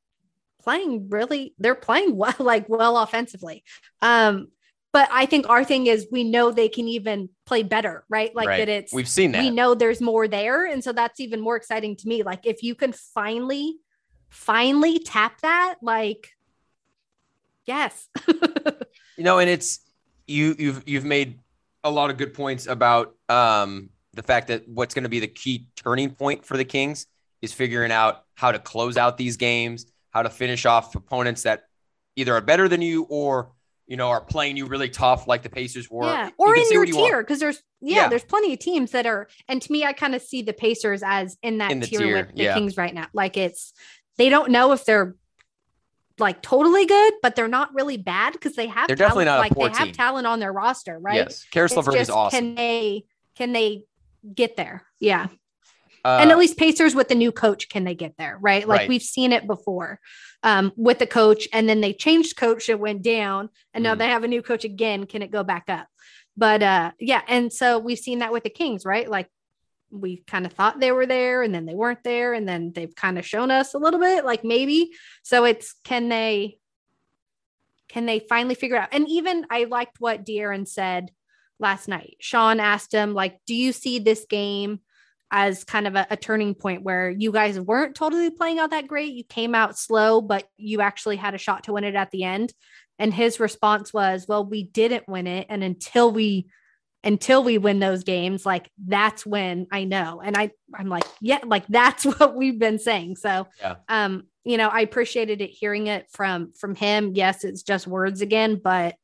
playing 0.62 1.08
really, 1.10 1.54
they're 1.58 1.74
playing 1.74 2.16
well, 2.22 2.34
like 2.38 2.68
well 2.68 2.98
offensively. 2.98 3.64
Um, 4.00 4.48
but 4.92 5.08
I 5.10 5.24
think 5.26 5.48
our 5.48 5.64
thing 5.64 5.86
is 5.86 6.06
we 6.12 6.22
know 6.22 6.50
they 6.50 6.68
can 6.68 6.86
even 6.86 7.30
play 7.46 7.62
better, 7.62 8.04
right? 8.10 8.34
Like 8.34 8.48
Right. 8.48 8.58
that 8.58 8.68
it's 8.68 8.92
We've 8.92 9.08
seen 9.08 9.32
that. 9.32 9.42
we 9.42 9.50
know 9.50 9.74
there's 9.74 10.00
more 10.02 10.28
there. 10.28 10.66
And 10.66 10.84
so 10.84 10.92
that's 10.92 11.18
even 11.18 11.40
more 11.40 11.56
exciting 11.56 11.96
to 11.96 12.08
me. 12.08 12.22
Like 12.22 12.46
if 12.46 12.62
you 12.62 12.74
can 12.74 12.92
finally, 12.92 13.76
finally 14.28 14.98
tap 14.98 15.40
that, 15.40 15.76
like 15.82 16.30
yes. 17.66 18.08
You 19.16 19.24
know, 19.24 19.38
and 19.38 19.48
it's 19.48 19.80
you 20.26 20.54
you've 20.58 20.82
you've 20.86 21.04
made 21.04 21.38
a 21.84 21.90
lot 21.90 22.10
of 22.10 22.16
good 22.16 22.32
points 22.34 22.66
about 22.66 23.14
um, 23.28 23.90
the 24.14 24.22
fact 24.22 24.48
that 24.48 24.66
what's 24.68 24.94
going 24.94 25.02
to 25.04 25.08
be 25.10 25.20
the 25.20 25.28
key 25.28 25.66
turning 25.76 26.10
point 26.10 26.44
for 26.46 26.56
the 26.56 26.64
Kings 26.64 27.06
is 27.42 27.52
figuring 27.52 27.92
out 27.92 28.24
how 28.34 28.52
to 28.52 28.58
close 28.58 28.96
out 28.96 29.16
these 29.18 29.36
games, 29.36 29.86
how 30.12 30.22
to 30.22 30.30
finish 30.30 30.64
off 30.66 30.94
opponents 30.94 31.42
that 31.42 31.64
either 32.16 32.34
are 32.34 32.40
better 32.40 32.68
than 32.68 32.82
you 32.82 33.02
or 33.04 33.52
you 33.86 33.96
know 33.96 34.08
are 34.08 34.20
playing 34.20 34.56
you 34.56 34.66
really 34.66 34.88
tough 34.88 35.26
like 35.26 35.42
the 35.42 35.50
Pacers 35.50 35.90
were. 35.90 36.04
Yeah, 36.04 36.30
or 36.38 36.56
you 36.56 36.64
in 36.64 36.72
your 36.72 36.86
tier 36.86 37.22
because 37.22 37.40
there's 37.40 37.60
yeah, 37.80 38.02
yeah, 38.02 38.08
there's 38.08 38.24
plenty 38.24 38.52
of 38.52 38.58
teams 38.58 38.92
that 38.92 39.06
are. 39.06 39.28
And 39.48 39.60
to 39.60 39.72
me, 39.72 39.84
I 39.84 39.92
kind 39.92 40.14
of 40.14 40.22
see 40.22 40.42
the 40.42 40.52
Pacers 40.52 41.02
as 41.04 41.36
in 41.42 41.58
that 41.58 41.72
in 41.72 41.80
tier, 41.80 42.00
tier, 42.00 42.16
with 42.16 42.36
the 42.36 42.44
yeah. 42.44 42.54
Kings 42.54 42.76
right 42.76 42.94
now. 42.94 43.08
Like 43.12 43.36
it's 43.36 43.72
they 44.18 44.28
don't 44.28 44.50
know 44.50 44.72
if 44.72 44.84
they're 44.84 45.16
like 46.18 46.42
totally 46.42 46.86
good, 46.86 47.14
but 47.22 47.34
they're 47.34 47.48
not 47.48 47.74
really 47.74 47.96
bad 47.96 48.34
because 48.34 48.54
they 48.54 48.66
have 48.66 48.86
they're 48.86 48.96
definitely 48.96 49.24
not 49.24 49.40
like 49.40 49.54
they 49.54 49.68
team. 49.68 49.74
have 49.74 49.92
talent 49.92 50.26
on 50.26 50.40
their 50.40 50.52
roster, 50.52 50.98
right? 50.98 51.34
Yes, 51.54 51.76
LeVert 51.76 51.96
is 51.96 52.10
awesome. 52.10 52.38
Can 52.38 52.54
they 52.54 53.04
can 53.36 53.52
they 53.52 53.84
get 54.34 54.56
there? 54.56 54.84
Yeah. 55.00 55.28
Uh, 56.04 56.18
and 56.20 56.30
at 56.30 56.38
least 56.38 56.58
Pacers 56.58 56.94
with 56.94 57.08
the 57.08 57.14
new 57.14 57.30
coach, 57.30 57.68
can 57.68 57.84
they 57.84 57.94
get 57.94 58.16
there? 58.18 58.36
Right. 58.40 58.66
Like 58.66 58.80
right. 58.80 58.88
we've 58.88 59.02
seen 59.02 59.32
it 59.32 59.46
before 59.46 60.00
um, 60.42 60.72
with 60.76 60.98
the 60.98 61.06
coach, 61.06 61.46
and 61.52 61.68
then 61.68 61.80
they 61.80 61.92
changed 61.92 62.36
coach, 62.36 62.68
it 62.68 62.80
went 62.80 63.02
down, 63.02 63.50
and 63.72 63.84
now 63.84 63.94
mm. 63.94 63.98
they 63.98 64.08
have 64.08 64.24
a 64.24 64.28
new 64.28 64.42
coach 64.42 64.64
again. 64.64 65.06
Can 65.06 65.22
it 65.22 65.30
go 65.30 65.44
back 65.44 65.64
up? 65.68 65.86
But 66.36 66.62
uh, 66.62 66.92
yeah, 66.98 67.22
and 67.28 67.52
so 67.52 67.78
we've 67.78 67.98
seen 67.98 68.20
that 68.20 68.32
with 68.32 68.42
the 68.42 68.50
Kings, 68.50 68.84
right? 68.84 69.08
Like 69.08 69.28
we 69.92 70.22
kind 70.26 70.46
of 70.46 70.52
thought 70.52 70.80
they 70.80 70.90
were 70.90 71.06
there 71.06 71.42
and 71.42 71.54
then 71.54 71.66
they 71.66 71.74
weren't 71.74 72.02
there 72.02 72.32
and 72.32 72.48
then 72.48 72.72
they've 72.74 72.94
kind 72.94 73.18
of 73.18 73.26
shown 73.26 73.50
us 73.50 73.74
a 73.74 73.78
little 73.78 74.00
bit 74.00 74.24
like 74.24 74.42
maybe 74.42 74.90
so 75.22 75.44
it's 75.44 75.74
can 75.84 76.08
they 76.08 76.58
can 77.88 78.06
they 78.06 78.18
finally 78.18 78.54
figure 78.54 78.76
out 78.76 78.88
and 78.92 79.06
even 79.08 79.46
i 79.50 79.64
liked 79.64 80.00
what 80.00 80.24
De'Aaron 80.24 80.66
said 80.66 81.10
last 81.58 81.88
night 81.88 82.16
sean 82.20 82.58
asked 82.58 82.92
him 82.92 83.12
like 83.12 83.38
do 83.46 83.54
you 83.54 83.72
see 83.72 83.98
this 83.98 84.24
game 84.28 84.80
as 85.32 85.64
kind 85.64 85.86
of 85.86 85.96
a, 85.96 86.06
a, 86.10 86.16
turning 86.16 86.54
point 86.54 86.82
where 86.82 87.10
you 87.10 87.32
guys 87.32 87.58
weren't 87.58 87.94
totally 87.94 88.30
playing 88.30 88.58
out 88.58 88.70
that 88.70 88.86
great. 88.86 89.14
You 89.14 89.24
came 89.24 89.54
out 89.54 89.78
slow 89.78 90.20
but 90.20 90.46
you 90.58 90.82
actually 90.82 91.16
had 91.16 91.34
a 91.34 91.38
shot 91.38 91.64
to 91.64 91.72
win 91.72 91.84
it 91.84 91.94
at 91.94 92.10
the 92.10 92.22
end. 92.22 92.52
And 92.98 93.12
his 93.12 93.40
response 93.40 93.92
was 93.92 94.26
well 94.28 94.44
we 94.44 94.64
didn't 94.64 95.08
win 95.08 95.26
it. 95.26 95.46
And 95.48 95.64
until 95.64 96.12
we 96.12 96.46
until 97.02 97.42
we 97.42 97.58
win 97.58 97.80
those 97.80 98.04
games 98.04 98.46
like 98.46 98.70
that's 98.86 99.26
when 99.26 99.66
i 99.72 99.84
know. 99.84 100.20
And 100.22 100.36
i 100.36 100.50
i'm 100.74 100.88
like 100.88 101.04
yeah 101.20 101.40
like 101.44 101.66
that's 101.66 102.04
what 102.18 102.36
we've 102.36 102.58
been 102.58 102.78
saying. 102.78 103.16
So 103.16 103.48
yeah. 103.58 103.76
um 103.88 104.24
you 104.44 104.58
know 104.58 104.68
i 104.68 104.80
appreciated 104.80 105.40
it 105.40 105.50
hearing 105.50 105.86
it 105.86 106.06
from 106.10 106.52
from 106.52 106.74
him. 106.74 107.12
Yes 107.14 107.42
it's 107.42 107.62
just 107.62 107.86
words 107.86 108.20
again 108.20 108.60
but 108.62 108.96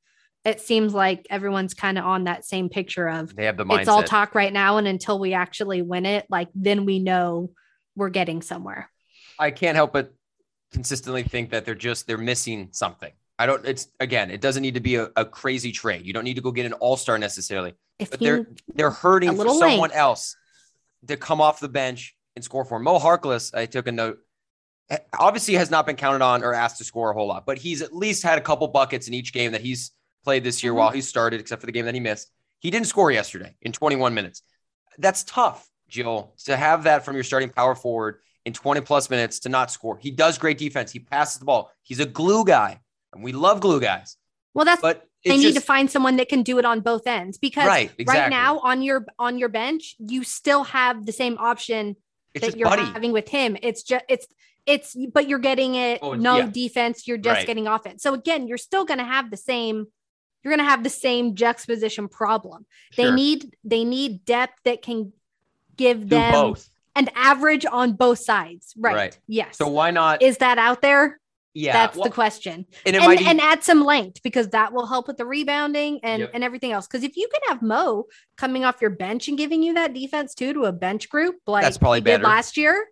it 0.48 0.60
seems 0.60 0.94
like 0.94 1.26
everyone's 1.30 1.74
kind 1.74 1.98
of 1.98 2.04
on 2.04 2.24
that 2.24 2.44
same 2.44 2.68
picture 2.68 3.08
of 3.08 3.34
they 3.34 3.44
have 3.44 3.56
the 3.56 3.64
mindset. 3.64 3.80
it's 3.80 3.88
all 3.88 4.02
talk 4.02 4.34
right 4.34 4.52
now 4.52 4.78
and 4.78 4.86
until 4.86 5.18
we 5.18 5.34
actually 5.34 5.82
win 5.82 6.06
it 6.06 6.26
like 6.30 6.48
then 6.54 6.84
we 6.84 6.98
know 6.98 7.50
we're 7.96 8.08
getting 8.08 8.42
somewhere 8.42 8.90
i 9.38 9.50
can't 9.50 9.76
help 9.76 9.92
but 9.92 10.12
consistently 10.72 11.22
think 11.22 11.50
that 11.50 11.64
they're 11.64 11.74
just 11.74 12.06
they're 12.06 12.18
missing 12.18 12.68
something 12.72 13.12
I 13.38 13.46
don't, 13.46 13.64
it's 13.64 13.88
again, 14.00 14.30
it 14.30 14.40
doesn't 14.40 14.62
need 14.62 14.74
to 14.74 14.80
be 14.80 14.96
a, 14.96 15.10
a 15.14 15.24
crazy 15.24 15.70
trade. 15.70 16.04
You 16.04 16.12
don't 16.12 16.24
need 16.24 16.34
to 16.34 16.40
go 16.40 16.50
get 16.50 16.66
an 16.66 16.72
all 16.74 16.96
star 16.96 17.18
necessarily 17.18 17.74
if 17.98 18.10
but 18.10 18.20
they're 18.20 18.48
they're 18.74 18.90
hurting 18.90 19.36
for 19.36 19.48
someone 19.48 19.78
length. 19.78 19.94
else 19.94 20.36
to 21.06 21.16
come 21.16 21.40
off 21.40 21.60
the 21.60 21.68
bench 21.68 22.16
and 22.34 22.44
score 22.44 22.64
for 22.64 22.78
Mo 22.80 22.98
Harkless. 22.98 23.54
I 23.54 23.66
took 23.66 23.86
a 23.86 23.92
note. 23.92 24.18
Eh, 24.90 24.98
obviously, 25.16 25.54
has 25.54 25.70
not 25.70 25.86
been 25.86 25.94
counted 25.94 26.22
on 26.22 26.42
or 26.42 26.52
asked 26.52 26.78
to 26.78 26.84
score 26.84 27.10
a 27.10 27.14
whole 27.14 27.28
lot, 27.28 27.46
but 27.46 27.58
he's 27.58 27.80
at 27.80 27.94
least 27.94 28.24
had 28.24 28.38
a 28.38 28.40
couple 28.40 28.66
buckets 28.68 29.06
in 29.06 29.14
each 29.14 29.32
game 29.32 29.52
that 29.52 29.60
he's 29.60 29.92
played 30.28 30.44
this 30.44 30.62
year 30.62 30.72
mm-hmm. 30.72 30.80
while 30.80 30.90
he 30.90 31.00
started, 31.00 31.40
except 31.40 31.62
for 31.62 31.64
the 31.64 31.72
game 31.72 31.86
that 31.86 31.94
he 31.94 32.00
missed. 32.00 32.30
He 32.58 32.70
didn't 32.70 32.86
score 32.86 33.10
yesterday 33.10 33.54
in 33.62 33.72
21 33.72 34.12
minutes. 34.12 34.42
That's 34.98 35.24
tough, 35.24 35.66
Jill, 35.88 36.34
to 36.44 36.54
have 36.54 36.84
that 36.84 37.06
from 37.06 37.14
your 37.14 37.24
starting 37.24 37.48
power 37.48 37.74
forward 37.74 38.18
in 38.44 38.52
20 38.52 38.82
plus 38.82 39.08
minutes 39.08 39.38
to 39.40 39.48
not 39.48 39.70
score. 39.70 39.96
He 39.96 40.10
does 40.10 40.36
great 40.36 40.58
defense. 40.58 40.92
He 40.92 40.98
passes 40.98 41.38
the 41.38 41.46
ball. 41.46 41.72
He's 41.80 41.98
a 41.98 42.04
glue 42.04 42.44
guy, 42.44 42.78
and 43.14 43.24
we 43.24 43.32
love 43.32 43.60
glue 43.60 43.80
guys. 43.80 44.18
Well, 44.52 44.66
that's 44.66 44.82
but 44.82 45.08
they 45.24 45.38
need 45.38 45.54
to 45.54 45.62
find 45.62 45.90
someone 45.90 46.16
that 46.16 46.28
can 46.28 46.42
do 46.42 46.58
it 46.58 46.66
on 46.66 46.80
both 46.80 47.06
ends 47.06 47.38
because 47.38 47.66
right, 47.66 47.90
exactly. 47.96 48.20
right 48.20 48.28
now 48.28 48.58
on 48.58 48.82
your 48.82 49.06
on 49.18 49.38
your 49.38 49.48
bench 49.48 49.96
you 49.98 50.24
still 50.24 50.64
have 50.64 51.06
the 51.06 51.12
same 51.12 51.38
option 51.38 51.96
it's 52.34 52.46
that 52.46 52.56
you're 52.56 52.68
buddy. 52.68 52.84
having 52.84 53.12
with 53.12 53.28
him 53.28 53.56
it's 53.62 53.82
just 53.82 54.04
it's 54.08 54.26
it's 54.66 54.96
but 55.12 55.28
you're 55.28 55.38
getting 55.38 55.74
it 55.74 55.98
oh, 56.02 56.14
no 56.14 56.36
yeah. 56.36 56.46
defense 56.46 57.08
you're 57.08 57.16
just 57.16 57.38
right. 57.38 57.46
getting 57.46 57.66
offense 57.66 58.02
so 58.02 58.14
again 58.14 58.46
you're 58.46 58.58
still 58.58 58.84
going 58.84 58.98
to 58.98 59.04
have 59.04 59.30
the 59.30 59.36
same 59.36 59.86
you're 60.42 60.54
going 60.54 60.64
to 60.64 60.70
have 60.70 60.84
the 60.84 60.90
same 60.90 61.34
juxtaposition 61.34 62.08
problem 62.08 62.66
sure. 62.92 63.04
they 63.04 63.10
need 63.14 63.56
they 63.64 63.84
need 63.84 64.24
depth 64.24 64.58
that 64.64 64.82
can 64.82 65.12
give 65.76 66.00
do 66.00 66.08
them 66.08 66.32
both. 66.32 66.68
an 66.96 67.08
average 67.14 67.66
on 67.70 67.92
both 67.92 68.18
sides 68.18 68.74
right. 68.76 68.96
right 68.96 69.18
yes 69.26 69.56
so 69.56 69.68
why 69.68 69.90
not 69.90 70.22
is 70.22 70.38
that 70.38 70.58
out 70.58 70.82
there 70.82 71.20
yeah, 71.58 71.72
that's 71.72 71.96
well, 71.96 72.04
the 72.04 72.10
question. 72.10 72.66
And, 72.86 72.94
and, 72.94 73.20
and, 73.20 73.40
add 73.40 73.64
some 73.64 73.84
length 73.84 74.22
because 74.22 74.48
that 74.50 74.72
will 74.72 74.86
help 74.86 75.08
with 75.08 75.16
the 75.16 75.26
rebounding 75.26 75.98
and, 76.04 76.20
yep. 76.20 76.30
and 76.32 76.44
everything 76.44 76.70
else. 76.70 76.86
Because 76.86 77.02
if 77.02 77.16
you 77.16 77.28
can 77.32 77.40
have 77.48 77.62
Mo 77.62 78.04
coming 78.36 78.64
off 78.64 78.80
your 78.80 78.90
bench 78.90 79.26
and 79.26 79.36
giving 79.36 79.62
you 79.64 79.74
that 79.74 79.92
defense 79.92 80.34
too 80.34 80.52
to 80.52 80.64
a 80.66 80.72
bench 80.72 81.08
group, 81.08 81.36
like 81.48 81.64
that's 81.64 81.78
probably 81.78 82.00
better. 82.00 82.22
last 82.22 82.56
year, 82.56 82.86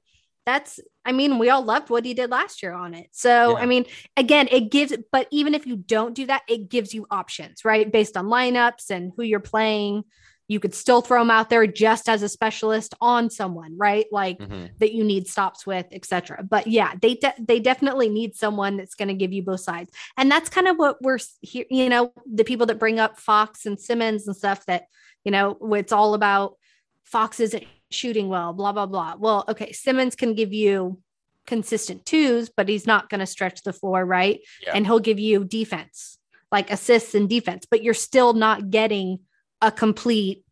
that's 0.46 0.80
I 1.06 1.12
mean, 1.12 1.38
we 1.38 1.50
all 1.50 1.62
loved 1.62 1.88
what 1.90 2.04
he 2.04 2.14
did 2.14 2.30
last 2.30 2.62
year 2.62 2.72
on 2.72 2.94
it. 2.94 3.08
So 3.12 3.56
yeah. 3.56 3.62
I 3.62 3.66
mean, 3.66 3.86
again, 4.16 4.48
it 4.50 4.70
gives, 4.70 4.94
but 5.12 5.28
even 5.30 5.54
if 5.54 5.66
you 5.66 5.76
don't 5.76 6.14
do 6.14 6.26
that, 6.26 6.42
it 6.48 6.68
gives 6.68 6.92
you 6.92 7.06
options, 7.10 7.64
right? 7.64 7.90
Based 7.90 8.16
on 8.16 8.26
lineups 8.26 8.90
and 8.90 9.12
who 9.16 9.22
you're 9.22 9.40
playing 9.40 10.04
you 10.48 10.60
could 10.60 10.74
still 10.74 11.00
throw 11.00 11.20
them 11.20 11.30
out 11.30 11.50
there 11.50 11.66
just 11.66 12.08
as 12.08 12.22
a 12.22 12.28
specialist 12.28 12.94
on 13.00 13.30
someone 13.30 13.76
right 13.76 14.06
like 14.12 14.38
mm-hmm. 14.38 14.66
that 14.78 14.92
you 14.92 15.02
need 15.04 15.26
stops 15.26 15.66
with 15.66 15.86
etc 15.92 16.44
but 16.48 16.66
yeah 16.66 16.92
they 17.00 17.14
de- 17.14 17.34
they 17.38 17.60
definitely 17.60 18.08
need 18.08 18.34
someone 18.36 18.76
that's 18.76 18.94
going 18.94 19.08
to 19.08 19.14
give 19.14 19.32
you 19.32 19.42
both 19.42 19.60
sides 19.60 19.90
and 20.16 20.30
that's 20.30 20.48
kind 20.48 20.68
of 20.68 20.76
what 20.76 21.00
we're 21.02 21.18
here 21.40 21.64
you 21.70 21.88
know 21.88 22.12
the 22.32 22.44
people 22.44 22.66
that 22.66 22.78
bring 22.78 23.00
up 23.00 23.18
fox 23.18 23.66
and 23.66 23.80
simmons 23.80 24.26
and 24.26 24.36
stuff 24.36 24.64
that 24.66 24.86
you 25.24 25.32
know 25.32 25.56
it's 25.72 25.92
all 25.92 26.14
about 26.14 26.56
fox 27.04 27.40
isn't 27.40 27.64
shooting 27.90 28.28
well 28.28 28.52
blah 28.52 28.72
blah 28.72 28.86
blah 28.86 29.14
well 29.18 29.44
okay 29.48 29.72
simmons 29.72 30.16
can 30.16 30.34
give 30.34 30.52
you 30.52 31.00
consistent 31.46 32.04
twos 32.04 32.48
but 32.48 32.68
he's 32.68 32.86
not 32.86 33.08
going 33.08 33.20
to 33.20 33.26
stretch 33.26 33.62
the 33.62 33.72
floor 33.72 34.04
right 34.04 34.40
yeah. 34.64 34.72
and 34.74 34.84
he'll 34.86 34.98
give 34.98 35.20
you 35.20 35.44
defense 35.44 36.18
like 36.50 36.70
assists 36.70 37.14
and 37.14 37.28
defense 37.28 37.66
but 37.70 37.82
you're 37.82 37.94
still 37.94 38.32
not 38.32 38.70
getting 38.70 39.20
a 39.62 39.70
complete 39.70 40.44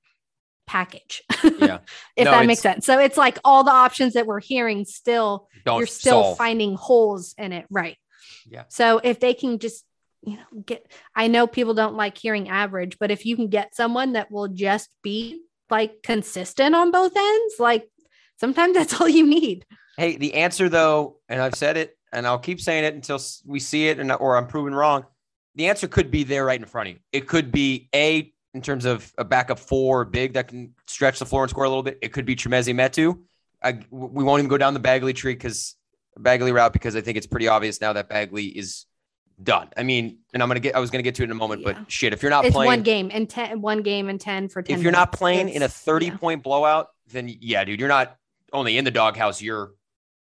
package. 0.66 1.22
Yeah. 1.42 1.78
if 2.16 2.24
no, 2.24 2.30
that 2.30 2.46
makes 2.46 2.60
sense. 2.60 2.86
So 2.86 2.98
it's 2.98 3.16
like 3.16 3.38
all 3.44 3.64
the 3.64 3.70
options 3.70 4.14
that 4.14 4.26
we're 4.26 4.40
hearing 4.40 4.84
still 4.84 5.48
you're 5.66 5.86
still 5.86 6.22
solve. 6.22 6.38
finding 6.38 6.74
holes 6.74 7.34
in 7.38 7.52
it, 7.52 7.66
right? 7.70 7.96
Yeah. 8.48 8.64
So 8.68 9.00
if 9.02 9.20
they 9.20 9.34
can 9.34 9.58
just 9.58 9.84
you 10.22 10.36
know 10.36 10.62
get 10.64 10.90
I 11.14 11.28
know 11.28 11.46
people 11.46 11.74
don't 11.74 11.96
like 11.96 12.16
hearing 12.18 12.48
average, 12.48 12.98
but 12.98 13.10
if 13.10 13.26
you 13.26 13.36
can 13.36 13.48
get 13.48 13.74
someone 13.74 14.12
that 14.12 14.30
will 14.30 14.48
just 14.48 14.90
be 15.02 15.40
like 15.70 16.02
consistent 16.02 16.74
on 16.74 16.90
both 16.90 17.16
ends, 17.16 17.54
like 17.58 17.88
sometimes 18.38 18.74
that's 18.74 19.00
all 19.00 19.08
you 19.08 19.26
need. 19.26 19.66
Hey, 19.96 20.16
the 20.16 20.34
answer 20.34 20.68
though, 20.68 21.18
and 21.28 21.40
I've 21.40 21.54
said 21.54 21.76
it 21.76 21.96
and 22.12 22.26
I'll 22.26 22.38
keep 22.38 22.60
saying 22.60 22.84
it 22.84 22.94
until 22.94 23.20
we 23.44 23.60
see 23.60 23.88
it 23.88 23.98
and 23.98 24.10
or 24.12 24.36
I'm 24.36 24.46
proven 24.46 24.74
wrong. 24.74 25.04
The 25.56 25.68
answer 25.68 25.86
could 25.86 26.10
be 26.10 26.24
there 26.24 26.44
right 26.44 26.58
in 26.58 26.66
front 26.66 26.88
of 26.88 26.94
you. 26.94 27.00
It 27.12 27.28
could 27.28 27.52
be 27.52 27.88
a 27.94 28.32
in 28.54 28.62
terms 28.62 28.84
of 28.84 29.12
a 29.18 29.24
backup 29.24 29.58
four 29.58 30.04
big 30.04 30.34
that 30.34 30.48
can 30.48 30.74
stretch 30.86 31.18
the 31.18 31.26
floor 31.26 31.42
and 31.42 31.50
score 31.50 31.64
a 31.64 31.68
little 31.68 31.82
bit. 31.82 31.98
It 32.02 32.12
could 32.12 32.24
be 32.24 32.36
Chimezie 32.36 32.74
Metu. 32.74 33.18
I, 33.62 33.80
we 33.90 34.22
won't 34.22 34.40
even 34.40 34.48
go 34.48 34.58
down 34.58 34.74
the 34.74 34.80
Bagley 34.80 35.12
tree 35.12 35.34
because 35.34 35.74
Bagley 36.16 36.52
route 36.52 36.72
because 36.72 36.94
I 36.94 37.00
think 37.00 37.16
it's 37.16 37.26
pretty 37.26 37.48
obvious 37.48 37.80
now 37.80 37.92
that 37.94 38.08
Bagley 38.08 38.46
is 38.46 38.86
done. 39.42 39.68
I 39.76 39.82
mean, 39.82 40.18
and 40.32 40.42
I'm 40.42 40.48
gonna 40.48 40.60
get 40.60 40.76
I 40.76 40.80
was 40.80 40.90
gonna 40.90 41.02
get 41.02 41.14
to 41.16 41.22
it 41.22 41.26
in 41.26 41.30
a 41.30 41.34
moment, 41.34 41.62
yeah. 41.62 41.72
but 41.72 41.90
shit, 41.90 42.12
if 42.12 42.22
you're 42.22 42.30
not 42.30 42.44
it's 42.44 42.54
playing 42.54 42.68
one 42.68 42.82
game 42.82 43.10
and 43.12 43.28
ten 43.28 43.60
one 43.60 43.82
game 43.82 44.08
and 44.08 44.20
ten 44.20 44.48
for 44.48 44.62
ten. 44.62 44.76
If 44.76 44.82
you're 44.82 44.92
minutes, 44.92 45.12
not 45.12 45.12
playing 45.12 45.48
in 45.48 45.62
a 45.62 45.68
30 45.68 46.06
yeah. 46.06 46.16
point 46.16 46.42
blowout, 46.42 46.88
then 47.08 47.34
yeah, 47.40 47.64
dude, 47.64 47.80
you're 47.80 47.88
not 47.88 48.16
only 48.52 48.78
in 48.78 48.84
the 48.84 48.90
doghouse, 48.90 49.42
you're 49.42 49.72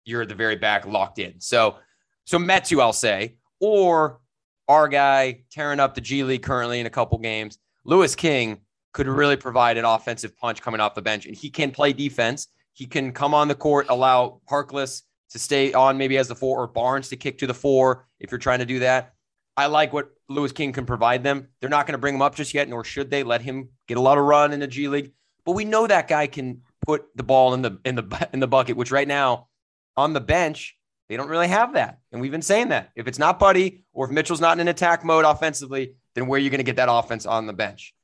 you're 0.04 0.22
at 0.22 0.28
the 0.28 0.34
very 0.34 0.56
back 0.56 0.86
locked 0.86 1.18
in. 1.18 1.40
So 1.40 1.76
so 2.24 2.38
Metu, 2.38 2.80
I'll 2.80 2.92
say, 2.92 3.36
or 3.60 4.20
our 4.68 4.88
guy 4.88 5.42
tearing 5.50 5.80
up 5.80 5.94
the 5.94 6.00
G 6.00 6.24
League 6.24 6.42
currently 6.42 6.80
in 6.80 6.86
a 6.86 6.90
couple 6.90 7.18
games. 7.18 7.58
Louis 7.84 8.14
King 8.14 8.60
could 8.92 9.08
really 9.08 9.36
provide 9.36 9.76
an 9.76 9.84
offensive 9.84 10.36
punch 10.36 10.62
coming 10.62 10.80
off 10.80 10.94
the 10.94 11.02
bench, 11.02 11.26
and 11.26 11.34
he 11.34 11.50
can 11.50 11.70
play 11.70 11.92
defense. 11.92 12.48
He 12.74 12.86
can 12.86 13.12
come 13.12 13.34
on 13.34 13.48
the 13.48 13.54
court, 13.54 13.86
allow 13.88 14.40
Harkless 14.50 15.02
to 15.32 15.38
stay 15.38 15.72
on 15.72 15.98
maybe 15.98 16.18
as 16.18 16.28
the 16.28 16.34
four 16.34 16.62
or 16.62 16.66
Barnes 16.66 17.08
to 17.08 17.16
kick 17.16 17.38
to 17.38 17.46
the 17.46 17.54
four 17.54 18.06
if 18.20 18.30
you're 18.30 18.38
trying 18.38 18.60
to 18.60 18.66
do 18.66 18.80
that. 18.80 19.14
I 19.56 19.66
like 19.66 19.92
what 19.92 20.10
Louis 20.28 20.52
King 20.52 20.72
can 20.72 20.86
provide 20.86 21.22
them. 21.22 21.48
They're 21.60 21.70
not 21.70 21.86
going 21.86 21.92
to 21.92 21.98
bring 21.98 22.14
him 22.14 22.22
up 22.22 22.34
just 22.34 22.54
yet, 22.54 22.68
nor 22.68 22.84
should 22.84 23.10
they 23.10 23.22
let 23.22 23.42
him 23.42 23.68
get 23.86 23.98
a 23.98 24.00
lot 24.00 24.18
of 24.18 24.24
run 24.24 24.52
in 24.52 24.60
the 24.60 24.66
G 24.66 24.88
League. 24.88 25.12
But 25.44 25.52
we 25.52 25.64
know 25.64 25.86
that 25.86 26.08
guy 26.08 26.26
can 26.26 26.62
put 26.86 27.04
the 27.14 27.22
ball 27.22 27.54
in 27.54 27.62
the 27.62 27.78
in 27.84 27.94
the 27.94 28.28
in 28.32 28.40
the 28.40 28.46
bucket, 28.46 28.76
which 28.76 28.90
right 28.90 29.08
now 29.08 29.48
on 29.96 30.12
the 30.12 30.20
bench 30.20 30.76
they 31.08 31.16
don't 31.16 31.28
really 31.28 31.48
have 31.48 31.74
that. 31.74 31.98
And 32.10 32.20
we've 32.20 32.30
been 32.30 32.40
saying 32.40 32.68
that 32.68 32.90
if 32.96 33.06
it's 33.06 33.18
not 33.18 33.38
Buddy 33.38 33.84
or 33.92 34.06
if 34.06 34.10
Mitchell's 34.10 34.40
not 34.40 34.58
in 34.58 34.68
attack 34.68 35.04
mode 35.04 35.26
offensively, 35.26 35.96
then 36.14 36.26
where 36.26 36.38
are 36.38 36.40
you 36.40 36.48
going 36.48 36.60
to 36.60 36.64
get 36.64 36.76
that 36.76 36.88
offense 36.90 37.26
on 37.26 37.46
the 37.46 37.52
bench? 37.52 37.94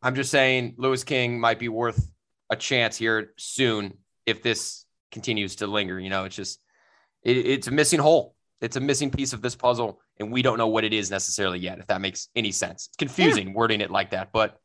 I'm 0.00 0.14
just 0.14 0.30
saying 0.30 0.76
Louis 0.78 1.04
King 1.04 1.40
might 1.40 1.58
be 1.58 1.68
worth 1.68 2.10
a 2.48 2.56
chance 2.56 2.96
here 2.96 3.32
soon 3.36 3.98
if 4.24 4.42
this 4.42 4.86
continues 5.10 5.56
to 5.56 5.66
linger. 5.66 5.98
You 5.98 6.10
know, 6.10 6.24
it's 6.24 6.36
just 6.36 6.60
it, 7.22 7.36
it's 7.36 7.66
a 7.66 7.70
missing 7.70 8.00
hole. 8.00 8.34
It's 8.60 8.76
a 8.76 8.80
missing 8.80 9.10
piece 9.10 9.32
of 9.32 9.40
this 9.40 9.54
puzzle, 9.54 10.00
and 10.18 10.32
we 10.32 10.42
don't 10.42 10.58
know 10.58 10.66
what 10.66 10.84
it 10.84 10.92
is 10.92 11.10
necessarily 11.10 11.60
yet. 11.60 11.78
If 11.78 11.86
that 11.86 12.00
makes 12.00 12.28
any 12.34 12.50
sense, 12.50 12.88
it's 12.88 12.96
confusing 12.96 13.48
yeah. 13.48 13.54
wording 13.54 13.80
it 13.80 13.90
like 13.90 14.10
that, 14.10 14.30
but 14.32 14.58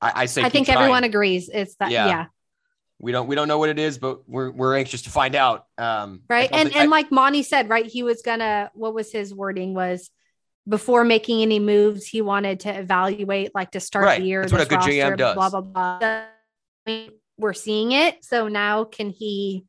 I, 0.00 0.12
I 0.22 0.26
say 0.26 0.42
I 0.42 0.48
think 0.48 0.66
trying. 0.66 0.78
everyone 0.78 1.04
agrees. 1.04 1.48
It's 1.52 1.76
that 1.76 1.90
yeah. 1.90 2.06
yeah. 2.06 2.26
We 2.98 3.10
don't 3.10 3.26
we 3.26 3.34
don't 3.34 3.48
know 3.48 3.58
what 3.58 3.68
it 3.68 3.78
is, 3.78 3.98
but 3.98 4.28
we're 4.28 4.50
we're 4.50 4.76
anxious 4.76 5.02
to 5.02 5.10
find 5.10 5.34
out. 5.34 5.66
Um, 5.78 6.22
right, 6.28 6.48
and 6.52 6.74
and 6.76 6.90
like 6.90 7.10
Monte 7.10 7.42
said, 7.42 7.68
right, 7.68 7.86
he 7.86 8.02
was 8.02 8.22
gonna. 8.22 8.70
What 8.74 8.94
was 8.94 9.10
his 9.10 9.34
wording? 9.34 9.74
Was 9.74 10.10
before 10.68 11.04
making 11.04 11.42
any 11.42 11.58
moves, 11.58 12.06
he 12.06 12.22
wanted 12.22 12.60
to 12.60 12.78
evaluate, 12.78 13.54
like 13.54 13.72
to 13.72 13.80
start 13.80 14.04
right. 14.04 14.20
the 14.20 14.26
year. 14.26 14.42
That's 14.42 14.52
what 14.52 14.62
a 14.62 14.66
good 14.66 14.76
roster, 14.76 14.92
GM 14.92 15.16
does. 15.16 15.34
Blah 15.34 15.50
blah 15.50 15.60
blah. 15.60 16.24
We're 17.42 17.52
seeing 17.52 17.92
it, 17.92 18.24
so 18.24 18.48
now 18.48 18.84
can 18.84 19.10
he 19.10 19.66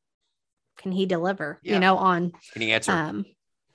can 0.78 0.92
he 0.92 1.06
deliver? 1.06 1.60
Yeah. 1.64 1.74
You 1.74 1.80
know, 1.80 1.98
on 1.98 2.32
can 2.54 2.62
he 2.62 2.72
answer? 2.72 2.92
Um, 2.92 3.26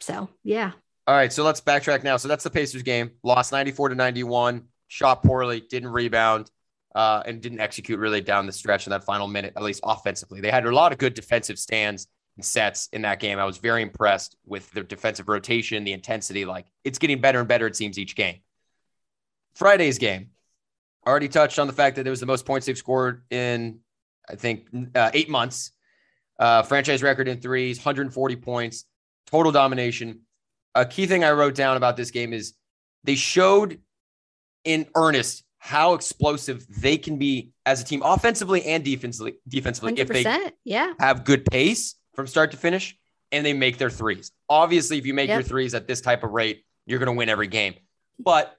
so 0.00 0.28
yeah. 0.44 0.72
All 1.06 1.14
right, 1.14 1.32
so 1.32 1.42
let's 1.42 1.60
backtrack 1.60 2.04
now. 2.04 2.16
So 2.16 2.28
that's 2.28 2.44
the 2.44 2.50
Pacers 2.50 2.82
game. 2.82 3.12
Lost 3.22 3.50
94 3.50 3.90
to 3.90 3.94
91, 3.94 4.64
shot 4.88 5.22
poorly, 5.22 5.60
didn't 5.60 5.88
rebound, 5.88 6.50
uh, 6.94 7.22
and 7.24 7.40
didn't 7.40 7.60
execute 7.60 7.98
really 7.98 8.20
down 8.20 8.46
the 8.46 8.52
stretch 8.52 8.86
in 8.86 8.90
that 8.90 9.04
final 9.04 9.26
minute, 9.26 9.54
at 9.56 9.62
least 9.62 9.80
offensively. 9.82 10.40
They 10.40 10.50
had 10.50 10.66
a 10.66 10.70
lot 10.70 10.92
of 10.92 10.98
good 10.98 11.14
defensive 11.14 11.58
stands 11.58 12.08
and 12.36 12.44
sets 12.44 12.90
in 12.92 13.02
that 13.02 13.20
game. 13.20 13.38
I 13.38 13.46
was 13.46 13.56
very 13.56 13.80
impressed 13.82 14.36
with 14.44 14.70
their 14.72 14.84
defensive 14.84 15.28
rotation, 15.28 15.82
the 15.82 15.92
intensity. 15.92 16.44
Like 16.44 16.66
it's 16.84 16.98
getting 16.98 17.20
better 17.20 17.38
and 17.38 17.48
better, 17.48 17.66
it 17.66 17.74
seems, 17.74 17.98
each 17.98 18.14
game. 18.14 18.40
Friday's 19.54 19.96
game, 19.98 20.28
already 21.06 21.28
touched 21.28 21.58
on 21.58 21.66
the 21.66 21.72
fact 21.72 21.96
that 21.96 22.06
it 22.06 22.10
was 22.10 22.20
the 22.20 22.26
most 22.26 22.44
points 22.44 22.66
they've 22.66 22.76
scored 22.76 23.24
in, 23.30 23.80
I 24.30 24.36
think, 24.36 24.68
uh, 24.94 25.10
eight 25.14 25.28
months. 25.28 25.72
Uh, 26.38 26.62
franchise 26.62 27.02
record 27.02 27.26
in 27.26 27.40
threes, 27.40 27.78
140 27.78 28.36
points, 28.36 28.84
total 29.26 29.50
domination. 29.50 30.20
A 30.76 30.86
key 30.86 31.06
thing 31.06 31.24
I 31.24 31.32
wrote 31.32 31.56
down 31.56 31.76
about 31.76 31.96
this 31.96 32.12
game 32.12 32.32
is 32.32 32.54
they 33.02 33.16
showed 33.16 33.80
in 34.64 34.86
earnest 34.94 35.42
how 35.58 35.94
explosive 35.94 36.64
they 36.68 36.96
can 36.96 37.18
be 37.18 37.50
as 37.66 37.82
a 37.82 37.84
team, 37.84 38.02
offensively 38.04 38.64
and 38.66 38.84
defensively. 38.84 39.34
Defensively, 39.48 39.98
if 39.98 40.06
they 40.06 40.52
yeah. 40.64 40.92
have 41.00 41.24
good 41.24 41.44
pace 41.44 41.96
from 42.14 42.28
start 42.28 42.52
to 42.52 42.56
finish, 42.56 42.96
and 43.32 43.44
they 43.44 43.52
make 43.52 43.78
their 43.78 43.90
threes. 43.90 44.32
Obviously, 44.48 44.98
if 44.98 45.06
you 45.06 45.14
make 45.14 45.28
yep. 45.28 45.36
your 45.36 45.42
threes 45.42 45.74
at 45.74 45.86
this 45.86 46.00
type 46.00 46.24
of 46.24 46.30
rate, 46.30 46.64
you're 46.86 46.98
going 46.98 47.08
to 47.08 47.12
win 47.12 47.28
every 47.28 47.46
game. 47.46 47.74
But 48.18 48.56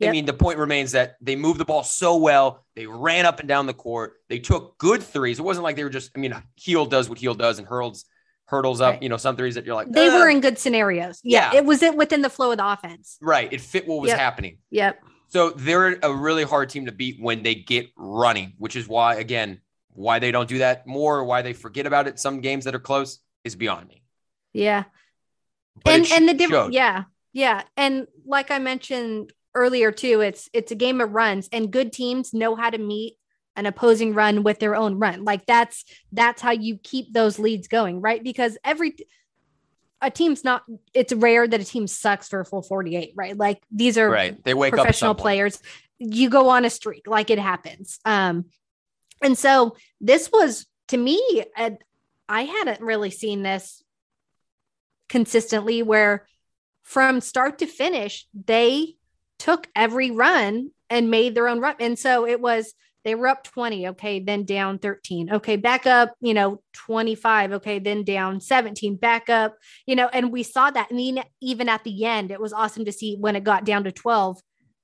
Yep. 0.00 0.08
I 0.08 0.12
mean, 0.12 0.24
the 0.26 0.32
point 0.32 0.58
remains 0.58 0.92
that 0.92 1.16
they 1.20 1.36
moved 1.36 1.60
the 1.60 1.64
ball 1.64 1.82
so 1.82 2.16
well. 2.16 2.64
They 2.74 2.86
ran 2.86 3.26
up 3.26 3.38
and 3.38 3.48
down 3.48 3.66
the 3.66 3.74
court. 3.74 4.14
They 4.28 4.38
took 4.38 4.76
good 4.78 5.02
threes. 5.02 5.38
It 5.38 5.42
wasn't 5.42 5.64
like 5.64 5.76
they 5.76 5.84
were 5.84 5.90
just, 5.90 6.10
I 6.16 6.18
mean, 6.18 6.34
Hield 6.56 6.90
does 6.90 7.08
what 7.08 7.18
Hield 7.18 7.38
does 7.38 7.58
and 7.58 7.68
hurls 7.68 8.06
hurdles 8.46 8.80
up, 8.80 8.94
right. 8.94 9.02
you 9.02 9.08
know, 9.08 9.16
some 9.16 9.36
threes 9.36 9.54
that 9.54 9.64
you're 9.64 9.76
like, 9.76 9.92
they 9.92 10.08
were 10.08 10.28
in 10.28 10.40
good 10.40 10.58
scenarios. 10.58 11.20
Yeah, 11.22 11.52
yeah. 11.52 11.58
It 11.58 11.64
was 11.64 11.82
it 11.82 11.94
within 11.94 12.22
the 12.22 12.30
flow 12.30 12.50
of 12.50 12.56
the 12.56 12.66
offense. 12.66 13.16
Right. 13.20 13.52
It 13.52 13.60
fit 13.60 13.86
what 13.86 14.00
was 14.00 14.08
yep. 14.08 14.18
happening. 14.18 14.58
Yep. 14.70 15.00
So 15.28 15.50
they're 15.50 15.98
a 16.02 16.12
really 16.12 16.42
hard 16.42 16.68
team 16.70 16.86
to 16.86 16.92
beat 16.92 17.20
when 17.20 17.44
they 17.44 17.54
get 17.54 17.90
running, 17.96 18.54
which 18.58 18.74
is 18.74 18.88
why, 18.88 19.14
again, 19.14 19.60
why 19.92 20.18
they 20.18 20.32
don't 20.32 20.48
do 20.48 20.58
that 20.58 20.86
more, 20.86 21.18
or 21.18 21.24
why 21.24 21.42
they 21.42 21.52
forget 21.52 21.86
about 21.86 22.08
it. 22.08 22.18
Some 22.18 22.40
games 22.40 22.64
that 22.64 22.74
are 22.74 22.80
close 22.80 23.20
is 23.44 23.54
beyond 23.54 23.86
me. 23.86 24.02
Yeah. 24.52 24.84
But 25.84 25.94
and 25.94 26.12
and 26.12 26.28
the 26.28 26.34
different, 26.34 26.72
yeah, 26.72 27.04
yeah, 27.32 27.62
and 27.76 28.06
like 28.26 28.50
I 28.50 28.58
mentioned 28.58 29.32
earlier 29.54 29.92
too, 29.92 30.20
it's 30.20 30.48
it's 30.52 30.72
a 30.72 30.76
game 30.76 31.00
of 31.00 31.12
runs, 31.12 31.48
and 31.52 31.70
good 31.70 31.92
teams 31.92 32.34
know 32.34 32.56
how 32.56 32.70
to 32.70 32.78
meet 32.78 33.16
an 33.56 33.66
opposing 33.66 34.14
run 34.14 34.42
with 34.42 34.58
their 34.58 34.74
own 34.74 34.98
run. 34.98 35.24
Like 35.24 35.46
that's 35.46 35.84
that's 36.12 36.40
how 36.40 36.52
you 36.52 36.78
keep 36.78 37.12
those 37.12 37.38
leads 37.38 37.68
going, 37.68 38.00
right? 38.00 38.22
Because 38.22 38.56
every 38.64 38.96
a 40.00 40.10
team's 40.10 40.44
not 40.44 40.62
it's 40.94 41.12
rare 41.12 41.46
that 41.46 41.60
a 41.60 41.64
team 41.64 41.86
sucks 41.86 42.28
for 42.28 42.40
a 42.40 42.44
full 42.44 42.62
48, 42.62 43.12
right? 43.16 43.36
Like 43.36 43.62
these 43.70 43.98
are 43.98 44.08
right. 44.08 44.42
They 44.42 44.54
wake 44.54 44.72
professional 44.72 45.14
players. 45.14 45.60
You 45.98 46.30
go 46.30 46.48
on 46.48 46.64
a 46.64 46.70
streak, 46.70 47.06
like 47.06 47.30
it 47.30 47.38
happens. 47.38 47.98
Um 48.04 48.46
and 49.22 49.36
so 49.36 49.76
this 50.00 50.30
was 50.32 50.66
to 50.88 50.96
me, 50.96 51.44
a, 51.56 51.76
I 52.28 52.44
hadn't 52.44 52.80
really 52.80 53.10
seen 53.10 53.42
this 53.42 53.82
consistently 55.08 55.82
where 55.82 56.26
from 56.82 57.20
start 57.20 57.58
to 57.58 57.66
finish, 57.66 58.26
they 58.46 58.96
took 59.40 59.66
every 59.74 60.12
run 60.12 60.70
and 60.88 61.10
made 61.10 61.34
their 61.34 61.48
own 61.48 61.58
run. 61.58 61.74
And 61.80 61.98
so 61.98 62.26
it 62.26 62.40
was 62.40 62.74
they 63.04 63.14
were 63.14 63.28
up 63.28 63.42
20 63.44 63.88
okay 63.88 64.20
then 64.20 64.44
down 64.44 64.78
13 64.78 65.32
okay 65.32 65.56
back 65.56 65.86
up 65.86 66.12
you 66.20 66.34
know 66.34 66.62
25 66.74 67.52
okay 67.52 67.78
then 67.78 68.04
down 68.04 68.40
17 68.40 68.96
back 68.96 69.30
up 69.30 69.56
you 69.86 69.96
know 69.96 70.08
and 70.12 70.30
we 70.30 70.42
saw 70.42 70.70
that 70.70 70.88
I 70.90 70.94
mean 70.94 71.22
even 71.40 71.68
at 71.70 71.82
the 71.82 72.04
end 72.04 72.30
it 72.30 72.40
was 72.40 72.52
awesome 72.52 72.84
to 72.84 72.92
see 72.92 73.16
when 73.16 73.36
it 73.36 73.44
got 73.44 73.64
down 73.64 73.84
to 73.84 73.92
12 73.92 74.38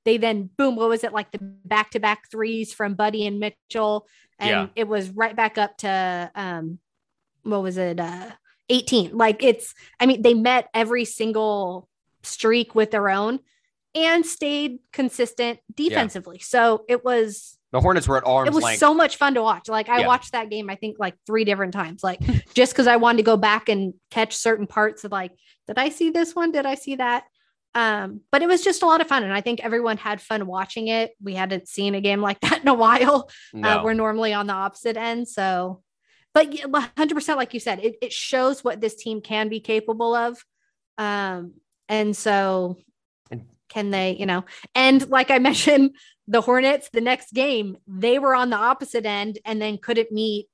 they 0.07 0.17
then 0.17 0.49
boom 0.57 0.77
what 0.77 0.89
was 0.89 1.05
it 1.05 1.13
like 1.13 1.31
the 1.31 1.39
back 1.41 1.91
to 1.91 2.01
back 2.01 2.31
threes 2.31 2.73
from 2.73 2.95
buddy 2.95 3.27
and 3.27 3.39
mitchell 3.39 4.07
and 4.39 4.51
yeah. 4.51 4.67
it 4.75 4.89
was 4.89 5.11
right 5.11 5.37
back 5.37 5.59
up 5.59 5.77
to 5.79 6.31
um 6.35 6.79
what 7.43 7.63
was 7.63 7.77
it 7.77 8.01
uh 8.01 8.31
18 8.71 9.17
like 9.17 9.43
it's 9.45 9.75
i 10.01 10.07
mean 10.07 10.23
they 10.23 10.35
met 10.35 10.69
every 10.73 11.05
single 11.05 11.87
streak 12.23 12.75
with 12.75 12.91
their 12.91 13.11
own 13.11 13.41
and 13.97 14.25
stayed 14.25 14.79
consistent 14.93 15.59
defensively 15.75 16.37
yeah. 16.37 16.45
so 16.45 16.85
it 16.89 17.05
was 17.05 17.57
the 17.73 17.81
Hornets 17.81 18.09
were 18.09 18.17
at 18.17 18.27
arms. 18.27 18.49
It 18.49 18.55
was 18.55 18.65
length. 18.65 18.79
so 18.79 18.95
much 18.95 19.17
fun 19.17 19.35
to 19.35 19.43
watch. 19.43 19.69
Like 19.69 19.91
I 19.91 20.01
yeah. 20.01 20.07
watched 20.07 20.33
that 20.33 20.49
game, 20.49 20.71
I 20.71 20.77
think 20.77 20.97
like 20.99 21.15
three 21.27 21.45
different 21.45 21.75
times. 21.75 22.03
Like 22.03 22.21
just 22.55 22.73
because 22.73 22.87
I 22.87 22.97
wanted 22.97 23.19
to 23.19 23.23
go 23.25 23.37
back 23.37 23.69
and 23.69 23.93
catch 24.11 24.35
certain 24.35 24.67
parts 24.67 25.05
of 25.05 25.13
like, 25.13 25.33
did 25.67 25.77
I 25.77 25.91
see 25.91 26.11
this 26.11 26.35
one? 26.35 26.53
Did 26.53 26.65
I 26.65 26.75
see 26.75 26.97
that? 26.97 27.25
Um, 27.75 28.23
but 28.33 28.41
it 28.41 28.49
was 28.49 28.65
just 28.65 28.83
a 28.83 28.87
lot 28.87 29.03
of 29.03 29.09
fun, 29.09 29.23
and 29.23 29.33
I 29.35 29.43
think 29.43 29.61
everyone 29.61 29.99
had 29.99 30.23
fun 30.23 30.47
watching 30.47 30.89
it. 30.89 31.11
We 31.23 31.35
hadn't 31.35 31.69
seen 31.69 31.95
a 31.95 32.01
game 32.01 32.23
like 32.23 32.41
that 32.43 32.63
in 32.63 32.69
a 32.69 32.75
while. 32.75 33.29
Uh, 33.55 33.59
no. 33.59 33.69
Uh, 33.69 33.85
we're 33.85 33.93
normally 33.93 34.33
on 34.33 34.47
the 34.47 34.55
opposite 34.55 34.97
end, 34.97 35.29
so. 35.29 35.83
But 36.33 36.51
100%, 36.51 37.37
like 37.37 37.55
you 37.55 37.61
said, 37.61 37.81
it, 37.81 37.97
it 38.03 38.13
shows 38.13 38.63
what 38.63 38.81
this 38.81 38.95
team 38.95 39.23
can 39.23 39.49
be 39.49 39.61
capable 39.61 40.15
of. 40.15 40.43
Um, 40.99 41.55
and 41.89 42.15
so 42.15 42.77
can 43.69 43.91
they, 43.91 44.17
you 44.19 44.27
know, 44.27 44.45
and 44.75 45.09
like 45.09 45.31
I 45.31 45.39
mentioned, 45.41 45.97
the 46.29 46.41
Hornets, 46.41 46.89
the 46.93 47.01
next 47.01 47.33
game, 47.33 47.77
they 47.87 48.19
were 48.19 48.35
on 48.35 48.51
the 48.51 48.57
opposite 48.57 49.07
end 49.07 49.39
and 49.45 49.63
then 49.63 49.79
couldn't 49.79 50.11
meet 50.11 50.49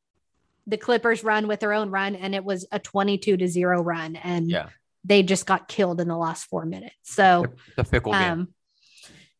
the 0.66 0.77
Clippers 0.77 1.25
run 1.25 1.48
with 1.48 1.61
their 1.61 1.72
own 1.72 1.90
run. 1.90 2.14
And 2.14 2.35
it 2.35 2.44
was 2.44 2.66
a 2.70 2.79
22 2.79 3.38
to 3.38 3.48
zero 3.48 3.83
run. 3.83 4.16
And 4.16 4.51
yeah. 4.51 4.68
they 5.05 5.22
just 5.22 5.46
got 5.46 5.68
killed 5.68 6.01
in 6.01 6.09
the 6.09 6.16
last 6.16 6.44
four 6.44 6.66
minutes. 6.66 6.94
So 7.03 7.46
the 7.77 7.85
fickle 7.85 8.12
um, 8.12 8.22
game. 8.22 8.48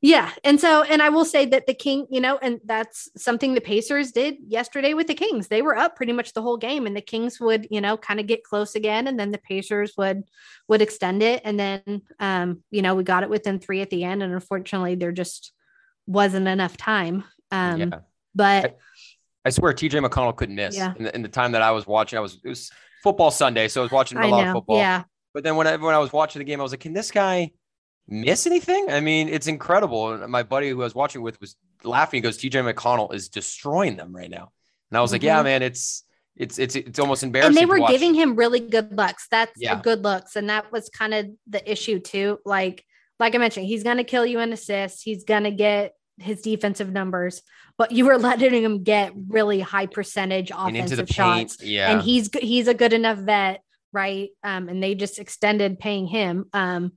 Yeah. 0.03 0.33
And 0.43 0.61
so, 0.61 0.83
and 0.83 1.01
I 1.01 1.11
will 1.11 1.25
say 1.25 1.47
that 1.47 1.69
the 1.69 1.75
King, 1.75 2.09
you 2.11 2.21
know, 2.21 2.37
and 2.43 2.61
that's 2.65 3.09
something 3.17 3.55
the 3.55 3.61
Pacers 3.61 4.11
did 4.11 4.35
yesterday 4.49 4.95
with 4.95 5.07
the 5.07 5.15
Kings. 5.15 5.47
They 5.47 5.63
were 5.63 5.77
up 5.77 5.95
pretty 5.95 6.13
much 6.13 6.33
the 6.33 6.43
whole 6.43 6.57
game 6.57 6.87
and 6.87 6.97
the 6.97 7.01
Kings 7.01 7.39
would, 7.41 7.69
you 7.71 7.81
know, 7.81 7.97
kind 7.97 8.19
of 8.19 8.27
get 8.27 8.43
close 8.43 8.75
again. 8.75 9.07
And 9.07 9.19
then 9.19 9.31
the 9.31 9.39
Pacers 9.39 9.95
would, 9.97 10.25
would 10.67 10.83
extend 10.83 11.23
it. 11.23 11.43
And 11.45 11.59
then, 11.59 12.03
um, 12.19 12.65
you 12.73 12.83
know, 12.83 12.97
we 12.97 13.05
got 13.05 13.23
it 13.23 13.31
within 13.31 13.61
three 13.61 13.81
at 13.81 13.91
the 13.91 14.03
end. 14.03 14.25
And 14.25 14.35
unfortunately, 14.35 14.97
they're 14.97 15.13
just, 15.13 15.53
wasn't 16.09 16.49
enough 16.49 16.77
time. 16.77 17.23
Um, 17.53 17.81
yeah. 17.81 17.99
But 18.35 18.65
I, 18.65 18.75
I, 19.47 19.51
swear 19.51 19.73
TJ 19.73 20.05
McConnell 20.05 20.35
couldn't 20.35 20.57
miss. 20.57 20.77
Yeah. 20.77 20.95
In 20.97 21.05
the, 21.05 21.15
in 21.15 21.23
the, 21.23 21.29
time 21.29 21.53
that 21.53 21.63
I 21.63 21.71
was 21.71 21.87
watching, 21.87 22.19
I 22.19 22.23
was 22.23 22.41
it 22.45 22.49
was 22.49 22.73
football 23.05 23.31
Sunday, 23.31 23.69
so 23.69 23.83
I 23.83 23.85
was 23.85 23.93
watching 23.93 24.19
a 24.19 24.27
lot 24.27 24.49
of 24.49 24.53
football. 24.55 24.79
Yeah. 24.79 25.05
But 25.33 25.45
then 25.45 25.55
when 25.55 25.69
I, 25.69 25.77
when 25.77 25.95
I 25.95 25.99
was 25.99 26.13
watching 26.13 26.41
the 26.41 26.45
game, 26.45 26.59
I 26.59 26.63
was 26.63 26.73
like, 26.73 26.81
can 26.81 26.93
this 26.93 27.11
guy 27.11 27.53
miss 28.09 28.47
anything? 28.47 28.91
I 28.91 29.01
mean, 29.01 29.29
it's 29.29 29.47
incredible. 29.47 30.13
And 30.13 30.31
my 30.31 30.43
buddy 30.43 30.71
who 30.71 30.81
I 30.81 30.85
was 30.85 30.95
watching 30.95 31.23
with 31.23 31.41
was 31.41 31.57
laughing. 31.85 32.19
He 32.19 32.23
goes, 32.23 32.39
TJ 32.39 32.73
McConnell 32.73 33.15
is 33.15 33.29
destroying 33.29 33.97
them 33.97 34.15
right 34.15 34.31
now. 34.31 34.53
And 34.91 34.99
I 34.99 35.01
was 35.01 35.09
mm-hmm. 35.09 35.15
like, 35.15 35.23
yeah, 35.23 35.37
mm-hmm. 35.37 35.45
man, 35.45 35.63
it's 35.63 36.05
it's 36.37 36.59
it's 36.59 36.77
it's 36.77 36.99
almost 36.99 37.23
embarrassing. 37.23 37.51
And 37.51 37.57
they 37.57 37.67
were 37.67 37.87
giving 37.87 38.15
him 38.15 38.37
really 38.37 38.61
good 38.61 38.97
looks. 38.97 39.27
That's 39.31 39.53
yeah. 39.57 39.81
good 39.81 40.03
looks, 40.03 40.37
and 40.37 40.49
that 40.49 40.73
was 40.73 40.89
kind 40.89 41.15
of 41.15 41.27
the 41.49 41.71
issue 41.71 41.99
too. 41.99 42.39
Like 42.45 42.85
like 43.19 43.35
I 43.35 43.39
mentioned, 43.39 43.67
he's 43.67 43.83
gonna 43.83 44.05
kill 44.05 44.25
you 44.25 44.41
in 44.41 44.53
assists. 44.53 45.03
He's 45.03 45.25
gonna 45.25 45.51
get 45.51 45.95
his 46.19 46.41
defensive 46.41 46.91
numbers, 46.91 47.43
but 47.77 47.93
you 47.93 48.07
were 48.07 48.19
letting 48.19 48.63
him 48.63 48.83
get 48.83 49.13
really 49.29 49.61
high 49.61 49.87
percentage 49.87 50.51
offensive 50.55 51.09
shots. 51.09 51.63
Yeah. 51.63 51.93
And 51.93 52.03
he's 52.03 52.31
he's 52.35 52.69
a 52.69 52.75
good 52.75 52.93
enough 52.93 53.19
vet, 53.19 53.63
right? 53.93 54.31
Um, 54.43 54.69
and 54.69 54.83
they 54.83 54.95
just 54.95 55.19
extended 55.19 55.79
paying 55.79 56.07
him, 56.07 56.47
um, 56.53 56.93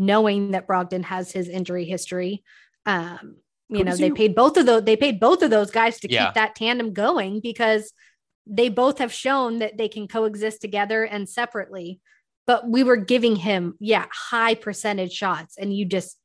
knowing 0.00 0.52
that 0.52 0.66
Brogdon 0.66 1.04
has 1.04 1.30
his 1.30 1.48
injury 1.48 1.84
history. 1.84 2.42
Um, 2.86 3.36
you 3.68 3.84
Who's 3.84 3.84
know, 3.84 3.96
they 3.96 4.06
you? 4.06 4.14
paid 4.14 4.34
both 4.34 4.56
of 4.56 4.66
those, 4.66 4.82
they 4.82 4.96
paid 4.96 5.20
both 5.20 5.42
of 5.42 5.50
those 5.50 5.70
guys 5.70 6.00
to 6.00 6.10
yeah. 6.10 6.26
keep 6.26 6.34
that 6.34 6.56
tandem 6.56 6.92
going 6.92 7.40
because 7.40 7.92
they 8.46 8.70
both 8.70 8.98
have 8.98 9.12
shown 9.12 9.58
that 9.58 9.76
they 9.76 9.88
can 9.88 10.08
coexist 10.08 10.60
together 10.60 11.04
and 11.04 11.28
separately. 11.28 12.00
But 12.46 12.68
we 12.68 12.82
were 12.82 12.96
giving 12.96 13.36
him, 13.36 13.74
yeah, 13.78 14.06
high 14.10 14.54
percentage 14.54 15.12
shots, 15.12 15.56
and 15.56 15.72
you 15.72 15.84
just 15.84 16.16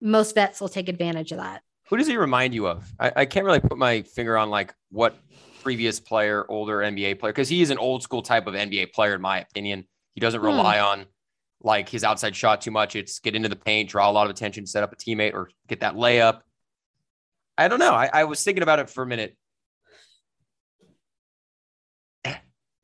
most 0.00 0.34
vets 0.34 0.60
will 0.60 0.68
take 0.68 0.88
advantage 0.88 1.32
of 1.32 1.38
that. 1.38 1.62
Who 1.88 1.96
does 1.96 2.06
he 2.06 2.16
remind 2.16 2.54
you 2.54 2.68
of? 2.68 2.90
I, 2.98 3.12
I 3.16 3.26
can't 3.26 3.44
really 3.44 3.60
put 3.60 3.76
my 3.76 4.02
finger 4.02 4.38
on 4.38 4.48
like 4.48 4.72
what 4.90 5.16
previous 5.62 5.98
player, 5.98 6.46
older 6.48 6.78
NBA 6.78 7.18
player, 7.18 7.32
because 7.32 7.48
he 7.48 7.60
is 7.60 7.70
an 7.70 7.78
old 7.78 8.02
school 8.02 8.22
type 8.22 8.46
of 8.46 8.54
NBA 8.54 8.92
player, 8.92 9.14
in 9.14 9.20
my 9.20 9.40
opinion. 9.40 9.84
He 10.14 10.20
doesn't 10.20 10.40
hmm. 10.40 10.46
rely 10.46 10.78
hmm. 10.78 10.84
on 10.84 11.06
like 11.62 11.88
his 11.88 12.04
outside 12.04 12.36
shot 12.36 12.60
too 12.60 12.70
much. 12.70 12.96
It's 12.96 13.18
get 13.18 13.34
into 13.34 13.48
the 13.48 13.56
paint, 13.56 13.90
draw 13.90 14.10
a 14.10 14.12
lot 14.12 14.26
of 14.26 14.30
attention, 14.30 14.66
set 14.66 14.82
up 14.82 14.92
a 14.92 14.96
teammate, 14.96 15.34
or 15.34 15.50
get 15.68 15.80
that 15.80 15.94
layup. 15.94 16.40
I 17.58 17.68
don't 17.68 17.78
know. 17.78 17.92
I, 17.92 18.10
I 18.12 18.24
was 18.24 18.42
thinking 18.44 18.62
about 18.62 18.78
it 18.78 18.90
for 18.90 19.02
a 19.02 19.06
minute. 19.06 19.36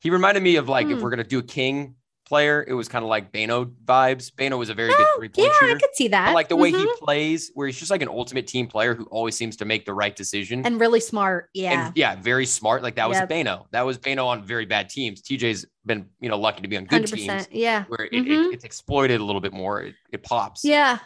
He 0.00 0.10
reminded 0.10 0.42
me 0.42 0.56
of 0.56 0.68
like 0.68 0.86
hmm. 0.86 0.94
if 0.94 1.00
we're 1.00 1.10
gonna 1.10 1.22
do 1.22 1.38
a 1.38 1.44
king 1.44 1.94
player, 2.24 2.64
it 2.66 2.72
was 2.72 2.88
kind 2.88 3.04
of 3.04 3.08
like 3.08 3.32
Beno 3.32 3.72
vibes. 3.84 4.30
Beno 4.30 4.58
was 4.58 4.68
a 4.68 4.74
very 4.74 4.90
oh, 4.92 4.96
good 4.96 5.06
three 5.16 5.28
point 5.28 5.48
yeah, 5.48 5.52
shooter. 5.58 5.76
I 5.76 5.78
could 5.78 5.94
see 5.94 6.08
that. 6.08 6.26
But 6.26 6.34
like 6.34 6.48
the 6.48 6.56
way 6.56 6.72
mm-hmm. 6.72 6.80
he 6.80 6.92
plays, 6.98 7.50
where 7.54 7.66
he's 7.66 7.78
just 7.78 7.90
like 7.90 8.02
an 8.02 8.08
ultimate 8.08 8.46
team 8.46 8.66
player 8.66 8.94
who 8.94 9.04
always 9.04 9.36
seems 9.36 9.56
to 9.58 9.64
make 9.64 9.84
the 9.84 9.94
right 9.94 10.14
decision 10.14 10.64
and 10.64 10.80
really 10.80 11.00
smart. 11.00 11.50
Yeah, 11.54 11.86
and 11.86 11.96
yeah, 11.96 12.16
very 12.16 12.46
smart. 12.46 12.82
Like 12.82 12.96
that 12.96 13.08
was 13.08 13.18
yep. 13.18 13.28
Beno. 13.28 13.66
That 13.70 13.86
was 13.86 13.98
Beno 13.98 14.26
on 14.26 14.42
very 14.44 14.66
bad 14.66 14.88
teams. 14.88 15.22
TJ's 15.22 15.66
been 15.84 16.06
you 16.20 16.28
know 16.28 16.38
lucky 16.38 16.62
to 16.62 16.68
be 16.68 16.76
on 16.76 16.84
good 16.84 17.02
100%, 17.02 17.14
teams. 17.14 17.48
Yeah, 17.50 17.84
where 17.88 18.06
it, 18.06 18.12
mm-hmm. 18.12 18.30
it, 18.30 18.54
it's 18.54 18.64
exploited 18.64 19.20
a 19.20 19.24
little 19.24 19.40
bit 19.40 19.52
more. 19.52 19.82
It, 19.82 19.94
it 20.12 20.22
pops. 20.22 20.64
Yeah, 20.64 20.98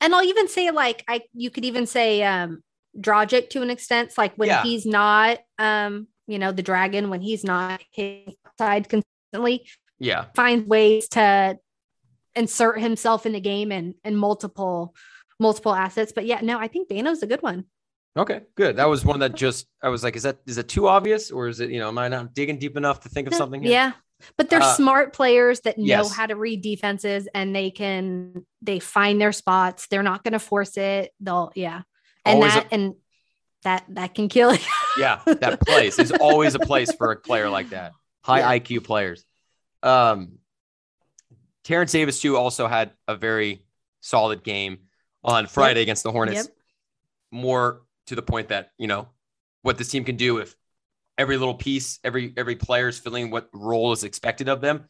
and 0.00 0.14
I'll 0.14 0.24
even 0.24 0.48
say 0.48 0.70
like 0.70 1.04
I 1.08 1.22
you 1.32 1.50
could 1.50 1.64
even 1.64 1.86
say 1.86 2.22
um 2.22 2.62
Dragic 2.98 3.50
to 3.50 3.62
an 3.62 3.70
extent. 3.70 4.12
Like 4.18 4.34
when 4.36 4.48
yeah. 4.48 4.62
he's 4.62 4.86
not 4.86 5.38
um 5.58 6.08
you 6.26 6.38
know 6.38 6.52
the 6.52 6.62
dragon 6.62 7.10
when 7.10 7.20
he's 7.20 7.44
not 7.44 7.82
his 7.90 8.34
side 8.58 8.88
consistently 8.88 9.66
yeah. 9.98 10.26
finds 10.34 10.66
ways 10.66 11.08
to 11.10 11.58
insert 12.34 12.80
himself 12.80 13.26
in 13.26 13.32
the 13.32 13.40
game 13.40 13.72
and 13.72 13.94
and 14.04 14.16
multiple 14.16 14.94
multiple 15.40 15.74
assets. 15.74 16.12
But 16.14 16.26
yeah 16.26 16.40
no 16.42 16.58
i 16.58 16.68
think 16.68 16.88
Beno's 16.88 17.22
a 17.22 17.26
good 17.26 17.42
one. 17.42 17.64
Okay 18.16 18.42
good. 18.56 18.76
That 18.76 18.88
was 18.88 19.04
one 19.04 19.20
that 19.20 19.34
just 19.34 19.66
i 19.82 19.88
was 19.88 20.02
like 20.02 20.16
is 20.16 20.22
that 20.24 20.38
is 20.46 20.58
it 20.58 20.68
too 20.68 20.88
obvious? 20.88 21.30
Or 21.30 21.48
is 21.48 21.60
it 21.60 21.70
you 21.70 21.78
know 21.78 21.88
am 21.88 21.98
i 21.98 22.08
not 22.08 22.34
digging 22.34 22.58
deep 22.58 22.76
enough 22.76 23.00
to 23.00 23.08
think 23.08 23.28
of 23.28 23.34
something 23.34 23.62
here? 23.62 23.72
yeah 23.72 23.92
but 24.36 24.50
they're 24.50 24.60
uh, 24.60 24.74
smart 24.74 25.12
players 25.12 25.60
that 25.60 25.78
know 25.78 25.84
yes. 25.84 26.12
how 26.12 26.26
to 26.26 26.34
read 26.34 26.62
defenses 26.62 27.28
and 27.34 27.54
they 27.54 27.70
can 27.70 28.44
they 28.62 28.80
find 28.80 29.20
their 29.20 29.32
spots. 29.32 29.86
They're 29.86 30.02
not 30.02 30.24
going 30.24 30.32
to 30.32 30.38
force 30.38 30.76
it. 30.76 31.12
They'll 31.20 31.52
yeah. 31.54 31.82
And 32.24 32.36
always 32.36 32.54
that 32.54 32.66
a, 32.66 32.74
and 32.74 32.94
that 33.64 33.84
that 33.90 34.14
can 34.14 34.28
kill 34.28 34.56
yeah 34.98 35.20
that 35.26 35.60
place 35.60 35.98
is 35.98 36.12
always 36.12 36.54
a 36.54 36.58
place 36.58 36.92
for 36.94 37.12
a 37.12 37.16
player 37.16 37.48
like 37.48 37.70
that. 37.70 37.92
High 38.22 38.56
yeah. 38.56 38.60
iq 38.60 38.84
players 38.84 39.24
um, 39.82 40.38
Terrence 41.64 41.92
Davis 41.92 42.20
too 42.20 42.36
also 42.36 42.66
had 42.66 42.92
a 43.06 43.16
very 43.16 43.62
solid 44.00 44.42
game 44.42 44.78
on 45.22 45.46
Friday 45.46 45.80
yep. 45.80 45.84
against 45.84 46.02
the 46.02 46.12
Hornets. 46.12 46.44
Yep. 46.44 46.54
More 47.30 47.82
to 48.06 48.14
the 48.14 48.22
point 48.22 48.48
that 48.48 48.70
you 48.78 48.86
know 48.86 49.08
what 49.62 49.76
this 49.76 49.90
team 49.90 50.04
can 50.04 50.16
do 50.16 50.38
if 50.38 50.56
every 51.18 51.36
little 51.36 51.54
piece, 51.54 51.98
every 52.02 52.32
every 52.36 52.56
player 52.56 52.88
is 52.88 52.98
filling 52.98 53.30
what 53.30 53.48
role 53.52 53.92
is 53.92 54.04
expected 54.04 54.48
of 54.48 54.60
them. 54.60 54.84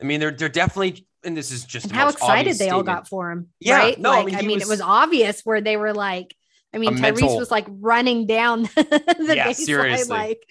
I 0.00 0.04
mean, 0.04 0.20
they're 0.20 0.30
they're 0.30 0.48
definitely, 0.48 1.06
and 1.24 1.36
this 1.36 1.50
is 1.50 1.64
just 1.64 1.90
how 1.90 2.08
excited 2.08 2.56
they 2.56 2.70
all 2.70 2.82
got 2.82 3.08
for 3.08 3.30
him. 3.30 3.48
Yeah, 3.58 3.78
right? 3.78 4.00
no, 4.00 4.10
like, 4.10 4.22
I 4.22 4.24
mean, 4.24 4.34
I 4.36 4.42
mean 4.42 4.54
was, 4.54 4.62
it 4.62 4.68
was 4.68 4.80
obvious 4.80 5.42
where 5.42 5.60
they 5.60 5.76
were 5.76 5.92
like, 5.92 6.34
I 6.72 6.78
mean, 6.78 6.92
Tyrese 6.92 7.20
mental, 7.20 7.38
was 7.38 7.50
like 7.50 7.66
running 7.68 8.26
down 8.26 8.62
the 8.74 9.34
yeah, 9.36 9.48
baseline, 9.48 9.54
seriously. 9.54 10.16
like, 10.16 10.42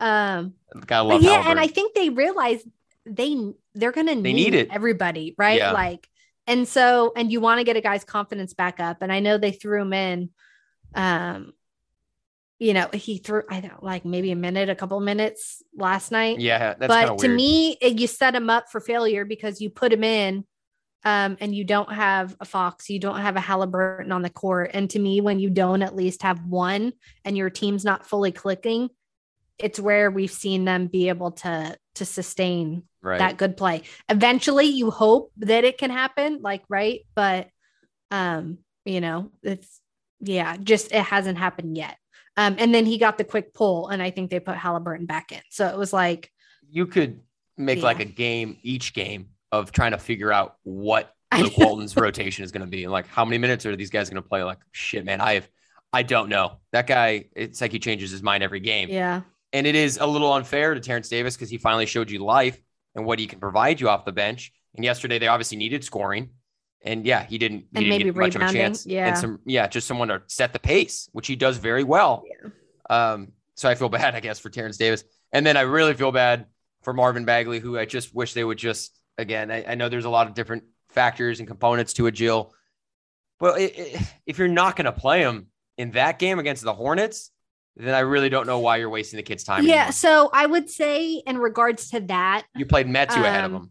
um, 0.00 0.54
Gotta 0.86 1.18
yeah, 1.22 1.50
and 1.50 1.60
I 1.60 1.66
think 1.66 1.94
they 1.94 2.08
realized 2.08 2.66
they 3.06 3.36
they're 3.74 3.92
gonna 3.92 4.14
need, 4.14 4.34
need 4.34 4.54
it. 4.54 4.68
everybody, 4.70 5.34
right? 5.38 5.58
Yeah. 5.58 5.72
Like, 5.72 6.08
and 6.46 6.66
so 6.66 7.12
and 7.16 7.30
you 7.30 7.40
want 7.40 7.58
to 7.58 7.64
get 7.64 7.76
a 7.76 7.80
guy's 7.80 8.04
confidence 8.04 8.54
back 8.54 8.80
up. 8.80 8.98
And 9.00 9.12
I 9.12 9.20
know 9.20 9.38
they 9.38 9.52
threw 9.52 9.82
him 9.82 9.92
in. 9.92 10.30
Um, 10.94 11.52
you 12.58 12.72
know, 12.72 12.88
he 12.92 13.18
threw 13.18 13.42
I 13.50 13.60
don't 13.60 13.82
like 13.82 14.04
maybe 14.04 14.30
a 14.30 14.36
minute, 14.36 14.68
a 14.68 14.74
couple 14.74 14.98
minutes 15.00 15.62
last 15.76 16.12
night. 16.12 16.40
Yeah, 16.40 16.74
but 16.78 17.18
to 17.18 17.28
me, 17.28 17.76
you 17.80 18.06
set 18.06 18.34
him 18.34 18.48
up 18.48 18.70
for 18.70 18.80
failure 18.80 19.24
because 19.24 19.60
you 19.60 19.70
put 19.70 19.92
him 19.92 20.04
in. 20.04 20.44
Um, 21.06 21.36
and 21.38 21.54
you 21.54 21.64
don't 21.64 21.92
have 21.92 22.34
a 22.40 22.46
Fox, 22.46 22.88
you 22.88 22.98
don't 22.98 23.20
have 23.20 23.36
a 23.36 23.40
Halliburton 23.40 24.10
on 24.10 24.22
the 24.22 24.30
court. 24.30 24.70
And 24.72 24.88
to 24.88 24.98
me, 24.98 25.20
when 25.20 25.38
you 25.38 25.50
don't 25.50 25.82
at 25.82 25.94
least 25.94 26.22
have 26.22 26.46
one 26.46 26.94
and 27.26 27.36
your 27.36 27.50
team's 27.50 27.84
not 27.84 28.06
fully 28.06 28.32
clicking, 28.32 28.88
it's 29.58 29.78
where 29.78 30.10
we've 30.10 30.30
seen 30.30 30.64
them 30.64 30.86
be 30.86 31.08
able 31.08 31.32
to 31.32 31.76
to 31.96 32.04
sustain 32.04 32.84
right. 33.04 33.18
that 33.18 33.36
good 33.36 33.56
play. 33.56 33.82
Eventually 34.08 34.66
you 34.66 34.90
hope 34.90 35.32
that 35.38 35.64
it 35.64 35.78
can 35.78 35.90
happen, 35.90 36.40
like 36.42 36.62
right, 36.68 37.00
but 37.14 37.48
um, 38.10 38.58
you 38.84 39.00
know, 39.00 39.30
it's 39.42 39.80
yeah, 40.20 40.56
just 40.56 40.92
it 40.92 41.02
hasn't 41.02 41.38
happened 41.38 41.76
yet. 41.76 41.96
Um, 42.36 42.56
and 42.58 42.74
then 42.74 42.84
he 42.86 42.98
got 42.98 43.18
the 43.18 43.24
quick 43.24 43.54
pull, 43.54 43.88
and 43.88 44.02
I 44.02 44.10
think 44.10 44.30
they 44.30 44.40
put 44.40 44.56
Halliburton 44.56 45.06
back 45.06 45.30
in. 45.30 45.40
So 45.50 45.68
it 45.68 45.76
was 45.76 45.92
like 45.92 46.30
you 46.68 46.86
could 46.86 47.20
make 47.56 47.78
yeah. 47.78 47.84
like 47.84 48.00
a 48.00 48.04
game 48.04 48.58
each 48.62 48.94
game 48.94 49.28
of 49.52 49.70
trying 49.70 49.92
to 49.92 49.98
figure 49.98 50.32
out 50.32 50.56
what 50.64 51.12
Luke 51.38 51.56
Walton's 51.56 51.96
rotation 51.96 52.44
is 52.44 52.50
going 52.50 52.64
to 52.64 52.70
be, 52.70 52.84
and 52.84 52.92
like 52.92 53.06
how 53.06 53.24
many 53.24 53.38
minutes 53.38 53.66
are 53.66 53.76
these 53.76 53.90
guys 53.90 54.10
going 54.10 54.22
to 54.22 54.28
play? 54.28 54.42
Like 54.42 54.58
shit, 54.72 55.04
man, 55.04 55.20
I 55.20 55.34
have 55.34 55.48
I 55.94 56.02
don't 56.02 56.28
know. 56.28 56.58
That 56.72 56.88
guy, 56.88 57.26
it's 57.36 57.60
like 57.60 57.70
he 57.70 57.78
changes 57.78 58.10
his 58.10 58.20
mind 58.20 58.42
every 58.42 58.58
game. 58.58 58.88
Yeah. 58.88 59.20
And 59.52 59.64
it 59.64 59.76
is 59.76 59.98
a 59.98 60.06
little 60.06 60.32
unfair 60.32 60.74
to 60.74 60.80
Terrence 60.80 61.08
Davis 61.08 61.36
because 61.36 61.48
he 61.48 61.56
finally 61.56 61.86
showed 61.86 62.10
you 62.10 62.18
life 62.18 62.60
and 62.94 63.04
what 63.04 63.18
he 63.18 63.26
can 63.26 63.40
provide 63.40 63.80
you 63.80 63.88
off 63.88 64.04
the 64.04 64.12
bench. 64.12 64.52
And 64.74 64.84
yesterday 64.84 65.18
they 65.18 65.28
obviously 65.28 65.56
needed 65.56 65.84
scoring. 65.84 66.30
And 66.82 67.06
yeah, 67.06 67.24
he 67.24 67.38
didn't, 67.38 67.66
he 67.72 67.78
and 67.78 67.84
didn't 67.86 68.04
get 68.04 68.16
much 68.16 68.34
of 68.34 68.42
a 68.42 68.52
chance. 68.52 68.86
Yeah. 68.86 69.08
And 69.08 69.18
some, 69.18 69.40
yeah, 69.46 69.66
just 69.66 69.86
someone 69.86 70.08
to 70.08 70.22
set 70.26 70.52
the 70.52 70.58
pace, 70.58 71.08
which 71.12 71.26
he 71.26 71.36
does 71.36 71.56
very 71.56 71.82
well. 71.82 72.24
Yeah. 72.26 72.50
Um, 72.90 73.32
so 73.54 73.68
I 73.68 73.74
feel 73.74 73.88
bad, 73.90 74.14
I 74.14 74.20
guess, 74.20 74.38
for 74.38 74.50
Terrence 74.50 74.76
Davis. 74.76 75.04
And 75.32 75.46
then 75.46 75.56
I 75.56 75.62
really 75.62 75.94
feel 75.94 76.12
bad 76.12 76.46
for 76.82 76.92
Marvin 76.92 77.24
Bagley, 77.24 77.58
who 77.58 77.78
I 77.78 77.86
just 77.86 78.14
wish 78.14 78.34
they 78.34 78.44
would 78.44 78.58
just, 78.58 78.98
again, 79.16 79.50
I, 79.50 79.64
I 79.72 79.74
know 79.74 79.88
there's 79.88 80.04
a 80.04 80.10
lot 80.10 80.26
of 80.26 80.34
different 80.34 80.64
factors 80.90 81.40
and 81.40 81.48
components 81.48 81.94
to 81.94 82.06
a 82.06 82.12
Jill. 82.12 82.52
But 83.40 83.60
it, 83.60 83.78
it, 83.78 84.02
if 84.26 84.38
you're 84.38 84.48
not 84.48 84.76
going 84.76 84.84
to 84.84 84.92
play 84.92 85.20
him 85.20 85.46
in 85.76 85.92
that 85.92 86.18
game 86.18 86.38
against 86.38 86.62
the 86.62 86.74
Hornets, 86.74 87.30
then 87.76 87.94
I 87.94 88.00
really 88.00 88.28
don't 88.28 88.46
know 88.46 88.60
why 88.60 88.76
you're 88.76 88.90
wasting 88.90 89.16
the 89.16 89.22
kid's 89.22 89.44
time. 89.44 89.64
Yeah. 89.64 89.74
Anymore. 89.74 89.92
So 89.92 90.30
I 90.32 90.46
would 90.46 90.70
say, 90.70 91.22
in 91.26 91.38
regards 91.38 91.90
to 91.90 92.00
that, 92.00 92.44
you 92.54 92.66
played 92.66 92.86
Metu 92.86 93.16
um, 93.16 93.24
ahead 93.24 93.44
of 93.44 93.54
um, 93.54 93.62
him. 93.62 93.70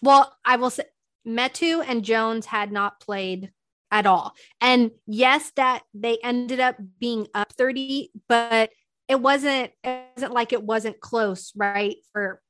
Well, 0.00 0.36
I 0.44 0.56
will 0.56 0.70
say 0.70 0.84
Metu 1.26 1.84
and 1.86 2.04
Jones 2.04 2.46
had 2.46 2.70
not 2.70 3.00
played 3.00 3.52
at 3.90 4.06
all. 4.06 4.34
And 4.60 4.92
yes, 5.06 5.50
that 5.56 5.82
they 5.94 6.18
ended 6.22 6.60
up 6.60 6.76
being 7.00 7.26
up 7.34 7.52
30, 7.54 8.10
but 8.28 8.70
it 9.08 9.20
wasn't 9.20 9.72
it 9.82 10.04
wasn't 10.16 10.34
like 10.34 10.52
it 10.52 10.62
wasn't 10.62 11.00
close, 11.00 11.52
right? 11.56 11.96
For 12.12 12.40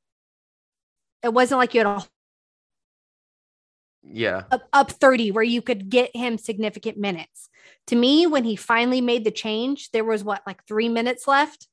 it 1.23 1.33
wasn't 1.33 1.59
like 1.59 1.75
you 1.75 1.81
had 1.81 1.87
a 1.87 2.05
yeah. 4.11 4.45
Up, 4.51 4.69
up 4.73 4.91
30 4.91 5.31
where 5.33 5.45
you 5.45 5.63
could 5.63 5.89
get 5.89 6.15
him 6.15 6.39
significant 6.39 6.99
minutes. 6.99 7.49
To 7.89 7.97
me 7.97 8.27
when 8.27 8.45
he 8.45 8.57
finally 8.57 9.01
made 9.01 9.25
the 9.25 9.31
change 9.31 9.91
there 9.91 10.05
was 10.05 10.25
what 10.25 10.43
like 10.47 10.65
three 10.67 10.89
minutes 10.89 11.27
left? 11.27 11.69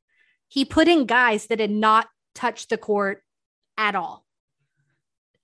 He 0.48 0.66
put 0.66 0.88
in 0.88 1.06
guys 1.06 1.48
that 1.48 1.60
had 1.60 1.72
not 1.72 2.08
touched 2.34 2.70
the 2.70 2.78
court 2.78 3.24
at 3.78 3.96
all. 3.96 4.26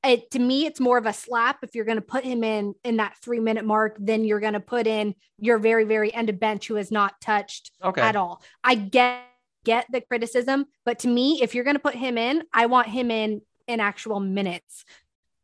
It 0.03 0.31
to 0.31 0.39
me 0.39 0.65
it's 0.65 0.79
more 0.79 0.97
of 0.97 1.05
a 1.05 1.13
slap 1.13 1.59
if 1.63 1.75
you're 1.75 1.85
going 1.85 1.97
to 1.97 2.01
put 2.01 2.23
him 2.23 2.43
in 2.43 2.73
in 2.83 2.97
that 2.97 3.17
three 3.21 3.39
minute 3.39 3.65
mark 3.65 3.97
then 3.99 4.25
you're 4.25 4.39
going 4.39 4.53
to 4.53 4.59
put 4.59 4.87
in 4.87 5.15
your 5.37 5.59
very 5.59 5.83
very 5.83 6.13
end 6.13 6.29
of 6.29 6.39
bench 6.39 6.67
who 6.67 6.75
has 6.75 6.91
not 6.91 7.21
touched 7.21 7.71
okay. 7.83 8.01
at 8.01 8.15
all. 8.15 8.41
I 8.63 8.75
get 8.75 9.23
get 9.63 9.85
the 9.91 10.01
criticism 10.01 10.65
but 10.85 10.99
to 10.99 11.07
me 11.07 11.39
if 11.41 11.53
you're 11.53 11.63
going 11.63 11.75
to 11.75 11.79
put 11.79 11.93
him 11.93 12.17
in 12.17 12.41
i 12.51 12.65
want 12.65 12.87
him 12.87 13.11
in 13.11 13.41
in 13.67 13.79
actual 13.79 14.19
minutes 14.19 14.85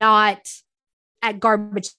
not 0.01 0.39
at 1.21 1.39
garbage. 1.39 1.89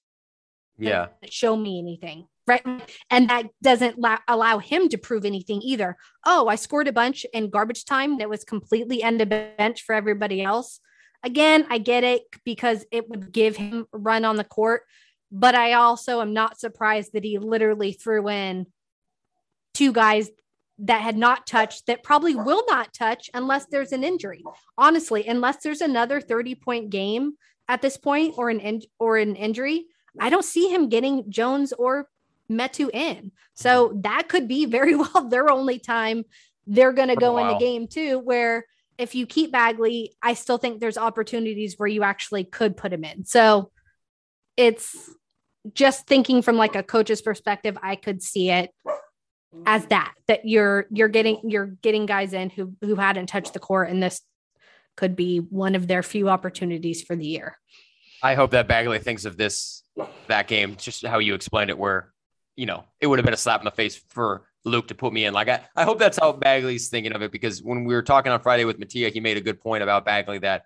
Yeah. 0.79 1.09
Show 1.29 1.57
me 1.57 1.79
anything. 1.79 2.27
Right. 2.47 2.65
And 3.11 3.29
that 3.29 3.47
doesn't 3.63 3.99
la- 3.99 4.21
allow 4.27 4.59
him 4.59 4.89
to 4.89 4.99
prove 4.99 5.27
anything 5.27 5.61
either. 5.63 5.99
Oh, 6.25 6.49
I 6.49 6.55
scored 6.55 6.89
a 6.89 6.93
bunch 6.93 7.27
in 7.35 7.51
garbage 7.51 7.85
time 7.85 8.19
that 8.19 8.31
was 8.31 8.43
completely 8.45 9.03
end 9.03 9.21
of 9.21 9.29
bench 9.29 9.83
for 9.83 9.95
everybody 9.95 10.43
else. 10.43 10.81
Again, 11.23 11.67
I 11.69 11.79
get 11.79 12.05
it 12.05 12.23
because 12.45 12.87
it 12.91 13.09
would 13.11 13.33
give 13.33 13.57
him 13.57 13.87
run 13.93 14.25
on 14.25 14.37
the 14.37 14.45
court. 14.45 14.83
But 15.31 15.55
I 15.55 15.75
also 15.75 16.23
am 16.23 16.33
not 16.33 16.59
surprised 16.59 17.13
that 17.13 17.25
he 17.25 17.39
literally 17.39 17.93
threw 17.93 18.29
in 18.31 18.67
two 19.75 19.93
guys 19.93 20.31
that 20.79 21.03
had 21.03 21.17
not 21.17 21.47
touched 21.47 21.87
that 21.87 22.03
probably 22.03 22.35
will 22.35 22.65
not 22.69 22.95
touch 22.95 23.29
unless 23.35 23.67
there's 23.67 23.93
an 23.93 24.05
injury. 24.05 24.43
Honestly, 24.79 25.27
unless 25.27 25.59
there's 25.59 25.81
another 25.81 26.21
30 26.21 26.55
point 26.55 26.91
game 26.91 27.35
at 27.69 27.83
this 27.83 27.97
point 27.97 28.35
or 28.37 28.51
an 28.51 28.61
in- 28.61 28.83
or 28.99 29.17
an 29.19 29.37
injury, 29.37 29.87
I 30.19 30.31
don't 30.31 30.45
see 30.45 30.69
him 30.69 30.89
getting 30.89 31.31
Jones 31.31 31.73
or 31.73 32.09
Metu 32.51 32.91
in. 32.93 33.33
So 33.55 33.93
that 34.03 34.29
could 34.29 34.49
be 34.49 34.67
very 34.67 34.95
well 34.97 35.29
their 35.29 35.51
only 35.51 35.79
time 35.79 36.25
they're 36.67 36.93
going 36.93 37.09
to 37.09 37.17
go 37.17 37.39
in 37.39 37.49
the 37.49 37.59
game 37.59 37.87
too. 37.87 38.19
Where 38.19 38.65
if 38.99 39.15
you 39.15 39.27
keep 39.27 39.53
Bagley, 39.53 40.15
I 40.23 40.35
still 40.35 40.59
think 40.59 40.81
there's 40.81 40.99
opportunities 40.99 41.75
where 41.79 41.87
you 41.87 42.03
actually 42.03 42.45
could 42.45 42.77
put 42.77 42.93
him 42.93 43.05
in. 43.05 43.25
So 43.25 43.71
it's 44.57 45.11
just 45.73 46.07
thinking 46.07 46.43
from 46.43 46.57
like 46.57 46.75
a 46.75 46.83
coach's 46.83 47.23
perspective, 47.23 47.79
I 47.83 47.97
could 47.97 48.23
see 48.23 48.51
it 48.51 48.71
as 49.65 49.87
that 49.87 50.13
that 50.27 50.45
you're 50.45 50.87
you're 50.91 51.09
getting 51.09 51.41
you're 51.45 51.67
getting 51.67 52.07
guys 52.07 52.33
in 52.33 52.51
who 52.51 52.75
who 52.83 52.97
hadn't 52.97 53.29
touched 53.29 53.55
the 53.55 53.59
court 53.59 53.89
in 53.89 54.01
this 54.01 54.21
could 54.99 55.15
be 55.15 55.39
one 55.39 55.77
of 55.77 55.87
their 55.87 56.03
few 56.03 56.29
opportunities 56.29 57.03
for 57.03 57.15
the 57.15 57.25
year. 57.25 57.57
I 58.21 58.35
hope 58.35 58.51
that 58.51 58.67
Bagley 58.67 58.99
thinks 58.99 59.25
of 59.25 59.37
this 59.37 59.85
that 60.27 60.49
game 60.49 60.75
just 60.77 61.07
how 61.07 61.21
you 61.21 61.35
explained 61.35 61.71
it 61.71 61.79
where 61.79 62.13
you 62.57 62.67
know 62.67 62.85
it 63.01 63.07
would 63.07 63.21
have 63.21 63.25
been 63.25 63.35
a 63.35 63.39
slap 63.39 63.61
in 63.61 63.65
the 63.65 63.71
face 63.71 63.95
for 64.09 64.49
Luke 64.65 64.89
to 64.89 64.97
put 64.97 65.13
me 65.13 65.25
in. 65.25 65.33
Like 65.33 65.49
I, 65.49 65.61
I 65.77 65.85
hope 65.85 66.01
that's 66.01 66.19
how 66.19 66.33
Bagley's 66.33 66.89
thinking 66.89 67.13
of 67.13 67.23
it 67.23 67.31
because 67.31 67.63
when 67.63 67.85
we 67.85 67.95
were 67.95 68.03
talking 68.03 68.33
on 68.33 68.41
Friday 68.41 68.65
with 68.65 68.81
Mattia, 68.81 69.09
he 69.09 69.21
made 69.21 69.37
a 69.37 69.41
good 69.41 69.61
point 69.61 69.85
about 69.85 70.05
Bagley 70.05 70.41
that 70.41 70.65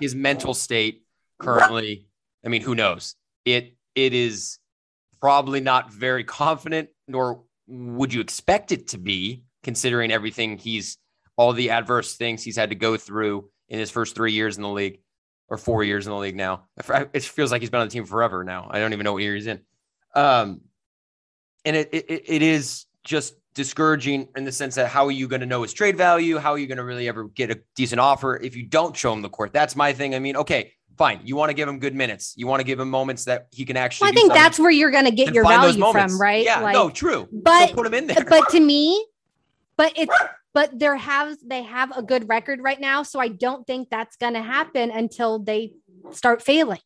his 0.00 0.14
mental 0.14 0.54
state 0.54 1.02
currently, 1.40 2.06
I 2.44 2.48
mean, 2.48 2.62
who 2.62 2.76
knows? 2.76 3.16
It 3.44 3.76
it 3.96 4.14
is 4.14 4.58
probably 5.20 5.60
not 5.60 5.92
very 5.92 6.22
confident, 6.22 6.90
nor 7.08 7.42
would 7.66 8.14
you 8.14 8.20
expect 8.20 8.70
it 8.70 8.86
to 8.88 8.98
be, 8.98 9.42
considering 9.64 10.12
everything 10.12 10.58
he's 10.58 10.98
all 11.36 11.52
the 11.52 11.70
adverse 11.70 12.14
things 12.14 12.42
he's 12.42 12.56
had 12.56 12.70
to 12.70 12.76
go 12.76 12.96
through 12.96 13.48
in 13.68 13.78
his 13.78 13.90
first 13.90 14.14
three 14.14 14.32
years 14.32 14.56
in 14.56 14.62
the 14.62 14.68
league 14.68 15.00
or 15.48 15.56
four 15.56 15.84
years 15.84 16.06
in 16.06 16.12
the 16.12 16.18
league 16.18 16.36
now. 16.36 16.64
It 16.78 17.22
feels 17.22 17.52
like 17.52 17.62
he's 17.62 17.70
been 17.70 17.80
on 17.80 17.86
the 17.86 17.92
team 17.92 18.04
forever 18.04 18.42
now. 18.42 18.68
I 18.70 18.78
don't 18.78 18.92
even 18.92 19.04
know 19.04 19.12
what 19.12 19.22
year 19.22 19.34
he's 19.34 19.46
in. 19.46 19.60
Um, 20.14 20.62
and 21.64 21.76
it, 21.76 21.88
it, 21.92 22.22
it 22.26 22.42
is 22.42 22.86
just 23.04 23.34
discouraging 23.54 24.28
in 24.36 24.44
the 24.44 24.52
sense 24.52 24.74
that 24.74 24.88
how 24.88 25.06
are 25.06 25.10
you 25.10 25.28
going 25.28 25.40
to 25.40 25.46
know 25.46 25.62
his 25.62 25.72
trade 25.72 25.96
value? 25.96 26.38
How 26.38 26.52
are 26.52 26.58
you 26.58 26.66
going 26.66 26.78
to 26.78 26.84
really 26.84 27.08
ever 27.08 27.24
get 27.24 27.50
a 27.50 27.60
decent 27.74 28.00
offer 28.00 28.36
if 28.36 28.56
you 28.56 28.64
don't 28.64 28.96
show 28.96 29.12
him 29.12 29.22
the 29.22 29.28
court? 29.28 29.52
That's 29.52 29.76
my 29.76 29.92
thing. 29.92 30.14
I 30.14 30.18
mean, 30.18 30.36
okay, 30.36 30.72
fine. 30.96 31.20
You 31.24 31.36
want 31.36 31.50
to 31.50 31.54
give 31.54 31.68
him 31.68 31.78
good 31.78 31.94
minutes. 31.94 32.34
You 32.36 32.46
want 32.46 32.60
to 32.60 32.64
give 32.64 32.80
him 32.80 32.90
moments 32.90 33.24
that 33.24 33.48
he 33.50 33.64
can 33.64 33.76
actually. 33.76 34.06
Well, 34.06 34.12
I 34.12 34.14
think 34.14 34.32
that's 34.32 34.58
where 34.58 34.70
you're 34.70 34.90
going 34.90 35.06
to 35.06 35.10
get 35.10 35.34
your 35.34 35.44
value 35.44 35.80
from, 35.92 36.20
right? 36.20 36.44
Yeah, 36.44 36.60
like, 36.60 36.74
no, 36.74 36.90
true. 36.90 37.28
But 37.32 37.70
so 37.70 37.74
put 37.74 37.86
him 37.86 37.94
in 37.94 38.06
there. 38.06 38.24
But 38.24 38.48
to 38.50 38.60
me, 38.60 39.06
but 39.76 39.92
it's 39.96 40.14
but 40.56 40.78
there 40.78 40.96
have 40.96 41.36
they 41.44 41.62
have 41.62 41.94
a 41.94 42.02
good 42.02 42.28
record 42.30 42.60
right 42.62 42.80
now, 42.80 43.02
so 43.02 43.20
I 43.20 43.28
don't 43.28 43.66
think 43.66 43.90
that's 43.90 44.16
going 44.16 44.32
to 44.32 44.42
happen 44.42 44.90
until 44.90 45.38
they 45.38 45.74
start 46.12 46.40
failing. 46.40 46.80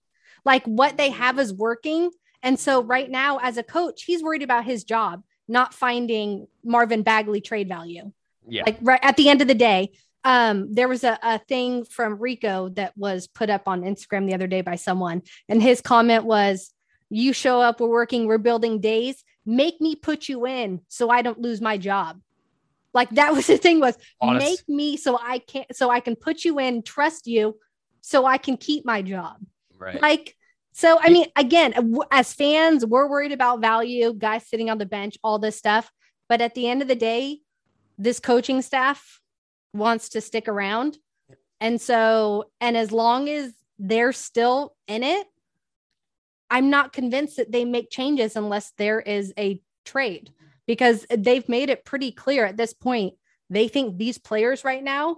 Like 0.44 0.64
what 0.64 0.96
they 0.96 1.10
have 1.10 1.38
is 1.38 1.54
working 1.54 2.10
and 2.42 2.58
so 2.58 2.82
right 2.82 3.10
now, 3.10 3.38
as 3.38 3.56
a 3.56 3.62
coach, 3.62 4.04
he's 4.04 4.22
worried 4.22 4.42
about 4.42 4.64
his 4.64 4.84
job, 4.84 5.22
not 5.46 5.74
finding 5.74 6.46
Marvin 6.64 7.02
Bagley 7.02 7.40
trade 7.40 7.68
value. 7.68 8.12
Yeah. 8.48 8.62
Like 8.66 8.78
right 8.80 9.00
at 9.02 9.16
the 9.16 9.28
end 9.28 9.42
of 9.42 9.48
the 9.48 9.54
day, 9.54 9.92
um, 10.24 10.72
there 10.72 10.88
was 10.88 11.04
a, 11.04 11.18
a 11.22 11.38
thing 11.38 11.84
from 11.84 12.18
Rico 12.18 12.70
that 12.70 12.96
was 12.96 13.26
put 13.26 13.50
up 13.50 13.68
on 13.68 13.82
Instagram 13.82 14.26
the 14.26 14.34
other 14.34 14.46
day 14.46 14.62
by 14.62 14.76
someone, 14.76 15.22
and 15.48 15.62
his 15.62 15.80
comment 15.80 16.24
was, 16.24 16.72
"You 17.08 17.32
show 17.32 17.60
up, 17.60 17.80
we're 17.80 17.88
working, 17.88 18.26
we're 18.26 18.38
building 18.38 18.80
days. 18.80 19.22
Make 19.46 19.80
me 19.80 19.94
put 19.94 20.28
you 20.28 20.46
in 20.46 20.80
so 20.88 21.10
I 21.10 21.22
don't 21.22 21.40
lose 21.40 21.60
my 21.60 21.78
job." 21.78 22.20
Like 22.92 23.10
that 23.10 23.32
was 23.32 23.46
the 23.46 23.56
thing 23.56 23.80
was 23.80 23.96
Honest. 24.20 24.46
make 24.46 24.68
me 24.68 24.96
so 24.96 25.18
I 25.20 25.38
can't 25.38 25.74
so 25.74 25.90
I 25.90 26.00
can 26.00 26.16
put 26.16 26.44
you 26.44 26.58
in, 26.58 26.82
trust 26.82 27.26
you, 27.26 27.56
so 28.00 28.26
I 28.26 28.38
can 28.38 28.56
keep 28.56 28.84
my 28.84 29.02
job. 29.02 29.36
Right. 29.78 30.00
Like 30.00 30.36
so, 30.72 30.98
I 31.00 31.10
mean, 31.10 31.26
again, 31.36 31.74
as 32.10 32.32
fans, 32.32 32.86
we're 32.86 33.08
worried 33.08 33.32
about 33.32 33.60
value, 33.60 34.14
guys 34.14 34.48
sitting 34.48 34.70
on 34.70 34.78
the 34.78 34.86
bench, 34.86 35.18
all 35.22 35.38
this 35.38 35.56
stuff. 35.56 35.90
But 36.28 36.40
at 36.40 36.54
the 36.54 36.68
end 36.68 36.80
of 36.80 36.88
the 36.88 36.94
day, 36.94 37.40
this 37.98 38.20
coaching 38.20 38.62
staff 38.62 39.20
wants 39.74 40.10
to 40.10 40.20
stick 40.20 40.48
around. 40.48 40.96
And 41.60 41.80
so, 41.80 42.50
and 42.60 42.76
as 42.76 42.92
long 42.92 43.28
as 43.28 43.52
they're 43.78 44.12
still 44.12 44.74
in 44.86 45.02
it, 45.02 45.26
I'm 46.48 46.70
not 46.70 46.92
convinced 46.92 47.36
that 47.36 47.52
they 47.52 47.64
make 47.64 47.90
changes 47.90 48.36
unless 48.36 48.72
there 48.78 49.00
is 49.00 49.32
a 49.38 49.60
trade 49.84 50.32
because 50.70 51.04
they've 51.10 51.48
made 51.48 51.68
it 51.68 51.84
pretty 51.84 52.12
clear 52.12 52.46
at 52.46 52.56
this 52.56 52.72
point. 52.72 53.14
They 53.50 53.66
think 53.66 53.98
these 53.98 54.18
players 54.18 54.64
right 54.64 54.84
now 54.84 55.16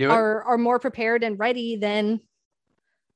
are, 0.00 0.42
are 0.44 0.56
more 0.56 0.78
prepared 0.78 1.22
and 1.22 1.38
ready 1.38 1.76
than 1.76 2.20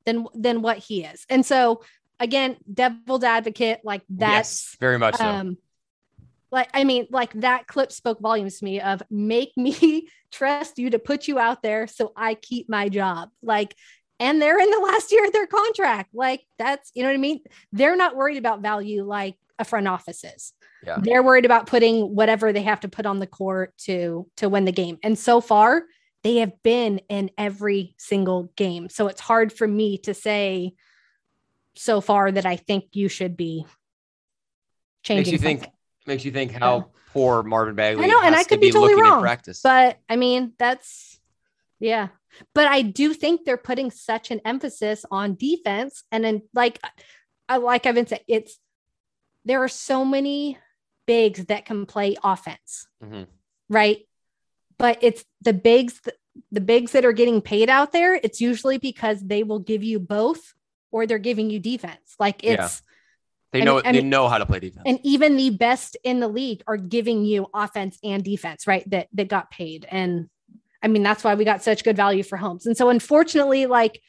than 0.04 0.26
than 0.34 0.60
what 0.60 0.76
he 0.76 1.02
is. 1.02 1.24
And 1.30 1.46
so 1.46 1.82
again, 2.20 2.58
devil's 2.70 3.24
advocate, 3.24 3.80
like 3.84 4.02
that's 4.10 4.72
yes, 4.72 4.76
very 4.80 4.98
much 4.98 5.16
so. 5.16 5.24
Um, 5.24 5.56
like 6.52 6.68
I 6.74 6.84
mean, 6.84 7.06
like 7.10 7.32
that 7.40 7.66
clip 7.66 7.90
spoke 7.90 8.20
volumes 8.20 8.58
to 8.58 8.66
me 8.66 8.82
of 8.82 9.02
make 9.10 9.56
me 9.56 10.10
trust 10.30 10.78
you 10.78 10.90
to 10.90 10.98
put 10.98 11.26
you 11.26 11.38
out 11.38 11.62
there 11.62 11.86
so 11.86 12.12
I 12.14 12.34
keep 12.34 12.68
my 12.68 12.90
job. 12.90 13.30
Like, 13.42 13.74
and 14.20 14.42
they're 14.42 14.60
in 14.60 14.70
the 14.70 14.78
last 14.80 15.10
year 15.10 15.24
of 15.24 15.32
their 15.32 15.46
contract. 15.46 16.10
Like 16.12 16.42
that's 16.58 16.90
you 16.92 17.02
know 17.02 17.08
what 17.08 17.14
I 17.14 17.16
mean? 17.16 17.40
They're 17.72 17.96
not 17.96 18.14
worried 18.14 18.36
about 18.36 18.60
value 18.60 19.04
like 19.04 19.36
a 19.58 19.64
front 19.64 19.88
office 19.88 20.24
is. 20.24 20.52
Yeah. 20.84 20.98
They're 21.00 21.22
worried 21.22 21.44
about 21.44 21.66
putting 21.66 22.14
whatever 22.14 22.52
they 22.52 22.62
have 22.62 22.80
to 22.80 22.88
put 22.88 23.06
on 23.06 23.18
the 23.18 23.26
court 23.26 23.72
to 23.84 24.26
to 24.38 24.48
win 24.48 24.64
the 24.64 24.72
game. 24.72 24.98
And 25.02 25.18
so 25.18 25.40
far, 25.40 25.84
they 26.22 26.36
have 26.36 26.62
been 26.62 27.00
in 27.08 27.30
every 27.38 27.94
single 27.98 28.50
game. 28.56 28.88
So 28.88 29.08
it's 29.08 29.20
hard 29.20 29.52
for 29.52 29.68
me 29.68 29.98
to 29.98 30.14
say 30.14 30.74
so 31.76 32.00
far 32.00 32.30
that 32.30 32.46
I 32.46 32.56
think 32.56 32.84
you 32.92 33.08
should 33.08 33.36
be 33.36 33.66
changing. 35.02 35.20
Makes 35.20 35.32
you 35.32 35.38
something. 35.38 35.58
think 35.58 35.72
makes 36.06 36.24
you 36.24 36.32
think 36.32 36.52
how 36.52 36.76
yeah. 36.76 36.82
poor 37.12 37.42
Marvin 37.42 37.74
Bagley. 37.74 38.04
I 38.04 38.08
know, 38.08 38.20
and 38.22 38.34
I 38.34 38.44
could 38.44 38.60
be, 38.60 38.68
be 38.68 38.72
totally 38.72 39.00
wrong. 39.00 39.20
Practice. 39.20 39.60
But 39.62 39.98
I 40.08 40.16
mean, 40.16 40.52
that's 40.58 41.20
yeah. 41.78 42.08
But 42.54 42.66
I 42.66 42.82
do 42.82 43.14
think 43.14 43.44
they're 43.44 43.56
putting 43.56 43.90
such 43.90 44.30
an 44.30 44.40
emphasis 44.44 45.04
on 45.10 45.36
defense, 45.36 46.04
and 46.10 46.24
then 46.24 46.42
like, 46.52 46.80
I 47.48 47.58
like 47.58 47.86
I've 47.86 47.94
been 47.94 48.06
saying, 48.06 48.22
it's 48.26 48.58
there 49.44 49.62
are 49.62 49.68
so 49.68 50.04
many 50.04 50.58
bigs 51.06 51.44
that 51.46 51.66
can 51.66 51.86
play 51.86 52.16
offense, 52.22 52.86
mm-hmm. 53.02 53.24
right? 53.68 54.06
but 54.78 54.98
it's 55.02 55.24
the 55.42 55.52
bigs 55.52 56.00
the 56.50 56.60
bigs 56.60 56.92
that 56.92 57.04
are 57.04 57.12
getting 57.12 57.40
paid 57.40 57.70
out 57.70 57.92
there 57.92 58.14
it's 58.14 58.40
usually 58.40 58.78
because 58.78 59.20
they 59.20 59.42
will 59.42 59.58
give 59.58 59.84
you 59.84 59.98
both 59.98 60.54
or 60.90 61.06
they're 61.06 61.18
giving 61.18 61.50
you 61.50 61.58
defense 61.58 62.14
like 62.18 62.42
it's 62.42 62.60
yeah. 62.60 62.68
they 63.52 63.62
know 63.62 63.78
and, 63.78 63.96
they 63.96 64.02
know 64.02 64.28
how 64.28 64.38
to 64.38 64.46
play 64.46 64.58
defense 64.58 64.82
and 64.86 64.98
even 65.02 65.36
the 65.36 65.50
best 65.50 65.96
in 66.04 66.20
the 66.20 66.28
league 66.28 66.62
are 66.66 66.76
giving 66.76 67.24
you 67.24 67.46
offense 67.54 67.98
and 68.02 68.24
defense 68.24 68.66
right 68.66 68.88
that 68.90 69.08
that 69.12 69.28
got 69.28 69.50
paid 69.50 69.86
and 69.90 70.28
i 70.82 70.88
mean 70.88 71.02
that's 71.02 71.22
why 71.22 71.34
we 71.34 71.44
got 71.44 71.62
such 71.62 71.84
good 71.84 71.96
value 71.96 72.22
for 72.22 72.36
Holmes. 72.36 72.66
and 72.66 72.76
so 72.76 72.88
unfortunately 72.88 73.66
like 73.66 74.00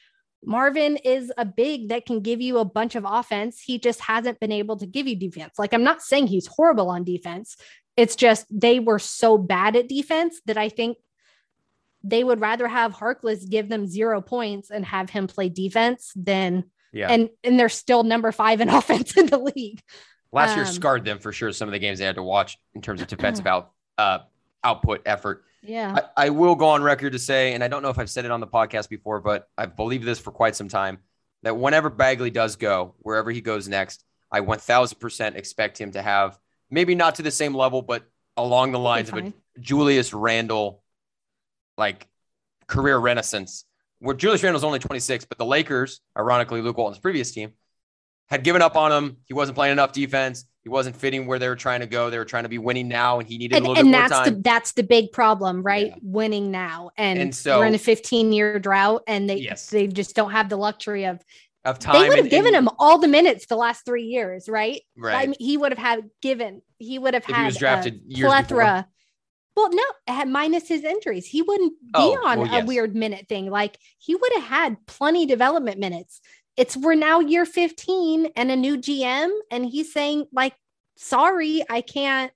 Marvin 0.46 0.98
is 0.98 1.32
a 1.38 1.46
big 1.46 1.90
that 1.90 2.06
can 2.06 2.22
give 2.22 2.42
you 2.42 2.60
a 2.60 2.66
bunch 2.66 2.96
of 2.96 3.06
offense. 3.08 3.60
He 3.60 3.80
just 3.80 4.00
hasn't 4.02 4.40
been 4.40 4.52
able 4.52 4.78
to 4.78 4.86
give 4.86 5.08
you 5.08 5.16
defense. 5.16 5.58
Like, 5.58 5.74
I'm 5.74 5.84
not 5.84 6.02
saying 6.02 6.28
he's 6.28 6.48
horrible 6.48 6.90
on 6.90 7.04
defense. 7.04 7.58
It's 7.98 8.16
just 8.16 8.46
they 8.50 8.80
were 8.80 9.00
so 9.00 9.38
bad 9.38 9.76
at 9.76 9.88
defense 9.88 10.42
that 10.46 10.58
I 10.58 10.70
think 10.70 10.98
they 12.04 12.24
would 12.24 12.40
rather 12.40 12.68
have 12.68 12.94
Harkless 12.94 13.50
give 13.50 13.68
them 13.70 13.88
zero 13.88 14.22
points 14.22 14.70
and 14.70 14.86
have 14.86 15.10
him 15.10 15.28
play 15.28 15.50
defense 15.50 16.12
than 16.16 16.66
yeah. 16.94 17.10
And 17.10 17.30
and 17.44 17.60
they're 17.60 17.68
still 17.68 18.04
number 18.04 18.32
five 18.32 18.62
in 18.62 18.70
offense 18.80 19.18
in 19.18 19.26
the 19.26 19.38
league. 19.38 19.82
Last 20.32 20.52
um, 20.52 20.58
year 20.58 20.66
scarred 20.66 21.04
them 21.04 21.20
for 21.20 21.34
sure. 21.34 21.52
Some 21.52 21.68
of 21.68 21.74
the 21.74 21.80
games 21.80 22.00
they 22.00 22.06
had 22.06 22.16
to 22.16 22.24
watch 22.24 22.58
in 22.74 22.82
terms 22.82 23.02
of 23.02 23.08
defensive 23.08 23.46
out 23.48 23.72
uh, 23.98 24.20
output 24.66 25.02
effort. 25.06 25.44
Yeah. 25.62 25.96
I, 26.18 26.26
I, 26.26 26.30
will 26.30 26.56
go 26.56 26.70
on 26.70 26.84
record 26.84 27.14
to 27.14 27.20
say, 27.20 27.54
and 27.54 27.64
I 27.64 27.68
don't 27.68 27.82
know 27.82 27.90
if 27.90 27.98
I've 27.98 28.10
said 28.10 28.26
it 28.26 28.32
on 28.32 28.40
the 28.40 28.48
podcast 28.48 28.90
before, 28.90 29.20
but 29.20 29.48
I've 29.58 29.76
believed 29.76 30.04
this 30.04 30.20
for 30.20 30.32
quite 30.32 30.56
some 30.56 30.68
time 30.68 31.00
that 31.44 31.58
whenever 31.58 31.90
Bagley 31.90 32.30
does 32.32 32.56
go, 32.56 32.96
wherever 33.00 33.32
he 33.32 33.42
goes 33.42 33.68
next, 33.68 34.04
I 34.32 34.42
1000% 34.42 35.36
expect 35.36 35.80
him 35.80 35.92
to 35.92 36.02
have 36.02 36.38
maybe 36.70 36.96
not 36.96 37.16
to 37.16 37.24
the 37.24 37.32
same 37.32 37.54
level, 37.56 37.82
but 37.82 38.04
along 38.38 38.72
the 38.72 38.80
lines 38.80 39.10
of 39.10 39.18
a 39.18 39.34
Julius 39.60 40.14
Randle 40.14 40.84
like 41.78 42.08
career 42.68 42.98
renaissance. 42.98 43.66
Where 44.00 44.16
Julius 44.16 44.44
Randle's 44.44 44.64
only 44.64 44.80
26, 44.80 45.26
but 45.26 45.38
the 45.38 45.46
Lakers, 45.46 46.02
ironically, 46.18 46.62
Luke 46.62 46.78
Walton's 46.78 47.00
previous 47.00 47.32
team, 47.32 47.54
had 48.28 48.44
given 48.44 48.62
up 48.62 48.76
on 48.76 48.92
him. 48.92 49.18
He 49.26 49.34
wasn't 49.34 49.56
playing 49.56 49.74
enough 49.74 49.92
defense. 49.92 50.46
He 50.64 50.70
wasn't 50.70 50.96
fitting 50.96 51.28
where 51.28 51.38
they 51.38 51.48
were 51.48 51.56
trying 51.56 51.82
to 51.82 51.86
go. 51.86 52.10
They 52.10 52.18
were 52.18 52.26
trying 52.26 52.44
to 52.44 52.50
be 52.50 52.58
winning 52.58 52.88
now, 52.88 53.20
and 53.20 53.28
he 53.28 53.38
needed 53.38 53.58
and, 53.58 53.66
a 53.66 53.70
little 53.70 53.84
and 53.84 53.92
bit 53.92 54.00
more 54.00 54.08
time. 54.10 54.34
The, 54.34 54.42
that's 54.42 54.72
the 54.72 54.82
big 54.82 55.12
problem, 55.12 55.62
right? 55.62 55.90
Yeah. 55.90 55.96
Winning 56.02 56.50
now, 56.50 56.90
and, 56.98 57.20
and 57.20 57.36
so 57.36 57.60
we're 57.60 57.68
in 57.68 57.76
a 57.76 57.80
15 57.80 58.34
year 58.34 58.58
drought, 58.58 59.04
and 59.08 59.30
they 59.30 59.38
yes. 59.38 59.70
they 59.70 59.86
just 59.86 60.16
don't 60.16 60.32
have 60.32 60.50
the 60.50 60.58
luxury 60.58 61.06
of 61.06 61.24
of 61.66 61.78
time. 61.78 62.02
They 62.02 62.10
would 62.10 62.18
have 62.18 62.30
given 62.30 62.56
and, 62.56 62.68
him 62.68 62.76
all 62.80 62.98
the 62.98 63.08
minutes 63.08 63.46
the 63.46 63.56
last 63.56 63.86
three 63.86 64.06
years, 64.06 64.50
right? 64.50 64.82
Right. 64.98 65.16
I 65.16 65.26
mean, 65.28 65.36
he 65.40 65.58
would 65.58 65.72
have 65.72 65.80
had 65.80 66.10
given. 66.22 66.64
He 66.80 66.98
would 66.98 67.14
have 67.14 67.24
if 67.24 67.36
had 67.36 67.42
he 67.42 67.46
was 67.46 67.58
drafted 67.58 68.02
a 68.12 68.22
plethora. 68.22 68.88
Well, 69.56 69.70
no, 69.72 70.26
minus 70.26 70.68
his 70.68 70.84
injuries, 70.84 71.26
he 71.26 71.42
wouldn't 71.42 71.74
be 71.80 71.92
oh, 71.94 72.28
on 72.28 72.40
well, 72.40 72.52
yes. 72.52 72.64
a 72.64 72.66
weird 72.66 72.96
minute 72.96 73.28
thing. 73.30 73.50
Like 73.50 73.78
he 74.00 74.14
would 74.14 74.34
have 74.34 74.44
had 74.44 74.86
plenty 74.86 75.26
development 75.26 75.80
minutes. 75.80 76.22
It's 76.58 76.78
we're 76.78 76.96
now 76.96 77.20
year 77.20 77.46
15 77.46 78.28
and 78.36 78.52
a 78.52 78.56
new 78.56 78.78
GM, 78.78 79.30
and 79.52 79.66
he's 79.66 79.92
saying 79.92 80.28
like, 80.32 80.54
"Sorry, 80.96 81.64
I 81.70 81.82
can't, 81.82 82.32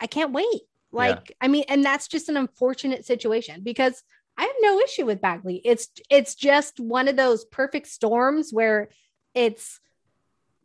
I 0.00 0.06
can't 0.06 0.32
wait." 0.32 0.62
Like, 0.90 1.30
yeah. 1.30 1.36
I 1.40 1.48
mean, 1.48 1.64
and 1.68 1.84
that's 1.84 2.08
just 2.08 2.28
an 2.28 2.36
unfortunate 2.36 3.06
situation 3.06 3.62
because 3.62 4.02
I 4.36 4.42
have 4.42 4.56
no 4.60 4.80
issue 4.80 5.06
with 5.06 5.20
Bagley. 5.20 5.60
It's 5.64 5.88
it's 6.10 6.34
just 6.34 6.80
one 6.80 7.08
of 7.08 7.16
those 7.16 7.44
perfect 7.44 7.86
storms 7.88 8.52
where 8.52 8.88
it's 9.34 9.80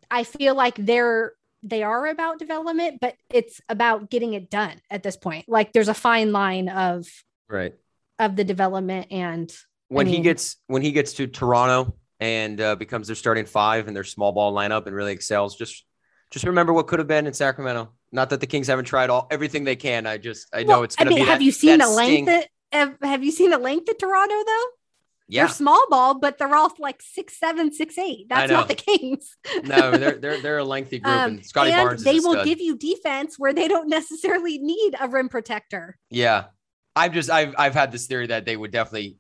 I 0.10 0.24
feel 0.24 0.55
like 0.55 0.76
they're 0.78 1.34
they 1.64 1.84
are 1.84 2.08
about 2.08 2.39
development, 2.39 2.99
but 3.01 3.16
it's 3.30 3.62
about 3.68 4.10
getting 4.10 4.34
it 4.34 4.49
done 4.49 4.82
at 4.89 5.03
this 5.03 5.18
point. 5.18 5.45
Like 5.47 5.74
there's 5.74 5.89
a 5.89 5.93
fine 5.93 6.32
line 6.32 6.70
of 6.70 7.08
right 7.49 7.74
of 8.20 8.36
the 8.36 8.43
development 8.43 9.08
and 9.12 9.53
when 9.89 10.08
I 10.08 10.10
mean, 10.10 10.18
he 10.18 10.24
gets 10.24 10.58
when 10.68 10.82
he 10.82 10.91
gets 10.91 11.14
to 11.14 11.28
Toronto 11.28 11.95
and 12.20 12.59
uh, 12.59 12.76
becomes 12.76 13.07
their 13.07 13.15
starting 13.15 13.45
five 13.45 13.88
and 13.88 13.95
their 13.95 14.03
small 14.03 14.32
ball 14.32 14.53
lineup 14.53 14.88
and 14.88 14.95
really 14.95 15.13
excels. 15.13 15.55
Just 15.55 15.86
just 16.32 16.45
remember 16.45 16.74
what 16.74 16.88
could 16.88 16.99
have 16.99 17.07
been 17.07 17.28
in 17.28 17.34
Sacramento. 17.34 17.93
Not 18.11 18.30
that 18.32 18.39
the 18.39 18.47
Kings 18.47 18.68
haven't 18.68 18.86
tried 18.86 19.09
all 19.09 19.28
everything 19.32 19.63
they 19.63 19.76
can. 19.76 20.05
I 20.05 20.18
just 20.18 20.47
I 20.53 20.63
know 20.63 20.84
it's 20.84 20.95
going 20.95 21.07
to 21.07 21.13
I 21.13 21.15
mean, 21.15 21.24
be. 21.24 21.30
Have 21.30 21.39
that, 21.39 21.45
you 21.45 21.51
seen 21.51 21.80
the 21.80 21.89
length? 21.89 22.30
At, 22.30 22.47
have, 22.72 22.97
have 23.01 23.24
you 23.24 23.32
seen 23.32 23.49
the 23.49 23.57
length 23.57 23.89
at 23.89 23.99
Toronto 23.99 24.36
though? 24.45 24.65
Yeah. 25.30 25.43
They're 25.43 25.53
small 25.53 25.86
ball, 25.89 26.20
but 26.20 26.38
they're 26.38 26.55
all 26.55 26.74
like 26.80 27.01
six 27.01 27.38
seven, 27.38 27.74
six 27.74 27.97
eight. 27.97 28.28
That's 28.30 28.51
not 28.51 28.70
the 28.70 28.76
Kings. 28.76 29.36
no, 29.63 29.91
they're 29.91 30.15
they're 30.18 30.41
they're 30.41 30.57
a 30.59 30.63
lengthy 30.63 30.99
group, 30.99 31.13
um, 31.13 31.32
and 31.34 31.45
Scottie 31.45 31.72
and 31.72 31.86
Barnes. 31.86 32.03
They 32.03 32.20
will 32.20 32.45
give 32.45 32.61
you 32.61 32.78
defense 32.78 33.38
where 33.38 33.53
they 33.53 33.68
don't 33.68 33.89
necessarily 33.89 34.57
need 34.57 34.95
a 34.99 35.07
rim 35.09 35.28
protector. 35.28 35.97
Yeah, 36.09 36.45
I've 36.95 37.13
just 37.13 37.30
I've 37.30 37.55
I've 37.57 37.74
had 37.74 37.91
this 37.91 38.07
theory 38.07 38.28
that 38.28 38.45
they 38.45 38.55
would 38.55 38.72
definitely 38.72 39.18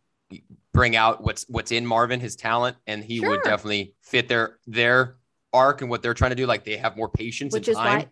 bring 0.77 0.95
out 0.95 1.23
what's 1.23 1.45
what's 1.49 1.71
in 1.71 1.85
Marvin, 1.85 2.19
his 2.19 2.35
talent, 2.35 2.77
and 2.85 3.03
he 3.03 3.19
sure. 3.19 3.31
would 3.31 3.43
definitely 3.43 3.95
fit 4.03 4.27
their 4.27 4.57
their 4.67 5.17
arc 5.51 5.81
and 5.81 5.89
what 5.89 6.01
they're 6.01 6.13
trying 6.13 6.31
to 6.31 6.35
do. 6.35 6.45
Like 6.45 6.63
they 6.63 6.77
have 6.77 6.95
more 6.95 7.09
patience 7.09 7.53
Which 7.53 7.67
and 7.67 7.77
time. 7.77 7.99
Why 7.99 8.07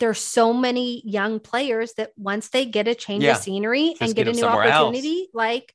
there's 0.00 0.18
so 0.18 0.52
many 0.52 1.02
young 1.06 1.38
players 1.38 1.92
that 1.94 2.10
once 2.16 2.48
they 2.48 2.64
get 2.64 2.88
a 2.88 2.94
change 2.94 3.22
yeah. 3.22 3.32
of 3.32 3.36
scenery 3.36 3.90
Just 3.90 4.00
and 4.00 4.14
get, 4.14 4.24
get 4.24 4.34
a 4.34 4.40
new 4.40 4.46
opportunity, 4.46 5.20
else. 5.20 5.28
like 5.34 5.74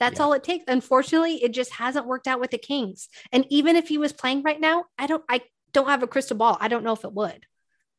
that's 0.00 0.18
yeah. 0.18 0.24
all 0.24 0.32
it 0.32 0.42
takes. 0.42 0.64
Unfortunately, 0.66 1.42
it 1.42 1.52
just 1.52 1.72
hasn't 1.74 2.06
worked 2.06 2.26
out 2.26 2.40
with 2.40 2.50
the 2.50 2.58
Kings. 2.58 3.08
And 3.30 3.46
even 3.50 3.76
if 3.76 3.88
he 3.88 3.98
was 3.98 4.12
playing 4.12 4.42
right 4.42 4.60
now, 4.60 4.84
I 4.98 5.06
don't 5.06 5.22
I 5.28 5.42
don't 5.72 5.88
have 5.88 6.02
a 6.02 6.08
crystal 6.08 6.36
ball. 6.36 6.56
I 6.60 6.68
don't 6.68 6.82
know 6.82 6.92
if 6.92 7.04
it 7.04 7.12
would. 7.12 7.46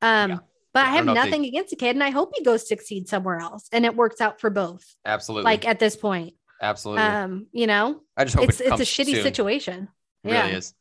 Um, 0.02 0.32
yeah. 0.32 0.38
but 0.74 0.80
yeah, 0.82 0.92
I 0.92 0.96
have 0.96 1.08
I 1.08 1.14
nothing 1.14 1.44
they... 1.44 1.50
against 1.50 1.70
the 1.70 1.76
kid, 1.76 1.96
and 1.96 2.04
I 2.04 2.10
hope 2.10 2.32
he 2.36 2.44
goes 2.44 2.68
succeed 2.68 3.08
somewhere 3.08 3.40
else 3.40 3.68
and 3.72 3.86
it 3.86 3.96
works 3.96 4.20
out 4.20 4.42
for 4.42 4.50
both. 4.50 4.84
Absolutely. 5.06 5.46
Like 5.46 5.66
at 5.66 5.80
this 5.80 5.96
point. 5.96 6.34
Absolutely. 6.62 7.04
Um, 7.04 7.48
you 7.52 7.68
know, 7.68 8.02
I 8.18 8.26
just 8.26 8.36
hope 8.36 8.50
it's 8.50 8.60
it 8.60 8.68
it's 8.68 8.82
a 8.82 8.84
shitty 8.84 9.14
soon. 9.16 9.24
situation. 9.24 9.88
It 10.24 10.32
yeah. 10.32 10.44
Really 10.44 10.58
is. 10.58 10.74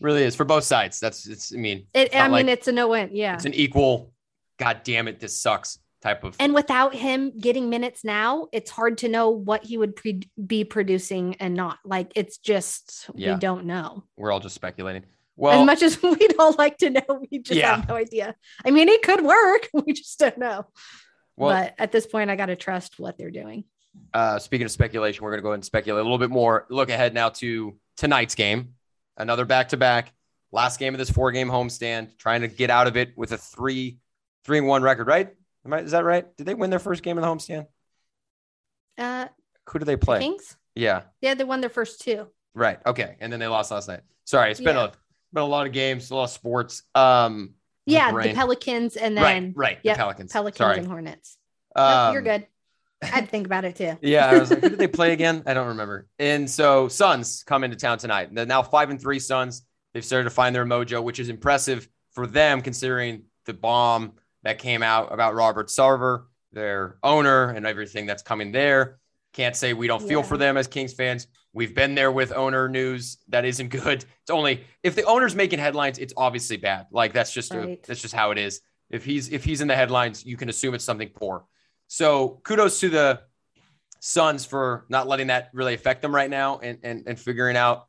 Really 0.00 0.22
is 0.24 0.34
for 0.34 0.44
both 0.44 0.64
sides. 0.64 1.00
That's 1.00 1.26
it's 1.26 1.54
I 1.54 1.58
mean, 1.58 1.86
it, 1.94 2.14
I 2.14 2.24
mean 2.24 2.32
like, 2.32 2.46
it's 2.46 2.68
a 2.68 2.72
no 2.72 2.88
win. 2.88 3.10
Yeah. 3.12 3.34
It's 3.34 3.44
an 3.44 3.54
equal, 3.54 4.12
god 4.58 4.80
damn 4.84 5.08
it, 5.08 5.20
this 5.20 5.40
sucks 5.40 5.78
type 6.02 6.24
of 6.24 6.36
and 6.40 6.52
without 6.52 6.94
him 6.94 7.32
getting 7.38 7.70
minutes 7.70 8.04
now 8.04 8.48
it's 8.52 8.70
hard 8.70 8.98
to 8.98 9.08
know 9.08 9.30
what 9.30 9.64
he 9.64 9.78
would 9.78 9.94
pre- 9.94 10.28
be 10.44 10.64
producing 10.64 11.36
and 11.36 11.54
not 11.54 11.78
like 11.84 12.10
it's 12.16 12.38
just 12.38 13.08
yeah. 13.14 13.34
we 13.34 13.38
don't 13.38 13.64
know 13.64 14.02
we're 14.16 14.32
all 14.32 14.40
just 14.40 14.54
speculating 14.54 15.04
well 15.36 15.60
as 15.60 15.66
much 15.66 15.82
as 15.82 16.02
we'd 16.02 16.34
all 16.38 16.54
like 16.58 16.76
to 16.76 16.90
know 16.90 17.24
we 17.30 17.38
just 17.38 17.58
yeah. 17.58 17.76
have 17.76 17.88
no 17.88 17.94
idea 17.94 18.34
i 18.66 18.70
mean 18.70 18.88
it 18.88 19.02
could 19.02 19.24
work 19.24 19.68
we 19.86 19.92
just 19.92 20.18
don't 20.18 20.38
know 20.38 20.66
well, 21.36 21.50
but 21.50 21.74
at 21.78 21.92
this 21.92 22.04
point 22.04 22.30
i 22.30 22.36
got 22.36 22.46
to 22.46 22.56
trust 22.56 22.98
what 22.98 23.16
they're 23.16 23.30
doing 23.30 23.62
uh 24.14 24.38
speaking 24.38 24.64
of 24.64 24.70
speculation 24.70 25.24
we're 25.24 25.30
going 25.30 25.38
to 25.38 25.42
go 25.42 25.48
ahead 25.48 25.56
and 25.56 25.64
speculate 25.64 26.00
a 26.00 26.04
little 26.04 26.18
bit 26.18 26.30
more 26.30 26.66
look 26.70 26.90
ahead 26.90 27.14
now 27.14 27.28
to 27.28 27.76
tonight's 27.96 28.34
game 28.34 28.74
another 29.16 29.44
back-to-back 29.44 30.12
last 30.50 30.78
game 30.78 30.94
of 30.94 30.98
this 30.98 31.10
four 31.10 31.30
game 31.32 31.48
homestand 31.48 32.16
trying 32.16 32.40
to 32.40 32.48
get 32.48 32.70
out 32.70 32.86
of 32.86 32.96
it 32.96 33.16
with 33.16 33.32
a 33.32 33.38
three 33.38 33.98
three 34.44 34.58
and 34.58 34.66
one 34.66 34.82
record 34.82 35.06
right 35.06 35.32
Am 35.64 35.72
I, 35.72 35.80
is 35.80 35.92
that 35.92 36.04
right? 36.04 36.24
Did 36.36 36.46
they 36.46 36.54
win 36.54 36.70
their 36.70 36.78
first 36.78 37.02
game 37.02 37.18
in 37.18 37.22
the 37.22 37.28
homestand? 37.28 37.66
Uh, 38.98 39.28
Who 39.70 39.78
do 39.78 39.84
they 39.84 39.96
play? 39.96 40.18
The 40.18 40.24
Kings. 40.24 40.56
Yeah. 40.74 41.02
Yeah, 41.20 41.34
they 41.34 41.44
won 41.44 41.60
their 41.60 41.70
first 41.70 42.00
two. 42.00 42.26
Right. 42.54 42.78
Okay. 42.84 43.16
And 43.20 43.32
then 43.32 43.40
they 43.40 43.46
lost 43.46 43.70
last 43.70 43.88
night. 43.88 44.00
Sorry, 44.24 44.50
it's 44.50 44.60
been 44.60 44.76
yeah. 44.76 44.84
a 44.86 44.92
been 45.32 45.42
a 45.42 45.46
lot 45.46 45.66
of 45.66 45.72
games, 45.72 46.10
a 46.10 46.14
lot 46.14 46.24
of 46.24 46.30
sports. 46.30 46.82
Um. 46.94 47.54
Yeah, 47.84 48.12
the 48.12 48.32
Pelicans 48.32 48.94
and 48.94 49.16
then 49.16 49.24
right, 49.24 49.52
right. 49.56 49.78
Yep, 49.82 49.96
the 49.96 49.98
Pelicans, 49.98 50.32
Pelicans 50.32 50.58
Sorry. 50.58 50.78
and 50.78 50.86
Hornets. 50.86 51.36
Um, 51.74 52.12
you're 52.12 52.22
good. 52.22 52.46
I'd 53.02 53.28
think 53.28 53.46
about 53.46 53.64
it 53.64 53.76
too. 53.76 53.96
yeah, 54.00 54.26
I 54.26 54.38
was 54.38 54.50
like, 54.50 54.60
who 54.60 54.70
did 54.70 54.78
they 54.78 54.88
play 54.88 55.12
again? 55.12 55.42
I 55.46 55.54
don't 55.54 55.68
remember. 55.68 56.06
And 56.18 56.48
so 56.48 56.88
Suns 56.88 57.42
come 57.44 57.64
into 57.64 57.76
town 57.76 57.98
tonight. 57.98 58.28
They're 58.32 58.46
now 58.46 58.62
five 58.62 58.90
and 58.90 59.00
three 59.00 59.18
Suns. 59.18 59.62
They've 59.94 60.04
started 60.04 60.24
to 60.24 60.30
find 60.30 60.54
their 60.54 60.64
mojo, 60.64 61.02
which 61.02 61.18
is 61.18 61.28
impressive 61.28 61.88
for 62.12 62.26
them 62.26 62.62
considering 62.62 63.24
the 63.46 63.54
bomb 63.54 64.12
that 64.42 64.58
came 64.58 64.82
out 64.82 65.12
about 65.12 65.34
Robert 65.34 65.68
Sarver, 65.68 66.24
their 66.52 66.98
owner, 67.02 67.50
and 67.50 67.66
everything 67.66 68.06
that's 68.06 68.22
coming 68.22 68.52
there. 68.52 68.98
Can't 69.32 69.56
say 69.56 69.72
we 69.72 69.86
don't 69.86 70.02
feel 70.02 70.20
yeah. 70.20 70.26
for 70.26 70.36
them 70.36 70.56
as 70.56 70.66
Kings 70.66 70.92
fans. 70.92 71.26
We've 71.54 71.74
been 71.74 71.94
there 71.94 72.12
with 72.12 72.32
owner 72.32 72.68
news 72.68 73.18
that 73.28 73.44
isn't 73.44 73.68
good. 73.68 74.04
It's 74.22 74.30
only 74.30 74.64
if 74.82 74.94
the 74.94 75.04
owner's 75.04 75.34
making 75.34 75.58
headlines, 75.58 75.98
it's 75.98 76.14
obviously 76.16 76.56
bad. 76.56 76.86
Like 76.90 77.12
that's 77.12 77.32
just 77.32 77.52
right. 77.52 77.68
a, 77.68 77.86
that's 77.86 78.00
just 78.00 78.14
how 78.14 78.30
it 78.30 78.38
is. 78.38 78.60
If 78.90 79.04
he's 79.04 79.30
if 79.32 79.44
he's 79.44 79.60
in 79.60 79.68
the 79.68 79.76
headlines, 79.76 80.24
you 80.24 80.36
can 80.36 80.48
assume 80.48 80.74
it's 80.74 80.84
something 80.84 81.08
poor. 81.08 81.44
So 81.92 82.40
kudos 82.42 82.80
to 82.80 82.88
the 82.88 83.20
Suns 84.00 84.46
for 84.46 84.86
not 84.88 85.06
letting 85.06 85.26
that 85.26 85.50
really 85.52 85.74
affect 85.74 86.00
them 86.00 86.14
right 86.14 86.30
now 86.30 86.58
and 86.58 86.78
and, 86.82 87.04
and 87.06 87.20
figuring 87.20 87.54
out, 87.54 87.86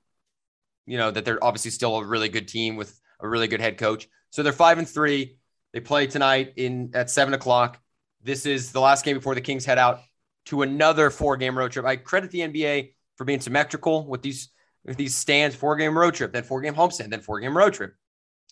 you 0.86 0.98
know, 0.98 1.10
that 1.10 1.24
they're 1.24 1.42
obviously 1.42 1.72
still 1.72 1.96
a 1.96 2.06
really 2.06 2.28
good 2.28 2.50
team 2.50 2.76
with 2.76 3.00
a 3.22 3.30
really 3.30 3.48
good 3.48 3.62
head 3.62 3.78
coach. 3.78 4.10
So 4.30 4.44
they're 4.44 4.52
five 4.52 4.78
and 4.78 4.88
three. 4.88 5.38
They 5.72 5.80
play 5.80 6.08
tonight 6.08 6.52
in 6.58 6.92
at 6.94 7.10
seven 7.10 7.34
o'clock. 7.34 7.80
This 8.22 8.46
is 8.46 8.74
the 8.74 8.82
last 8.82 9.06
game 9.06 9.16
before 9.16 9.36
the 9.36 9.42
Kings 9.42 9.64
head 9.64 9.78
out 9.78 10.02
to 10.48 10.64
another 10.64 11.10
four 11.10 11.38
game 11.38 11.58
road 11.58 11.72
trip. 11.72 11.86
I 11.86 11.96
credit 11.96 12.30
the 12.30 12.40
NBA 12.40 12.96
for 13.16 13.24
being 13.24 13.40
symmetrical 13.40 14.06
with 14.06 14.22
these 14.22 14.50
with 14.84 14.98
these 14.98 15.16
stands, 15.16 15.56
four 15.56 15.78
game 15.78 15.98
road 15.98 16.14
trip, 16.14 16.34
then 16.34 16.44
four 16.44 16.60
game 16.60 16.76
homestand, 16.76 17.10
then 17.10 17.22
four 17.22 17.40
game 17.40 17.58
road 17.58 17.74
trip. 17.74 17.96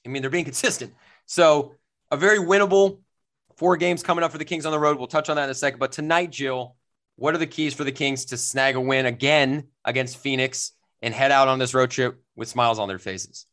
I 0.06 0.10
mean, 0.10 0.22
they're 0.22 0.32
being 0.32 0.46
consistent. 0.46 0.94
So 1.26 1.76
a 2.10 2.16
very 2.16 2.40
winnable 2.40 3.02
four 3.62 3.78
games 3.78 4.02
coming 4.02 4.24
up 4.24 4.32
for 4.32 4.40
the 4.40 4.46
Kings 4.46 4.66
on 4.66 4.72
the 4.72 4.80
road. 4.80 4.98
We'll 4.98 5.06
touch 5.06 5.30
on 5.30 5.36
that 5.36 5.44
in 5.44 5.50
a 5.52 5.54
second. 5.54 5.78
But 5.78 5.92
tonight, 5.92 6.32
Jill, 6.32 6.76
what 7.16 7.36
are 7.36 7.38
the 7.38 7.46
keys 7.46 7.76
for 7.76 7.84
the 7.84 7.92
Kings 7.92 8.26
to 8.26 8.38
snag 8.38 8.76
a 8.76 8.82
win 8.82 9.06
again 9.06 9.68
against 9.86 10.18
Phoenix 10.18 10.72
and 11.04 11.14
head 11.14 11.32
out 11.32 11.48
on 11.48 11.60
this 11.60 11.76
road 11.76 11.92
trip 11.92 12.20
with 12.36 12.48
smiles 12.48 12.80
on 12.80 12.88
their 12.88 12.98
faces? 12.98 13.46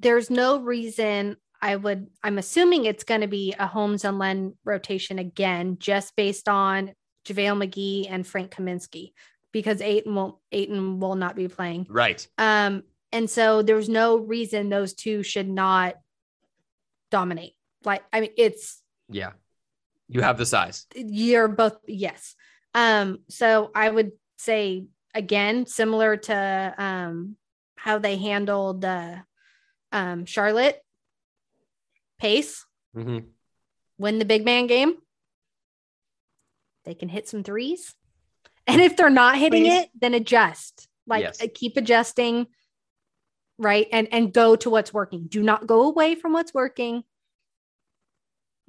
There's 0.00 0.30
no 0.30 0.58
reason 0.58 1.36
I 1.60 1.76
would, 1.76 2.08
I'm 2.24 2.38
assuming 2.38 2.86
it's 2.86 3.04
going 3.04 3.20
to 3.20 3.26
be 3.26 3.54
a 3.58 3.66
Holmes 3.66 4.06
and 4.06 4.18
Len 4.18 4.54
rotation 4.64 5.18
again, 5.18 5.76
just 5.78 6.16
based 6.16 6.48
on 6.48 6.94
JaVale 7.26 7.68
McGee 7.68 8.06
and 8.10 8.26
Frank 8.26 8.52
Kaminsky, 8.52 9.12
because 9.52 9.82
Ayton 9.82 10.14
will 10.14 10.40
Ayton 10.50 10.98
will 10.98 11.14
not 11.14 11.36
be 11.36 11.48
playing. 11.48 11.86
Right. 11.90 12.26
Um, 12.38 12.84
and 13.12 13.28
so 13.28 13.60
there's 13.60 13.90
no 13.90 14.16
reason 14.16 14.70
those 14.70 14.94
two 14.94 15.22
should 15.22 15.46
not 15.46 15.96
dominate. 17.10 17.52
Like, 17.84 18.02
I 18.14 18.22
mean, 18.22 18.30
it's 18.38 18.82
yeah, 19.10 19.32
you 20.12 20.22
have 20.22 20.38
the 20.38 20.46
size. 20.46 20.86
You're 20.94 21.48
both 21.48 21.78
yes. 21.86 22.34
Um, 22.74 23.18
so 23.28 23.70
I 23.74 23.88
would 23.88 24.12
say 24.38 24.86
again, 25.14 25.66
similar 25.66 26.16
to 26.16 26.74
um 26.78 27.36
how 27.76 27.98
they 27.98 28.16
handled 28.16 28.84
uh 28.84 29.16
um 29.90 30.26
Charlotte 30.26 30.80
pace, 32.18 32.64
mm-hmm. 32.96 33.26
win 33.98 34.18
the 34.18 34.24
big 34.24 34.44
man 34.44 34.66
game. 34.66 34.94
They 36.84 36.94
can 36.94 37.08
hit 37.08 37.28
some 37.28 37.42
threes. 37.42 37.94
And 38.66 38.80
if 38.80 38.96
they're 38.96 39.10
not 39.10 39.36
hitting 39.36 39.64
Please. 39.64 39.82
it, 39.82 39.90
then 40.00 40.14
adjust. 40.14 40.88
Like 41.06 41.22
yes. 41.22 41.42
Uh, 41.42 41.46
keep 41.52 41.76
adjusting, 41.76 42.46
right? 43.58 43.88
And 43.90 44.08
and 44.12 44.32
go 44.32 44.56
to 44.56 44.70
what's 44.70 44.92
working. 44.92 45.26
Do 45.28 45.42
not 45.42 45.66
go 45.66 45.88
away 45.88 46.14
from 46.14 46.32
what's 46.32 46.54
working. 46.54 47.02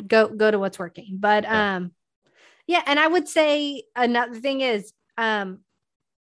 Go 0.05 0.27
go 0.27 0.51
to 0.51 0.59
what's 0.59 0.79
working. 0.79 1.17
But 1.19 1.43
yeah. 1.43 1.75
um 1.75 1.91
yeah, 2.67 2.81
and 2.85 2.99
I 2.99 3.07
would 3.07 3.27
say 3.27 3.83
another 3.95 4.35
thing 4.35 4.61
is 4.61 4.93
um 5.17 5.59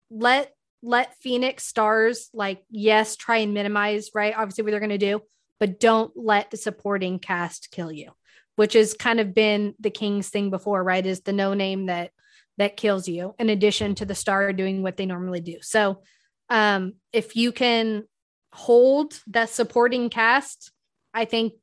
let 0.10 0.54
let 0.82 1.16
Phoenix 1.20 1.66
stars 1.66 2.30
like 2.34 2.64
yes, 2.70 3.16
try 3.16 3.38
and 3.38 3.54
minimize, 3.54 4.12
right? 4.14 4.34
Obviously 4.36 4.64
what 4.64 4.72
they're 4.72 4.80
going 4.80 4.90
to 4.92 4.98
do, 4.98 5.22
but 5.60 5.80
don't 5.80 6.12
let 6.16 6.52
the 6.52 6.58
supporting 6.58 7.20
cast 7.20 7.70
kill 7.72 7.92
you, 7.92 8.12
which 8.56 8.74
has 8.74 8.94
kind 8.94 9.20
of 9.20 9.34
been 9.34 9.76
the 9.80 9.90
King's 9.90 10.30
thing 10.30 10.50
before, 10.50 10.84
right? 10.84 11.06
Is 11.06 11.22
the 11.22 11.34
no 11.34 11.54
name 11.54 11.88
that 11.88 12.12
that 12.58 12.78
kills 12.78 13.08
you 13.08 13.36
in 13.40 13.50
addition 13.50 13.96
to 13.96 14.06
the 14.06 14.16
star 14.16 14.52
doing 14.54 14.82
what 14.82 14.98
they 14.98 15.06
normally 15.06 15.42
do. 15.42 15.58
So 15.62 16.02
um 16.50 16.94
if 17.14 17.36
you 17.36 17.52
can 17.52 18.06
hold 18.52 19.20
that 19.28 19.50
supporting 19.50 20.10
cast, 20.10 20.72
I 21.14 21.26
think 21.26 21.54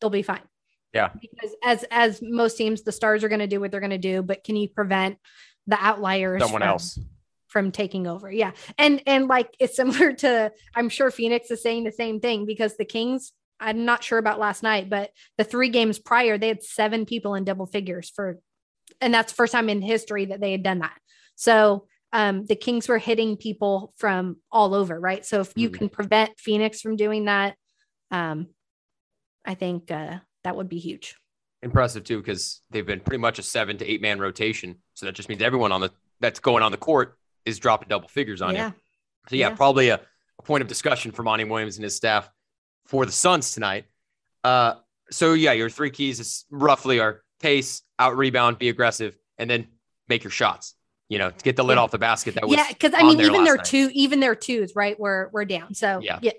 they'll 0.00 0.10
be 0.10 0.22
fine. 0.22 0.42
Yeah. 0.92 1.10
Because 1.20 1.54
as 1.64 1.84
as 1.90 2.20
most 2.22 2.56
teams, 2.56 2.82
the 2.82 2.92
stars 2.92 3.24
are 3.24 3.28
going 3.28 3.40
to 3.40 3.46
do 3.46 3.60
what 3.60 3.70
they're 3.70 3.80
going 3.80 3.90
to 3.90 3.98
do, 3.98 4.22
but 4.22 4.44
can 4.44 4.56
you 4.56 4.68
prevent 4.68 5.18
the 5.66 5.76
outliers? 5.78 6.42
Someone 6.42 6.62
from, 6.62 6.68
else 6.68 6.98
from 7.48 7.72
taking 7.72 8.06
over. 8.06 8.30
Yeah. 8.30 8.52
And 8.76 9.02
and 9.06 9.26
like 9.26 9.54
it's 9.58 9.76
similar 9.76 10.12
to 10.14 10.52
I'm 10.74 10.88
sure 10.88 11.10
Phoenix 11.10 11.50
is 11.50 11.62
saying 11.62 11.84
the 11.84 11.92
same 11.92 12.20
thing 12.20 12.46
because 12.46 12.76
the 12.76 12.84
Kings, 12.84 13.32
I'm 13.58 13.84
not 13.84 14.04
sure 14.04 14.18
about 14.18 14.38
last 14.38 14.62
night, 14.62 14.88
but 14.88 15.10
the 15.36 15.44
three 15.44 15.70
games 15.70 15.98
prior, 15.98 16.38
they 16.38 16.48
had 16.48 16.62
seven 16.62 17.06
people 17.06 17.34
in 17.34 17.44
double 17.44 17.66
figures 17.66 18.10
for 18.10 18.38
and 19.00 19.12
that's 19.12 19.32
first 19.32 19.52
time 19.52 19.68
in 19.68 19.82
history 19.82 20.26
that 20.26 20.40
they 20.40 20.52
had 20.52 20.62
done 20.62 20.80
that. 20.80 20.98
So 21.34 21.86
um, 22.12 22.46
the 22.46 22.56
Kings 22.56 22.88
were 22.88 22.98
hitting 22.98 23.36
people 23.36 23.92
from 23.96 24.38
all 24.50 24.74
over, 24.74 24.98
right? 24.98 25.24
So 25.24 25.40
if 25.40 25.52
you 25.56 25.70
mm. 25.70 25.74
can 25.74 25.88
prevent 25.88 26.38
Phoenix 26.38 26.80
from 26.80 26.96
doing 26.96 27.26
that, 27.26 27.54
um, 28.10 28.48
I 29.44 29.54
think 29.54 29.90
uh, 29.90 30.18
that 30.44 30.56
would 30.56 30.68
be 30.68 30.78
huge. 30.78 31.16
Impressive 31.62 32.04
too, 32.04 32.18
because 32.18 32.60
they've 32.70 32.86
been 32.86 33.00
pretty 33.00 33.18
much 33.18 33.38
a 33.38 33.42
seven 33.42 33.78
to 33.78 33.86
eight 33.86 34.00
man 34.00 34.20
rotation. 34.20 34.76
So 34.94 35.06
that 35.06 35.14
just 35.14 35.28
means 35.28 35.42
everyone 35.42 35.72
on 35.72 35.80
the 35.80 35.90
that's 36.20 36.40
going 36.40 36.62
on 36.62 36.72
the 36.72 36.78
court 36.78 37.18
is 37.44 37.58
dropping 37.58 37.88
double 37.88 38.08
figures 38.08 38.42
on 38.42 38.54
yeah. 38.54 38.68
you. 38.68 38.74
So 39.28 39.36
yeah, 39.36 39.48
yeah. 39.48 39.54
probably 39.56 39.88
a, 39.88 39.96
a, 39.96 40.42
point 40.42 40.62
of 40.62 40.68
discussion 40.68 41.12
for 41.12 41.22
Monty 41.22 41.44
Williams 41.44 41.76
and 41.76 41.84
his 41.84 41.96
staff 41.96 42.30
for 42.86 43.04
the 43.04 43.12
Suns 43.12 43.52
tonight. 43.52 43.86
Uh, 44.44 44.74
so 45.10 45.32
yeah, 45.32 45.52
your 45.52 45.70
three 45.70 45.90
keys 45.90 46.20
is 46.20 46.44
roughly 46.50 47.00
are 47.00 47.22
pace, 47.40 47.82
out 47.98 48.16
rebound, 48.16 48.58
be 48.58 48.68
aggressive, 48.68 49.16
and 49.36 49.50
then 49.50 49.66
make 50.08 50.24
your 50.24 50.30
shots. 50.30 50.74
You 51.08 51.18
know, 51.18 51.30
to 51.30 51.42
get 51.42 51.56
the 51.56 51.64
lid 51.64 51.76
yeah. 51.76 51.82
off 51.82 51.90
the 51.90 51.98
basket. 51.98 52.34
That 52.34 52.46
was 52.46 52.56
yeah, 52.56 52.68
because 52.68 52.92
I 52.94 53.02
mean, 53.02 53.20
even 53.20 53.42
their 53.42 53.56
night. 53.56 53.64
two, 53.64 53.90
even 53.94 54.20
their 54.20 54.34
twos, 54.34 54.76
right? 54.76 54.98
We're 55.00 55.28
we're 55.32 55.46
down. 55.46 55.72
So 55.74 56.00
yeah, 56.02 56.18
yeah 56.20 56.32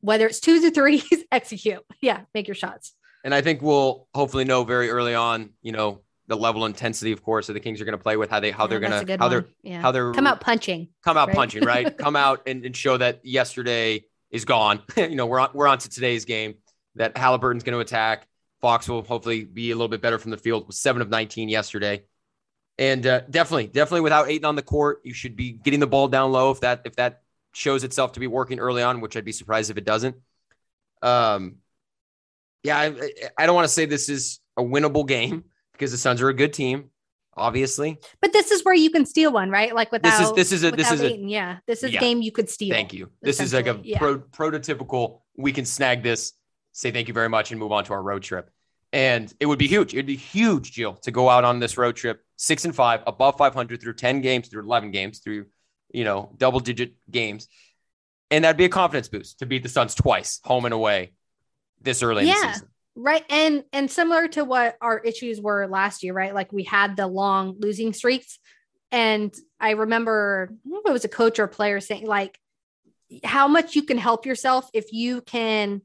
whether 0.00 0.26
it's 0.26 0.38
twos 0.38 0.64
or 0.64 0.70
threes, 0.70 1.04
execute. 1.32 1.84
Yeah, 2.00 2.20
make 2.32 2.46
your 2.46 2.54
shots. 2.54 2.94
And 3.26 3.34
I 3.34 3.40
think 3.40 3.60
we'll 3.60 4.06
hopefully 4.14 4.44
know 4.44 4.62
very 4.62 4.88
early 4.88 5.16
on. 5.16 5.50
You 5.60 5.72
know, 5.72 6.02
the 6.28 6.36
level 6.36 6.64
of 6.64 6.70
intensity, 6.70 7.10
of 7.10 7.24
course, 7.24 7.48
that 7.48 7.54
the 7.54 7.60
Kings 7.60 7.80
are 7.80 7.84
going 7.84 7.98
to 7.98 8.02
play 8.02 8.16
with, 8.16 8.30
how 8.30 8.38
they 8.38 8.52
how 8.52 8.64
yeah, 8.64 8.68
they're 8.68 8.78
going 8.78 9.06
to 9.06 9.18
how 9.18 9.28
they're 9.28 9.46
yeah. 9.64 9.80
how 9.82 9.90
they're 9.90 10.12
come 10.12 10.28
out 10.28 10.40
punching, 10.40 10.90
come 11.02 11.16
out 11.16 11.26
right? 11.26 11.36
punching, 11.36 11.64
right? 11.64 11.98
come 11.98 12.14
out 12.14 12.42
and, 12.46 12.64
and 12.64 12.76
show 12.76 12.96
that 12.96 13.26
yesterday 13.26 14.04
is 14.30 14.44
gone. 14.44 14.80
you 14.96 15.16
know, 15.16 15.26
we're 15.26 15.40
on 15.40 15.50
we're 15.54 15.66
on 15.66 15.78
to 15.78 15.88
today's 15.88 16.24
game. 16.24 16.54
That 16.94 17.16
Haliburton's 17.16 17.64
going 17.64 17.72
to 17.72 17.80
attack. 17.80 18.28
Fox 18.60 18.88
will 18.88 19.02
hopefully 19.02 19.42
be 19.42 19.72
a 19.72 19.74
little 19.74 19.88
bit 19.88 20.00
better 20.00 20.20
from 20.20 20.30
the 20.30 20.38
field 20.38 20.68
with 20.68 20.76
seven 20.76 21.02
of 21.02 21.10
19 21.10 21.48
yesterday. 21.48 22.04
And 22.78 23.04
uh, 23.04 23.22
definitely, 23.28 23.66
definitely 23.66 24.02
without 24.02 24.30
Ayton 24.30 24.44
on 24.44 24.54
the 24.54 24.62
court, 24.62 25.00
you 25.02 25.12
should 25.12 25.34
be 25.34 25.50
getting 25.50 25.80
the 25.80 25.88
ball 25.88 26.06
down 26.06 26.30
low 26.30 26.52
if 26.52 26.60
that 26.60 26.82
if 26.84 26.94
that 26.94 27.22
shows 27.54 27.82
itself 27.82 28.12
to 28.12 28.20
be 28.20 28.28
working 28.28 28.60
early 28.60 28.84
on, 28.84 29.00
which 29.00 29.16
I'd 29.16 29.24
be 29.24 29.32
surprised 29.32 29.68
if 29.72 29.76
it 29.76 29.84
doesn't. 29.84 30.14
Um, 31.02 31.56
yeah, 32.62 32.78
I, 32.78 33.12
I 33.38 33.46
don't 33.46 33.54
want 33.54 33.66
to 33.66 33.72
say 33.72 33.86
this 33.86 34.08
is 34.08 34.40
a 34.56 34.62
winnable 34.62 35.06
game 35.06 35.44
because 35.72 35.92
the 35.92 35.98
Suns 35.98 36.20
are 36.22 36.28
a 36.28 36.34
good 36.34 36.52
team, 36.52 36.90
obviously. 37.36 37.98
But 38.20 38.32
this 38.32 38.50
is 38.50 38.64
where 38.64 38.74
you 38.74 38.90
can 38.90 39.06
steal 39.06 39.32
one, 39.32 39.50
right? 39.50 39.74
Like 39.74 39.92
without 39.92 40.18
this 40.18 40.28
is 40.28 40.34
this 40.34 40.52
is 40.52 40.64
a 40.64 40.70
this 40.70 40.90
is 40.90 41.00
a 41.00 41.16
yeah 41.16 41.58
this 41.66 41.82
is 41.82 41.92
yeah. 41.92 41.98
a 41.98 42.00
game 42.00 42.22
you 42.22 42.32
could 42.32 42.50
steal. 42.50 42.74
Thank 42.74 42.92
you. 42.92 43.10
This 43.22 43.40
is 43.40 43.52
like 43.54 43.66
a 43.66 43.80
yeah. 43.82 43.98
pro, 43.98 44.18
prototypical. 44.18 45.20
We 45.36 45.52
can 45.52 45.64
snag 45.64 46.02
this, 46.02 46.32
say 46.72 46.90
thank 46.90 47.08
you 47.08 47.14
very 47.14 47.28
much, 47.28 47.50
and 47.50 47.60
move 47.60 47.72
on 47.72 47.84
to 47.84 47.92
our 47.92 48.02
road 48.02 48.22
trip. 48.22 48.50
And 48.92 49.32
it 49.40 49.46
would 49.46 49.58
be 49.58 49.66
huge. 49.66 49.92
It'd 49.92 50.06
be 50.06 50.16
huge, 50.16 50.72
Jill, 50.72 50.94
to 51.02 51.10
go 51.10 51.28
out 51.28 51.44
on 51.44 51.58
this 51.58 51.76
road 51.76 51.96
trip, 51.96 52.24
six 52.36 52.64
and 52.64 52.74
five, 52.74 53.02
above 53.06 53.36
500 53.36 53.80
through 53.80 53.94
10 53.94 54.20
games, 54.20 54.48
through 54.48 54.62
11 54.62 54.90
games, 54.90 55.18
through, 55.18 55.46
you 55.92 56.04
know, 56.04 56.32
double 56.36 56.60
digit 56.60 56.94
games. 57.10 57.48
And 58.30 58.44
that'd 58.44 58.56
be 58.56 58.64
a 58.64 58.70
confidence 58.70 59.08
boost 59.08 59.40
to 59.40 59.46
beat 59.46 59.62
the 59.62 59.68
Suns 59.68 59.94
twice, 59.94 60.40
home 60.44 60.64
and 60.64 60.72
away, 60.72 61.12
this 61.86 62.02
early 62.02 62.26
yeah. 62.26 62.34
in 62.34 62.40
the 62.40 62.52
season. 62.52 62.68
Right. 62.94 63.24
And 63.30 63.64
and 63.72 63.90
similar 63.90 64.28
to 64.28 64.44
what 64.44 64.76
our 64.80 64.98
issues 64.98 65.40
were 65.40 65.66
last 65.66 66.02
year, 66.02 66.12
right? 66.12 66.34
Like 66.34 66.52
we 66.52 66.62
had 66.64 66.96
the 66.96 67.06
long 67.06 67.56
losing 67.58 67.92
streaks. 67.92 68.38
And 68.92 69.34
I 69.58 69.72
remember 69.72 70.50
I 70.66 70.80
it 70.86 70.92
was 70.92 71.04
a 71.04 71.08
coach 71.08 71.38
or 71.38 71.44
a 71.44 71.48
player 71.48 71.80
saying, 71.80 72.06
like, 72.06 72.38
how 73.24 73.48
much 73.48 73.74
you 73.74 73.82
can 73.82 73.98
help 73.98 74.26
yourself 74.26 74.68
if 74.72 74.92
you 74.92 75.20
can 75.22 75.82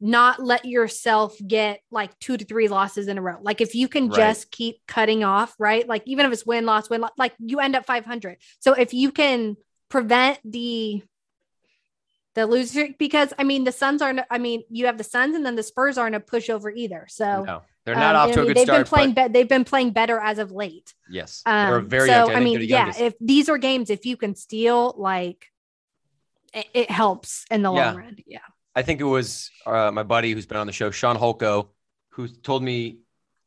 not 0.00 0.42
let 0.42 0.64
yourself 0.64 1.36
get 1.46 1.80
like 1.90 2.18
two 2.18 2.36
to 2.36 2.44
three 2.44 2.68
losses 2.68 3.06
in 3.06 3.18
a 3.18 3.22
row. 3.22 3.36
Like 3.42 3.60
if 3.60 3.74
you 3.74 3.86
can 3.86 4.08
right. 4.08 4.16
just 4.16 4.50
keep 4.50 4.76
cutting 4.86 5.24
off, 5.24 5.54
right? 5.58 5.86
Like 5.86 6.02
even 6.06 6.24
if 6.24 6.32
it's 6.32 6.46
win, 6.46 6.64
loss, 6.64 6.88
win, 6.88 7.02
loss, 7.02 7.10
like 7.18 7.34
you 7.38 7.60
end 7.60 7.76
up 7.76 7.84
500. 7.84 8.38
So 8.60 8.72
if 8.72 8.94
you 8.94 9.12
can 9.12 9.56
prevent 9.90 10.38
the 10.44 11.02
the 12.34 12.46
loser 12.46 12.88
because 12.98 13.32
I 13.38 13.44
mean 13.44 13.64
the 13.64 13.72
Suns 13.72 14.02
aren't. 14.02 14.20
I 14.30 14.38
mean 14.38 14.62
you 14.70 14.86
have 14.86 14.98
the 14.98 15.04
Suns 15.04 15.34
and 15.34 15.44
then 15.44 15.56
the 15.56 15.62
Spurs 15.62 15.98
aren't 15.98 16.14
a 16.14 16.20
pushover 16.20 16.72
either. 16.74 17.06
So 17.08 17.44
no, 17.44 17.62
they're 17.84 17.94
not 17.94 18.14
um, 18.14 18.28
off 18.28 18.34
to 18.34 18.42
a 18.42 18.46
good 18.46 18.56
they've 18.56 18.64
start. 18.64 18.78
Been 18.78 18.86
playing 18.86 19.12
but... 19.14 19.28
be- 19.28 19.32
they've 19.32 19.48
been 19.48 19.64
playing 19.64 19.90
better 19.90 20.18
as 20.18 20.38
of 20.38 20.52
late. 20.52 20.94
Yes, 21.08 21.42
um, 21.46 21.70
they're 21.70 21.80
very. 21.80 22.08
So 22.08 22.30
I 22.30 22.40
mean, 22.40 22.60
yeah, 22.62 22.92
if 22.96 23.14
these 23.20 23.48
are 23.48 23.58
games, 23.58 23.90
if 23.90 24.06
you 24.06 24.16
can 24.16 24.34
steal, 24.34 24.94
like 24.96 25.46
it, 26.52 26.66
it 26.74 26.90
helps 26.90 27.44
in 27.50 27.62
the 27.62 27.72
yeah. 27.72 27.86
long 27.86 27.96
run. 27.96 28.16
Yeah. 28.26 28.38
I 28.74 28.82
think 28.82 29.00
it 29.00 29.04
was 29.04 29.50
uh, 29.66 29.90
my 29.90 30.02
buddy 30.02 30.32
who's 30.32 30.46
been 30.46 30.56
on 30.56 30.66
the 30.66 30.72
show, 30.72 30.90
Sean 30.90 31.16
Holko, 31.16 31.68
who 32.10 32.28
told 32.28 32.62
me, 32.62 32.98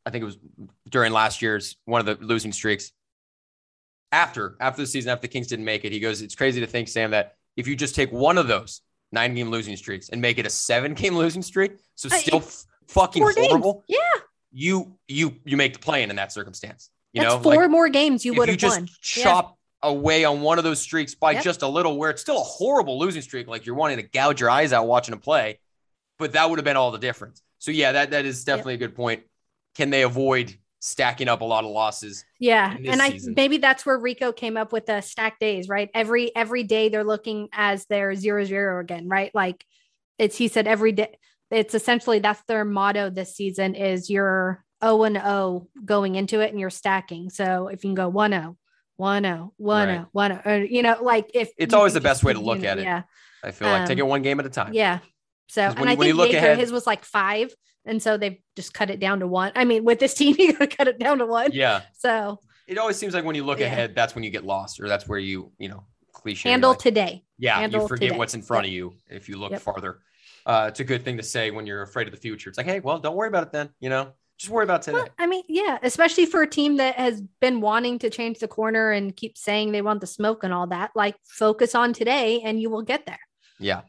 I 0.04 0.10
think 0.10 0.22
it 0.22 0.26
was 0.26 0.38
during 0.88 1.12
last 1.12 1.40
year's 1.40 1.76
one 1.86 2.06
of 2.06 2.06
the 2.06 2.24
losing 2.24 2.52
streaks. 2.52 2.92
After 4.12 4.56
after 4.60 4.82
the 4.82 4.86
season, 4.86 5.10
after 5.10 5.22
the 5.22 5.28
Kings 5.28 5.48
didn't 5.48 5.64
make 5.64 5.84
it, 5.84 5.92
he 5.92 5.98
goes, 5.98 6.22
"It's 6.22 6.34
crazy 6.34 6.60
to 6.60 6.66
think, 6.66 6.88
Sam, 6.88 7.10
that 7.12 7.36
if 7.56 7.66
you 7.66 7.76
just 7.76 7.94
take 7.94 8.10
one 8.12 8.38
of 8.38 8.48
those 8.48 8.80
nine 9.12 9.34
game 9.34 9.50
losing 9.50 9.76
streaks 9.76 10.08
and 10.08 10.20
make 10.20 10.38
it 10.38 10.46
a 10.46 10.50
seven 10.50 10.94
game 10.94 11.16
losing 11.16 11.42
streak, 11.42 11.72
so 11.94 12.08
uh, 12.08 12.16
still 12.16 12.38
f- 12.38 12.64
fucking 12.88 13.22
horrible. 13.22 13.84
Games. 13.88 14.00
Yeah. 14.14 14.20
You 14.52 14.96
you 15.08 15.34
you 15.44 15.56
make 15.56 15.72
the 15.72 15.78
play 15.78 16.02
in 16.02 16.10
in 16.10 16.16
that 16.16 16.32
circumstance. 16.32 16.90
You 17.12 17.22
That's 17.22 17.34
know, 17.34 17.40
four 17.40 17.62
like, 17.62 17.70
more 17.70 17.88
games 17.88 18.24
you 18.24 18.34
would 18.34 18.48
have 18.48 18.62
won. 18.62 18.88
Chop 19.00 19.56
yeah. 19.82 19.90
away 19.90 20.24
on 20.24 20.42
one 20.42 20.58
of 20.58 20.64
those 20.64 20.80
streaks 20.80 21.14
by 21.14 21.32
yep. 21.32 21.44
just 21.44 21.62
a 21.62 21.68
little, 21.68 21.96
where 21.96 22.10
it's 22.10 22.22
still 22.22 22.40
a 22.40 22.44
horrible 22.44 22.98
losing 22.98 23.22
streak, 23.22 23.46
like 23.46 23.66
you're 23.66 23.76
wanting 23.76 23.96
to 23.96 24.02
gouge 24.02 24.40
your 24.40 24.50
eyes 24.50 24.72
out 24.72 24.86
watching 24.86 25.14
a 25.14 25.16
play, 25.16 25.60
but 26.18 26.32
that 26.32 26.48
would 26.48 26.58
have 26.58 26.64
been 26.64 26.76
all 26.76 26.90
the 26.90 26.98
difference. 26.98 27.42
So 27.58 27.70
yeah, 27.70 27.92
that 27.92 28.10
that 28.10 28.24
is 28.26 28.44
definitely 28.44 28.74
yep. 28.74 28.82
a 28.82 28.86
good 28.86 28.96
point. 28.96 29.22
Can 29.76 29.90
they 29.90 30.02
avoid 30.02 30.56
stacking 30.84 31.28
up 31.28 31.40
a 31.40 31.44
lot 31.44 31.64
of 31.64 31.70
losses. 31.70 32.26
Yeah. 32.38 32.76
And 32.76 33.00
I 33.00 33.12
season. 33.12 33.32
maybe 33.34 33.56
that's 33.56 33.86
where 33.86 33.98
Rico 33.98 34.32
came 34.32 34.58
up 34.58 34.70
with 34.70 34.84
the 34.84 35.00
stack 35.00 35.38
days, 35.38 35.66
right? 35.66 35.88
Every 35.94 36.34
every 36.36 36.62
day 36.62 36.90
they're 36.90 37.04
looking 37.04 37.48
as 37.52 37.86
their 37.86 38.14
zero 38.14 38.44
zero 38.44 38.80
again, 38.80 39.08
right? 39.08 39.34
Like 39.34 39.64
it's 40.18 40.36
he 40.36 40.48
said 40.48 40.66
every 40.66 40.92
day 40.92 41.16
it's 41.50 41.74
essentially 41.74 42.18
that's 42.18 42.42
their 42.46 42.66
motto 42.66 43.08
this 43.08 43.34
season 43.34 43.74
is 43.74 44.10
you're 44.10 44.62
0 44.84 45.04
and 45.04 45.16
0 45.16 45.68
going 45.86 46.16
into 46.16 46.40
it 46.40 46.50
and 46.50 46.60
you're 46.60 46.68
stacking. 46.68 47.30
So 47.30 47.68
if 47.68 47.82
you 47.82 47.88
can 47.88 47.94
go 47.94 48.10
1 48.10 48.32
0, 48.32 48.58
1 48.96 49.22
0, 49.22 49.52
1 49.56 49.88
0, 49.88 50.08
1 50.12 50.42
0, 50.44 50.56
you 50.68 50.82
know, 50.82 50.98
like 51.00 51.30
if 51.32 51.50
it's 51.56 51.72
always 51.72 51.94
the 51.94 52.02
best 52.02 52.24
way 52.24 52.34
to 52.34 52.40
look 52.40 52.62
at 52.62 52.78
it. 52.78 52.84
Yeah. 52.84 53.04
I 53.42 53.52
feel 53.52 53.68
like 53.68 53.82
um, 53.82 53.86
take 53.86 53.98
it 53.98 54.06
one 54.06 54.20
game 54.20 54.38
at 54.38 54.44
a 54.44 54.50
time. 54.50 54.74
Yeah. 54.74 54.98
So, 55.48 55.62
and 55.62 55.88
I 55.88 55.96
think 55.96 56.16
Baker, 56.16 56.36
ahead, 56.36 56.58
his 56.58 56.72
was 56.72 56.86
like 56.86 57.04
five. 57.04 57.52
And 57.86 58.02
so 58.02 58.16
they've 58.16 58.38
just 58.56 58.72
cut 58.72 58.90
it 58.90 58.98
down 58.98 59.20
to 59.20 59.26
one. 59.26 59.52
I 59.54 59.64
mean, 59.64 59.84
with 59.84 59.98
this 59.98 60.14
team, 60.20 60.36
you 60.38 60.52
got 60.52 60.70
to 60.70 60.76
cut 60.76 60.88
it 60.88 60.98
down 60.98 61.18
to 61.18 61.26
one. 61.26 61.50
Yeah. 61.52 61.82
So 61.92 62.40
it 62.66 62.78
always 62.78 62.96
seems 62.96 63.14
like 63.14 63.24
when 63.24 63.36
you 63.36 63.44
look 63.44 63.60
yeah. 63.60 63.66
ahead, 63.66 63.94
that's 63.94 64.14
when 64.14 64.24
you 64.24 64.30
get 64.30 64.44
lost, 64.44 64.80
or 64.80 64.88
that's 64.88 65.06
where 65.06 65.18
you, 65.18 65.52
you 65.58 65.68
know, 65.68 65.84
cliche. 66.12 66.48
Handle 66.50 66.70
like, 66.70 66.78
today. 66.78 67.24
Yeah. 67.38 67.58
Handle 67.58 67.82
you 67.82 67.88
forget 67.88 68.08
today. 68.08 68.18
what's 68.18 68.34
in 68.34 68.42
front 68.42 68.66
of 68.66 68.72
you 68.72 68.94
if 69.08 69.28
you 69.28 69.36
look 69.36 69.52
yep. 69.52 69.60
farther. 69.60 70.00
Uh, 70.46 70.66
it's 70.68 70.80
a 70.80 70.84
good 70.84 71.04
thing 71.04 71.16
to 71.16 71.22
say 71.22 71.50
when 71.50 71.66
you're 71.66 71.82
afraid 71.82 72.06
of 72.06 72.14
the 72.14 72.20
future. 72.20 72.48
It's 72.50 72.58
like, 72.58 72.66
hey, 72.66 72.80
well, 72.80 72.98
don't 72.98 73.16
worry 73.16 73.28
about 73.28 73.44
it 73.44 73.52
then. 73.52 73.70
You 73.80 73.88
know, 73.88 74.12
just 74.38 74.50
worry 74.50 74.64
about 74.64 74.82
today. 74.82 74.98
Well, 74.98 75.08
I 75.18 75.26
mean, 75.26 75.42
yeah, 75.48 75.78
especially 75.82 76.26
for 76.26 76.42
a 76.42 76.46
team 76.46 76.76
that 76.78 76.96
has 76.96 77.22
been 77.40 77.60
wanting 77.60 77.98
to 78.00 78.10
change 78.10 78.40
the 78.40 78.48
corner 78.48 78.90
and 78.90 79.14
keep 79.14 79.38
saying 79.38 79.72
they 79.72 79.82
want 79.82 80.00
the 80.00 80.06
smoke 80.06 80.44
and 80.44 80.52
all 80.52 80.66
that. 80.68 80.90
Like, 80.94 81.16
focus 81.24 81.74
on 81.74 81.92
today, 81.92 82.40
and 82.42 82.60
you 82.60 82.68
will 82.68 82.82
get 82.82 83.06
there. 83.06 83.20
Yeah. 83.58 83.82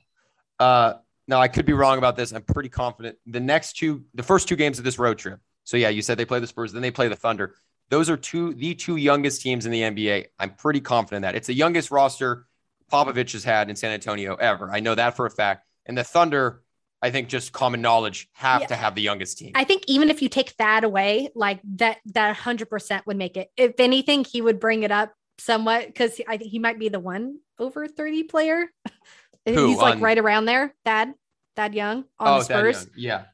Uh, 0.60 0.94
now 1.28 1.40
I 1.40 1.48
could 1.48 1.66
be 1.66 1.74
wrong 1.74 1.98
about 1.98 2.16
this. 2.16 2.32
I'm 2.32 2.44
pretty 2.44 2.70
confident. 2.70 3.18
The 3.26 3.40
next 3.40 3.74
two, 3.74 4.04
the 4.14 4.24
first 4.24 4.48
two 4.48 4.56
games 4.56 4.78
of 4.78 4.86
this 4.86 5.00
road 5.00 5.18
trip. 5.18 5.40
So 5.64 5.78
yeah, 5.78 5.90
you 5.90 6.02
said 6.02 6.18
they 6.18 6.26
play 6.26 6.40
the 6.40 6.48
Spurs, 6.48 6.72
then 6.72 6.82
they 6.82 6.92
play 6.92 7.08
the 7.08 7.16
Thunder. 7.16 7.56
Those 7.90 8.10
are 8.10 8.18
two 8.18 8.54
the 8.54 8.76
two 8.76 8.96
youngest 8.96 9.42
teams 9.42 9.66
in 9.66 9.72
the 9.72 9.82
NBA. 9.82 10.26
I'm 10.40 10.52
pretty 10.52 10.82
confident 10.82 11.24
that 11.24 11.36
it's 11.36 11.48
the 11.48 11.54
youngest 11.54 11.92
roster 11.92 12.48
Popovich 12.92 13.34
has 13.34 13.44
had 13.44 13.70
in 13.70 13.76
San 13.76 13.92
Antonio 13.92 14.36
ever. 14.36 14.72
I 14.72 14.80
know 14.80 14.96
that 14.96 15.16
for 15.16 15.26
a 15.26 15.32
fact. 15.32 15.66
And 15.86 15.98
the 15.98 16.04
Thunder, 16.04 16.62
I 17.02 17.12
think 17.12 17.30
just 17.30 17.52
common 17.52 17.82
knowledge 17.82 18.30
have 18.34 18.62
yeah. 18.62 18.68
to 18.68 18.76
have 18.76 18.96
the 18.96 19.02
youngest 19.02 19.38
team. 19.38 19.52
I 19.56 19.64
think 19.64 19.84
even 19.88 20.10
if 20.10 20.22
you 20.22 20.30
take 20.30 20.56
that 20.58 20.84
away, 20.84 21.30
like 21.36 21.60
that 21.76 21.98
that 22.14 22.38
100% 22.38 23.06
would 23.06 23.18
make 23.18 23.38
it. 23.38 23.52
If 23.58 23.80
anything, 23.80 24.24
he 24.24 24.42
would 24.42 24.60
bring 24.60 24.84
it 24.84 24.92
up 24.92 25.14
somewhat 25.38 25.94
cuz 25.94 26.22
I 26.28 26.38
think 26.38 26.52
he 26.52 26.60
might 26.60 26.80
be 26.80 26.90
the 26.90 27.00
one 27.00 27.40
over 27.60 27.88
30 27.88 28.24
player. 28.24 28.68
Who, 29.46 29.68
He's 29.68 29.78
like 29.78 30.00
right 30.02 30.18
around 30.18 30.46
there, 30.46 30.74
Thad, 30.86 31.14
Thad 31.56 31.76
Young 31.76 32.06
on 32.20 32.28
oh, 32.28 32.38
the 32.40 32.44
Spurs. 32.46 32.88
Yeah. 32.96 33.26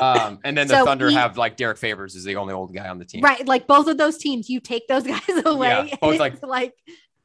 Um, 0.00 0.38
and 0.44 0.56
then 0.56 0.68
the 0.68 0.74
so 0.78 0.84
Thunder 0.84 1.08
he, 1.08 1.16
have 1.16 1.36
like 1.36 1.56
Derrick 1.56 1.78
Favors 1.78 2.14
is 2.14 2.24
the 2.24 2.36
only 2.36 2.54
old 2.54 2.74
guy 2.74 2.88
on 2.88 2.98
the 2.98 3.04
team. 3.04 3.22
Right. 3.22 3.46
Like 3.46 3.66
both 3.66 3.88
of 3.88 3.98
those 3.98 4.18
teams, 4.18 4.48
you 4.48 4.60
take 4.60 4.86
those 4.86 5.02
guys 5.06 5.20
away. 5.44 5.68
Yeah, 5.68 5.96
both 6.00 6.18
like, 6.20 6.42
like 6.42 6.74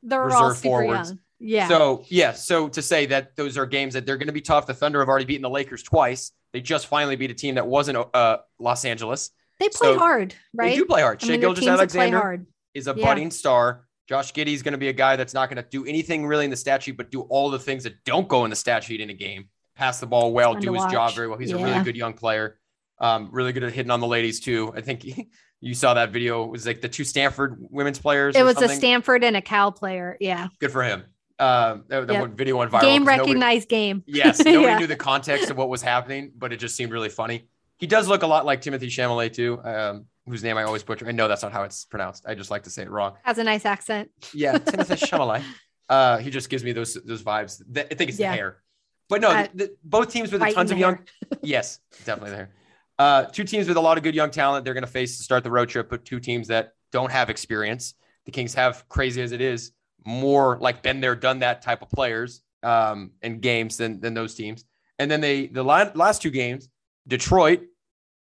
they're 0.02 0.30
all 0.32 0.52
super 0.52 0.64
forwards. 0.64 1.10
young. 1.10 1.20
Yeah. 1.40 1.68
So 1.68 2.06
yeah, 2.08 2.32
so 2.32 2.70
to 2.70 2.82
say 2.82 3.06
that 3.08 3.36
those 3.36 3.58
are 3.58 3.66
games 3.66 3.94
that 3.96 4.06
they're 4.06 4.18
going 4.18 4.28
to 4.28 4.34
be 4.34 4.42
tough. 4.42 4.66
The 4.66 4.74
Thunder 4.74 5.00
have 5.00 5.10
already 5.10 5.26
beaten 5.26 5.42
the 5.42 5.50
Lakers 5.50 5.84
twice. 5.84 6.32
They 6.54 6.62
just 6.62 6.88
finally 6.88 7.16
beat 7.16 7.32
a 7.32 7.34
team 7.34 7.56
that 7.56 7.68
wasn't 7.68 7.98
uh, 8.14 8.38
Los 8.60 8.86
Angeles. 8.86 9.32
They 9.60 9.70
play 9.70 9.94
so 9.94 10.00
hard, 10.00 10.36
right? 10.54 10.72
They 10.72 10.76
do 10.78 10.86
play 10.86 11.02
hard. 11.02 11.22
I 11.24 11.28
Shai 11.28 11.38
Gilgeous-Alexander 11.38 12.46
is 12.74 12.88
a 12.88 12.94
budding 12.94 13.32
star. 13.32 13.86
Josh 14.08 14.34
Giddey 14.34 14.54
is 14.54 14.62
going 14.62 14.74
to 14.74 14.78
be 14.78 14.90
a 14.90 14.94
guy 14.94 15.16
that's 15.16 15.34
not 15.34 15.50
going 15.50 15.64
to 15.64 15.70
do 15.70 15.86
anything 15.86 16.26
really 16.26 16.46
in 16.46 16.52
the 16.52 16.58
stat 16.58 16.84
sheet, 16.84 16.98
but 16.98 17.10
do 17.10 17.22
all 17.22 17.50
the 17.50 17.60
things 17.60 17.84
that 17.84 18.04
don't 18.04 18.28
go 18.28 18.44
in 18.44 18.50
the 18.50 18.56
stat 18.56 18.84
sheet 18.84 19.02
in 19.02 19.10
a 19.10 19.14
game. 19.14 19.48
Pass 19.76 20.00
the 20.00 20.06
ball 20.06 20.34
well, 20.34 20.54
do 20.54 20.74
his 20.74 20.84
watch. 20.84 20.92
job 20.92 21.14
very 21.14 21.28
well. 21.28 21.38
He's 21.38 21.52
yeah. 21.52 21.58
a 21.58 21.64
really 21.64 21.84
good 21.84 21.96
young 21.96 22.14
player. 22.14 22.60
Um, 23.00 23.30
really 23.32 23.54
good 23.54 23.64
at 23.64 23.74
hitting 23.74 23.92
on 23.92 24.00
the 24.00 24.08
ladies 24.08 24.40
too. 24.40 24.72
I 24.76 24.82
think 24.82 25.06
you 25.62 25.74
saw 25.74 25.94
that 25.94 26.12
video. 26.12 26.44
It 26.44 26.52
was 26.52 26.66
like 26.66 26.82
the 26.82 26.90
two 26.90 27.04
Stanford 27.04 27.58
women's 27.70 27.98
players. 27.98 28.36
It 28.36 28.44
was 28.44 28.56
something. 28.56 28.72
a 28.72 28.76
Stanford 28.76 29.24
and 29.24 29.36
a 29.36 29.42
Cal 29.42 29.72
player. 29.72 30.18
Yeah. 30.20 30.50
Good 30.60 30.72
for 30.72 30.84
him. 30.84 31.06
Uh, 31.40 31.78
that, 31.88 32.08
that 32.08 32.14
yep. 32.14 32.30
video 32.32 32.58
went 32.58 32.72
viral. 32.72 32.82
Game 32.82 33.06
recognized 33.06 33.72
nobody, 33.72 33.88
game. 33.88 34.04
Yes. 34.06 34.40
Nobody 34.46 34.64
yeah. 34.64 34.78
knew 34.78 34.88
the 34.88 34.96
context 34.96 35.50
of 35.50 35.58
what 35.58 35.70
was 35.70 35.82
happening, 35.82 36.32
but 36.38 36.54
it 36.54 36.58
just 36.58 36.76
seemed 36.76 36.92
really 36.92 37.10
funny. 37.10 37.48
He 37.78 37.88
does 37.88 38.08
look 38.08 38.24
a 38.24 38.28
lot 38.28 38.46
like 38.46 38.62
Timothy 38.62 38.88
Chalamet 38.88 39.34
too, 39.34 39.60
um, 39.64 40.06
whose 40.28 40.44
name 40.44 40.58
I 40.58 40.64
always 40.64 40.84
butcher. 40.84 41.08
I 41.08 41.12
know 41.12 41.28
that's 41.28 41.44
not 41.44 41.52
how 41.52 41.64
it's 41.64 41.86
pronounced. 41.86 42.26
I 42.28 42.36
just 42.36 42.52
like 42.52 42.64
to 42.64 42.70
say 42.70 42.84
it 42.84 42.90
wrong. 42.90 43.14
Has 43.24 43.38
a 43.38 43.44
nice 43.44 43.66
accent. 43.66 44.10
Yeah, 44.34 44.54
Timothée 44.58 44.98
Chalamet. 44.98 45.44
Uh, 45.90 46.18
he 46.18 46.30
just 46.30 46.50
gives 46.50 46.64
me 46.64 46.72
those 46.72 46.94
those 46.94 47.24
vibes. 47.24 47.62
I 47.78 47.94
think 47.94 48.10
it's 48.10 48.20
yeah. 48.20 48.32
the 48.32 48.36
hair. 48.36 48.64
But 49.10 49.22
no, 49.22 49.30
uh, 49.30 49.48
the, 49.54 49.76
both 49.84 50.12
teams 50.12 50.32
with 50.32 50.42
tons 50.42 50.72
of 50.72 50.78
young. 50.78 51.00
yes, 51.42 51.80
definitely 52.06 52.32
there. 52.32 52.50
Uh, 52.98 53.26
two 53.26 53.44
teams 53.44 53.68
with 53.68 53.78
a 53.78 53.82
lot 53.82 53.98
of 53.98 54.04
good 54.04 54.16
young 54.16 54.32
talent. 54.32 54.66
They're 54.66 54.74
going 54.74 54.86
to 54.86 54.92
face 54.92 55.18
to 55.18 55.24
start 55.24 55.44
the 55.44 55.52
road 55.52 55.70
trip, 55.70 55.90
but 55.90 56.06
two 56.06 56.20
teams 56.20 56.48
that 56.48 56.72
don't 56.92 57.12
have 57.12 57.30
experience. 57.30 57.96
The 58.26 58.32
Kings 58.32 58.54
have, 58.54 58.88
crazy 58.88 59.22
as 59.22 59.34
it 59.34 59.42
is, 59.42 59.72
more 60.06 60.58
like 60.62 60.82
been 60.82 61.02
there, 61.02 61.16
done 61.16 61.40
that 61.40 61.62
type 61.62 61.82
of 61.82 61.90
players 61.90 62.42
um, 62.62 63.12
and 63.22 63.42
games 63.42 63.78
than 63.78 64.00
than 64.00 64.14
those 64.14 64.36
teams. 64.36 64.64
And 65.00 65.12
then 65.12 65.22
they 65.22 65.48
the 65.48 65.64
last 65.64 66.22
two 66.22 66.32
games, 66.32 66.70
Detroit, 67.08 67.62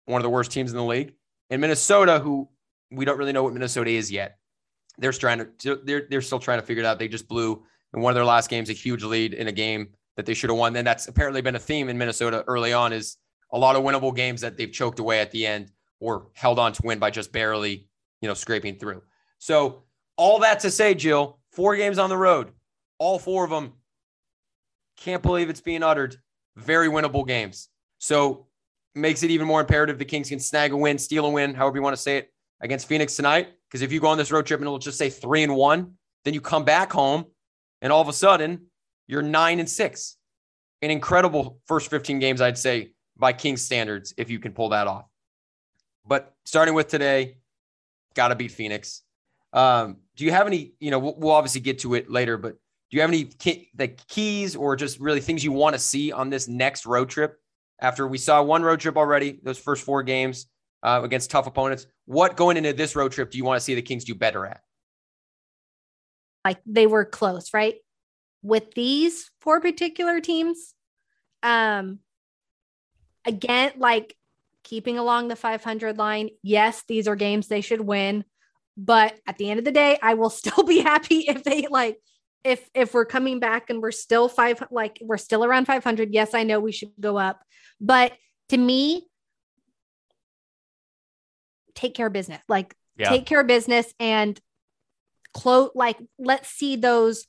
one 0.05 0.21
of 0.21 0.23
the 0.23 0.29
worst 0.29 0.51
teams 0.51 0.71
in 0.71 0.77
the 0.77 0.83
league, 0.83 1.13
and 1.49 1.61
Minnesota, 1.61 2.19
who 2.19 2.49
we 2.91 3.05
don't 3.05 3.17
really 3.17 3.31
know 3.31 3.43
what 3.43 3.53
Minnesota 3.53 3.91
is 3.91 4.11
yet. 4.11 4.37
They're 4.97 5.11
trying 5.11 5.45
to 5.59 5.81
they're 5.83 6.07
they're 6.09 6.21
still 6.21 6.39
trying 6.39 6.59
to 6.59 6.65
figure 6.65 6.83
it 6.83 6.85
out. 6.85 6.99
They 6.99 7.07
just 7.07 7.27
blew 7.27 7.63
in 7.93 8.01
one 8.01 8.11
of 8.11 8.15
their 8.15 8.25
last 8.25 8.49
games 8.49 8.69
a 8.69 8.73
huge 8.73 9.03
lead 9.03 9.33
in 9.33 9.47
a 9.47 9.51
game 9.51 9.89
that 10.15 10.25
they 10.25 10.33
should 10.33 10.49
have 10.49 10.59
won. 10.59 10.75
And 10.75 10.85
that's 10.85 11.07
apparently 11.07 11.41
been 11.41 11.55
a 11.55 11.59
theme 11.59 11.89
in 11.89 11.97
Minnesota 11.97 12.43
early 12.47 12.73
on 12.73 12.91
is 12.91 13.17
a 13.51 13.57
lot 13.57 13.75
of 13.75 13.83
winnable 13.83 14.15
games 14.15 14.41
that 14.41 14.57
they've 14.57 14.71
choked 14.71 14.99
away 14.99 15.21
at 15.21 15.31
the 15.31 15.47
end 15.47 15.71
or 15.99 16.27
held 16.33 16.59
on 16.59 16.73
to 16.73 16.81
win 16.83 16.99
by 16.99 17.09
just 17.09 17.31
barely, 17.31 17.87
you 18.21 18.27
know, 18.27 18.33
scraping 18.33 18.77
through. 18.77 19.01
So 19.37 19.83
all 20.17 20.39
that 20.39 20.59
to 20.61 20.71
say, 20.71 20.93
Jill, 20.93 21.39
four 21.51 21.75
games 21.75 21.97
on 21.97 22.09
the 22.09 22.17
road, 22.17 22.51
all 22.97 23.17
four 23.17 23.45
of 23.45 23.49
them. 23.49 23.73
Can't 24.97 25.23
believe 25.23 25.49
it's 25.49 25.61
being 25.61 25.83
uttered. 25.83 26.17
Very 26.57 26.89
winnable 26.89 27.25
games. 27.25 27.69
So 27.99 28.47
makes 28.95 29.23
it 29.23 29.31
even 29.31 29.47
more 29.47 29.61
imperative 29.61 29.97
the 29.97 30.05
Kings 30.05 30.29
can 30.29 30.39
snag 30.39 30.71
a 30.71 30.77
win, 30.77 30.97
steal 30.97 31.25
a 31.25 31.29
win, 31.29 31.53
however 31.53 31.77
you 31.77 31.83
want 31.83 31.95
to 31.95 32.01
say 32.01 32.17
it, 32.17 32.31
against 32.61 32.87
Phoenix 32.87 33.15
tonight. 33.15 33.49
Because 33.69 33.81
if 33.81 33.91
you 33.91 33.99
go 33.99 34.07
on 34.07 34.17
this 34.17 34.31
road 34.31 34.45
trip 34.45 34.59
and 34.59 34.67
it'll 34.67 34.79
just 34.79 34.97
say 34.97 35.09
three 35.09 35.43
and 35.43 35.55
one, 35.55 35.93
then 36.25 36.33
you 36.33 36.41
come 36.41 36.65
back 36.65 36.91
home 36.91 37.25
and 37.81 37.93
all 37.93 38.01
of 38.01 38.07
a 38.07 38.13
sudden 38.13 38.67
you're 39.07 39.21
nine 39.21 39.59
and 39.59 39.69
six. 39.69 40.17
An 40.81 40.91
incredible 40.91 41.59
first 41.65 41.89
15 41.89 42.19
games, 42.19 42.41
I'd 42.41 42.57
say, 42.57 42.93
by 43.17 43.33
Kings 43.33 43.61
standards, 43.61 44.13
if 44.17 44.29
you 44.29 44.39
can 44.39 44.53
pull 44.53 44.69
that 44.69 44.87
off. 44.87 45.05
But 46.05 46.33
starting 46.45 46.73
with 46.73 46.87
today, 46.87 47.37
got 48.15 48.29
to 48.29 48.35
beat 48.35 48.51
Phoenix. 48.51 49.01
Um, 49.51 49.97
do 50.15 50.25
you 50.25 50.31
have 50.31 50.47
any, 50.47 50.73
you 50.79 50.91
know, 50.91 50.99
we'll, 50.99 51.15
we'll, 51.17 51.31
obviously 51.31 51.61
get 51.61 51.79
to 51.79 51.95
it 51.95 52.09
later, 52.09 52.37
but 52.37 52.53
do 52.53 52.97
you 52.97 53.01
have 53.01 53.09
any 53.09 53.29
the 53.75 53.87
keys 53.87 54.55
or 54.55 54.75
just 54.75 54.99
really 54.99 55.21
things 55.21 55.43
you 55.43 55.51
want 55.51 55.73
to 55.73 55.79
see 55.79 56.11
on 56.11 56.29
this 56.29 56.47
next 56.47 56.85
road 56.85 57.09
trip? 57.09 57.39
After 57.81 58.07
we 58.07 58.17
saw 58.17 58.41
one 58.43 58.63
road 58.63 58.79
trip 58.79 58.97
already, 58.97 59.39
those 59.43 59.57
first 59.57 59.83
four 59.83 60.03
games 60.03 60.47
uh, 60.83 61.01
against 61.03 61.31
tough 61.31 61.47
opponents, 61.47 61.87
what 62.05 62.35
going 62.35 62.57
into 62.57 62.73
this 62.73 62.95
road 62.95 63.11
trip 63.11 63.31
do 63.31 63.37
you 63.37 63.45
want 63.45 63.57
to 63.57 63.63
see 63.63 63.75
the 63.75 63.81
Kings 63.81 64.03
do 64.03 64.15
better 64.15 64.45
at? 64.45 64.61
Like 66.45 66.59
they 66.65 66.87
were 66.87 67.05
close, 67.05 67.53
right? 67.53 67.75
with 68.41 68.73
these 68.73 69.29
four 69.41 69.59
particular 69.59 70.19
teams, 70.19 70.73
um, 71.43 71.99
again, 73.25 73.71
like 73.77 74.15
keeping 74.63 74.97
along 74.97 75.27
the 75.27 75.35
500 75.35 75.97
line, 75.97 76.29
yes, 76.41 76.83
these 76.87 77.07
are 77.07 77.15
games 77.15 77.47
they 77.47 77.61
should 77.61 77.81
win. 77.81 78.23
But 78.77 79.19
at 79.27 79.37
the 79.37 79.49
end 79.49 79.59
of 79.59 79.65
the 79.65 79.71
day, 79.71 79.97
I 80.01 80.13
will 80.13 80.29
still 80.29 80.63
be 80.63 80.79
happy 80.79 81.19
if 81.27 81.43
they 81.43 81.67
like 81.69 81.99
if 82.43 82.69
if 82.73 82.93
we're 82.93 83.05
coming 83.05 83.39
back 83.39 83.69
and 83.69 83.81
we're 83.81 83.91
still 83.91 84.29
five 84.29 84.63
like 84.71 84.97
we're 85.01 85.17
still 85.17 85.43
around 85.43 85.65
500 85.65 86.13
yes 86.13 86.33
i 86.33 86.43
know 86.43 86.59
we 86.59 86.71
should 86.71 86.91
go 86.99 87.17
up 87.17 87.41
but 87.81 88.13
to 88.49 88.57
me 88.57 89.05
take 91.75 91.93
care 91.93 92.07
of 92.07 92.13
business 92.13 92.41
like 92.47 92.75
yeah. 92.97 93.09
take 93.09 93.25
care 93.25 93.41
of 93.41 93.47
business 93.47 93.93
and 93.99 94.39
close 95.33 95.69
like 95.75 95.97
let's 96.17 96.49
see 96.49 96.75
those 96.75 97.25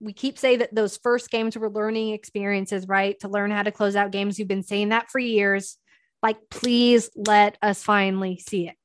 we 0.00 0.12
keep 0.12 0.38
saying 0.38 0.60
that 0.60 0.74
those 0.74 0.96
first 0.96 1.30
games 1.30 1.56
were 1.56 1.70
learning 1.70 2.10
experiences, 2.10 2.86
right? 2.86 3.18
To 3.20 3.28
learn 3.28 3.50
how 3.50 3.62
to 3.62 3.72
close 3.72 3.96
out 3.96 4.12
games. 4.12 4.38
You've 4.38 4.48
been 4.48 4.62
saying 4.62 4.90
that 4.90 5.10
for 5.10 5.18
years. 5.18 5.76
Like, 6.22 6.36
please 6.50 7.10
let 7.16 7.56
us 7.62 7.82
finally 7.82 8.38
see 8.38 8.68
it. 8.68 8.76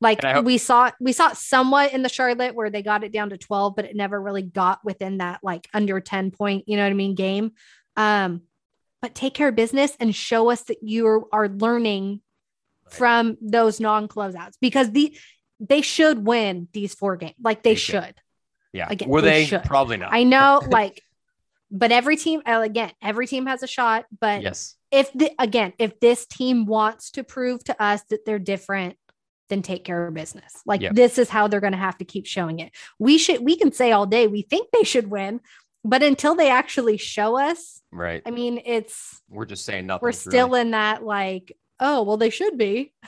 Like 0.00 0.22
hope- 0.22 0.44
we 0.44 0.58
saw 0.58 0.90
we 1.00 1.12
saw 1.12 1.30
it 1.30 1.36
somewhat 1.36 1.92
in 1.92 2.02
the 2.02 2.08
Charlotte 2.08 2.54
where 2.54 2.70
they 2.70 2.82
got 2.82 3.04
it 3.04 3.12
down 3.12 3.30
to 3.30 3.38
12, 3.38 3.76
but 3.76 3.84
it 3.84 3.94
never 3.94 4.20
really 4.20 4.42
got 4.42 4.84
within 4.84 5.18
that 5.18 5.40
like 5.42 5.68
under 5.74 6.00
10 6.00 6.30
point, 6.30 6.64
you 6.66 6.76
know 6.76 6.84
what 6.84 6.90
I 6.90 6.94
mean, 6.94 7.14
game. 7.14 7.52
Um, 7.96 8.42
but 9.02 9.14
take 9.14 9.34
care 9.34 9.48
of 9.48 9.56
business 9.56 9.96
and 10.00 10.14
show 10.14 10.50
us 10.50 10.62
that 10.64 10.82
you 10.82 11.28
are 11.32 11.48
learning 11.48 12.20
right. 12.84 12.94
from 12.94 13.38
those 13.40 13.80
non-closeouts 13.80 14.54
because 14.60 14.90
the 14.92 15.16
they 15.60 15.82
should 15.82 16.26
win 16.26 16.68
these 16.72 16.94
four 16.94 17.16
games. 17.16 17.34
Like 17.42 17.62
they, 17.62 17.72
they 17.72 17.76
should. 17.76 18.04
should. 18.04 18.14
Yeah. 18.72 18.86
Again, 18.88 19.08
Were 19.08 19.20
they? 19.20 19.44
they 19.44 19.58
Probably 19.58 19.96
not. 19.96 20.12
I 20.12 20.24
know, 20.24 20.62
like, 20.70 21.02
but 21.70 21.92
every 21.92 22.16
team, 22.16 22.42
uh, 22.46 22.62
again, 22.64 22.92
every 23.02 23.26
team 23.26 23.46
has 23.46 23.62
a 23.62 23.66
shot. 23.66 24.06
But 24.20 24.42
yes, 24.42 24.76
if 24.90 25.12
the 25.12 25.30
again, 25.38 25.72
if 25.78 26.00
this 26.00 26.26
team 26.26 26.66
wants 26.66 27.12
to 27.12 27.24
prove 27.24 27.62
to 27.64 27.82
us 27.82 28.02
that 28.10 28.24
they're 28.24 28.38
different, 28.38 28.96
then 29.50 29.60
take 29.60 29.84
care 29.84 30.06
of 30.06 30.14
business. 30.14 30.62
Like 30.64 30.80
yep. 30.80 30.94
this 30.94 31.18
is 31.18 31.28
how 31.28 31.48
they're 31.48 31.60
going 31.60 31.74
to 31.74 31.78
have 31.78 31.98
to 31.98 32.04
keep 32.04 32.26
showing 32.26 32.60
it. 32.60 32.72
We 32.98 33.18
should. 33.18 33.44
We 33.44 33.56
can 33.56 33.72
say 33.72 33.92
all 33.92 34.06
day 34.06 34.26
we 34.26 34.42
think 34.42 34.68
they 34.72 34.84
should 34.84 35.10
win, 35.10 35.40
but 35.84 36.02
until 36.02 36.34
they 36.34 36.50
actually 36.50 36.96
show 36.96 37.38
us, 37.38 37.82
right? 37.92 38.22
I 38.24 38.30
mean, 38.30 38.62
it's 38.64 39.20
we're 39.28 39.44
just 39.44 39.66
saying 39.66 39.86
nothing. 39.86 40.00
We're 40.02 40.12
still 40.12 40.48
really. 40.48 40.62
in 40.62 40.70
that 40.70 41.04
like, 41.04 41.54
oh 41.78 42.02
well, 42.02 42.16
they 42.16 42.30
should 42.30 42.56
be. 42.56 42.94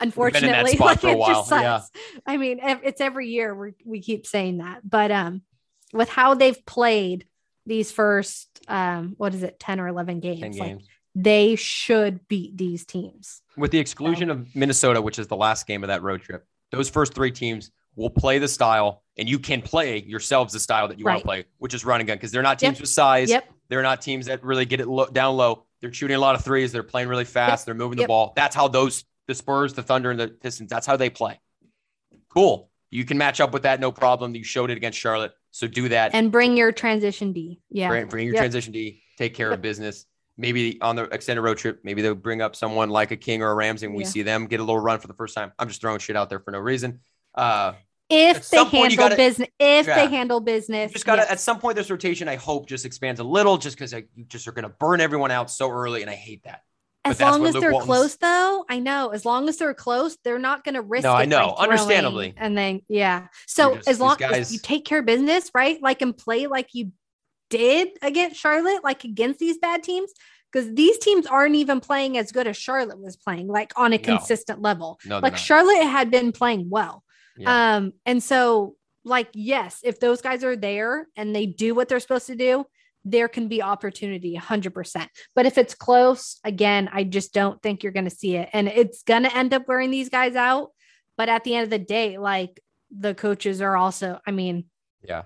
unfortunately 0.00 0.76
like 0.78 1.04
it 1.04 1.16
just 1.16 1.48
sucks. 1.48 1.62
Yeah. 1.62 2.20
i 2.26 2.36
mean 2.36 2.58
it's 2.60 3.00
every 3.00 3.28
year 3.28 3.54
we 3.54 3.72
we 3.84 4.00
keep 4.00 4.26
saying 4.26 4.58
that 4.58 4.80
but 4.82 5.12
um 5.12 5.42
with 5.92 6.08
how 6.08 6.34
they've 6.34 6.66
played 6.66 7.24
these 7.66 7.92
first 7.92 8.48
um 8.68 9.14
what 9.16 9.34
is 9.34 9.42
it 9.42 9.58
10 9.60 9.80
or 9.80 9.88
11 9.88 10.20
games, 10.20 10.40
10 10.40 10.50
games. 10.50 10.60
like 10.60 10.78
they 11.14 11.54
should 11.56 12.26
beat 12.28 12.56
these 12.56 12.84
teams 12.84 13.42
with 13.56 13.70
the 13.70 13.78
exclusion 13.78 14.28
so. 14.28 14.32
of 14.32 14.56
minnesota 14.56 15.00
which 15.00 15.18
is 15.18 15.26
the 15.26 15.36
last 15.36 15.66
game 15.66 15.84
of 15.84 15.88
that 15.88 16.02
road 16.02 16.22
trip 16.22 16.46
those 16.70 16.88
first 16.88 17.14
three 17.14 17.30
teams 17.30 17.70
will 17.96 18.10
play 18.10 18.38
the 18.38 18.48
style 18.48 19.02
and 19.18 19.28
you 19.28 19.38
can 19.38 19.60
play 19.60 20.02
yourselves 20.02 20.52
the 20.52 20.60
style 20.60 20.88
that 20.88 20.98
you 20.98 21.04
right. 21.04 21.14
want 21.14 21.20
to 21.20 21.26
play 21.26 21.44
which 21.58 21.74
is 21.74 21.84
running 21.84 22.06
gun 22.06 22.16
because 22.16 22.32
they're 22.32 22.42
not 22.42 22.58
teams 22.58 22.76
yep. 22.76 22.80
with 22.80 22.88
size 22.88 23.28
yep. 23.28 23.46
they're 23.68 23.82
not 23.82 24.00
teams 24.00 24.26
that 24.26 24.42
really 24.42 24.64
get 24.64 24.80
it 24.80 24.88
lo- 24.88 25.06
down 25.06 25.36
low 25.36 25.64
they're 25.80 25.92
shooting 25.92 26.16
a 26.16 26.20
lot 26.20 26.34
of 26.34 26.42
threes 26.42 26.72
they're 26.72 26.82
playing 26.82 27.08
really 27.08 27.24
fast 27.24 27.62
yep. 27.62 27.66
they're 27.66 27.74
moving 27.74 27.98
the 27.98 28.06
ball 28.06 28.32
that's 28.34 28.56
how 28.56 28.68
those 28.68 29.04
the 29.26 29.34
Spurs, 29.34 29.72
the 29.72 29.82
Thunder, 29.82 30.10
and 30.10 30.18
the 30.18 30.28
Pistons. 30.28 30.70
That's 30.70 30.86
how 30.86 30.96
they 30.96 31.10
play. 31.10 31.40
Cool. 32.28 32.70
You 32.90 33.04
can 33.04 33.18
match 33.18 33.40
up 33.40 33.52
with 33.52 33.62
that, 33.62 33.80
no 33.80 33.90
problem. 33.90 34.34
You 34.34 34.44
showed 34.44 34.70
it 34.70 34.76
against 34.76 34.98
Charlotte, 34.98 35.32
so 35.50 35.66
do 35.66 35.88
that 35.88 36.14
and 36.14 36.30
bring 36.30 36.56
your 36.56 36.72
transition 36.72 37.32
D. 37.32 37.60
Yeah, 37.70 37.88
bring, 37.88 38.06
bring 38.06 38.26
your 38.26 38.36
transition 38.36 38.72
D. 38.72 39.02
Take 39.16 39.34
care 39.34 39.50
of 39.50 39.62
business. 39.62 40.04
Maybe 40.42 40.82
on 40.82 40.96
the 40.96 41.04
extended 41.04 41.40
road 41.40 41.56
trip, 41.56 41.80
maybe 41.84 42.02
they'll 42.02 42.16
bring 42.16 42.42
up 42.42 42.56
someone 42.56 42.90
like 42.90 43.12
a 43.12 43.16
King 43.16 43.42
or 43.42 43.50
a 43.52 43.54
Ramsey, 43.54 43.86
and 43.86 43.94
we 43.94 44.02
yeah. 44.02 44.08
see 44.08 44.22
them 44.22 44.48
get 44.48 44.58
a 44.58 44.62
little 44.64 44.80
run 44.80 44.98
for 44.98 45.06
the 45.06 45.14
first 45.14 45.36
time. 45.36 45.52
I'm 45.56 45.68
just 45.68 45.80
throwing 45.80 46.00
shit 46.00 46.16
out 46.16 46.30
there 46.30 46.40
for 46.40 46.50
no 46.50 46.58
reason. 46.58 46.98
Uh, 47.32 47.74
if 48.10 48.50
they 48.50 48.64
handle 48.64 48.96
gotta, 48.96 49.14
business, 49.14 49.48
if 49.60 49.86
yeah, 49.86 49.94
they 49.94 50.10
handle 50.10 50.40
business, 50.40 50.90
just 50.90 51.06
gotta 51.06 51.22
yes. 51.22 51.30
at 51.30 51.38
some 51.38 51.60
point 51.60 51.76
this 51.76 51.88
rotation, 51.90 52.26
I 52.26 52.34
hope 52.34 52.66
just 52.66 52.84
expands 52.84 53.20
a 53.20 53.24
little, 53.24 53.56
just 53.56 53.76
because 53.76 53.92
you 53.92 54.24
just 54.26 54.48
are 54.48 54.52
gonna 54.52 54.68
burn 54.68 55.00
everyone 55.00 55.30
out 55.30 55.48
so 55.48 55.70
early, 55.70 56.02
and 56.02 56.10
I 56.10 56.16
hate 56.16 56.42
that. 56.42 56.62
As 57.04 57.20
long 57.20 57.46
as 57.46 57.54
they're 57.54 57.72
Walton's... 57.72 57.86
close, 57.86 58.16
though, 58.16 58.64
I 58.68 58.78
know. 58.78 59.08
As 59.10 59.24
long 59.24 59.48
as 59.48 59.56
they're 59.58 59.74
close, 59.74 60.16
they're 60.22 60.38
not 60.38 60.62
going 60.62 60.76
to 60.76 60.82
risk. 60.82 61.02
No, 61.02 61.12
I 61.12 61.24
know, 61.24 61.52
understandably. 61.58 62.32
And 62.36 62.56
then, 62.56 62.82
yeah. 62.88 63.26
So 63.46 63.74
just, 63.74 63.88
as 63.88 63.98
long 63.98 64.16
guys... 64.18 64.32
as 64.32 64.52
you 64.52 64.60
take 64.60 64.84
care 64.84 65.00
of 65.00 65.06
business, 65.06 65.50
right? 65.52 65.82
Like 65.82 66.00
and 66.00 66.16
play 66.16 66.46
like 66.46 66.68
you 66.74 66.92
did 67.52 67.90
against 68.00 68.40
Charlotte, 68.40 68.82
like 68.82 69.04
against 69.04 69.38
these 69.38 69.58
bad 69.58 69.82
teams, 69.82 70.10
because 70.50 70.72
these 70.74 70.98
teams 70.98 71.26
aren't 71.26 71.54
even 71.54 71.80
playing 71.80 72.16
as 72.16 72.32
good 72.32 72.46
as 72.46 72.56
Charlotte 72.56 72.98
was 72.98 73.16
playing, 73.16 73.46
like 73.46 73.72
on 73.76 73.92
a 73.92 73.98
no. 73.98 74.02
consistent 74.02 74.62
level. 74.62 74.98
No, 75.04 75.18
like 75.18 75.34
not. 75.34 75.40
Charlotte 75.40 75.84
had 75.84 76.10
been 76.10 76.32
playing 76.32 76.70
well. 76.70 77.04
Yeah. 77.36 77.76
Um, 77.76 77.92
and 78.06 78.22
so 78.22 78.76
like 79.04 79.28
yes, 79.34 79.80
if 79.82 80.00
those 80.00 80.22
guys 80.22 80.42
are 80.44 80.56
there 80.56 81.06
and 81.16 81.34
they 81.34 81.46
do 81.46 81.74
what 81.74 81.88
they're 81.88 82.00
supposed 82.00 82.28
to 82.28 82.36
do, 82.36 82.64
there 83.04 83.28
can 83.28 83.48
be 83.48 83.62
opportunity 83.62 84.38
100%. 84.38 85.06
But 85.34 85.46
if 85.46 85.58
it's 85.58 85.74
close, 85.74 86.38
again, 86.44 86.88
I 86.92 87.04
just 87.04 87.34
don't 87.34 87.60
think 87.62 87.82
you're 87.82 87.92
going 87.92 88.08
to 88.08 88.14
see 88.14 88.36
it. 88.36 88.48
And 88.52 88.68
it's 88.68 89.02
going 89.02 89.24
to 89.24 89.36
end 89.36 89.52
up 89.52 89.66
wearing 89.66 89.90
these 89.90 90.08
guys 90.08 90.36
out. 90.36 90.70
But 91.18 91.28
at 91.28 91.44
the 91.44 91.54
end 91.54 91.64
of 91.64 91.70
the 91.70 91.78
day, 91.78 92.18
like 92.18 92.60
the 92.96 93.14
coaches 93.14 93.60
are 93.60 93.76
also, 93.76 94.20
I 94.26 94.30
mean, 94.30 94.66
yeah, 95.02 95.22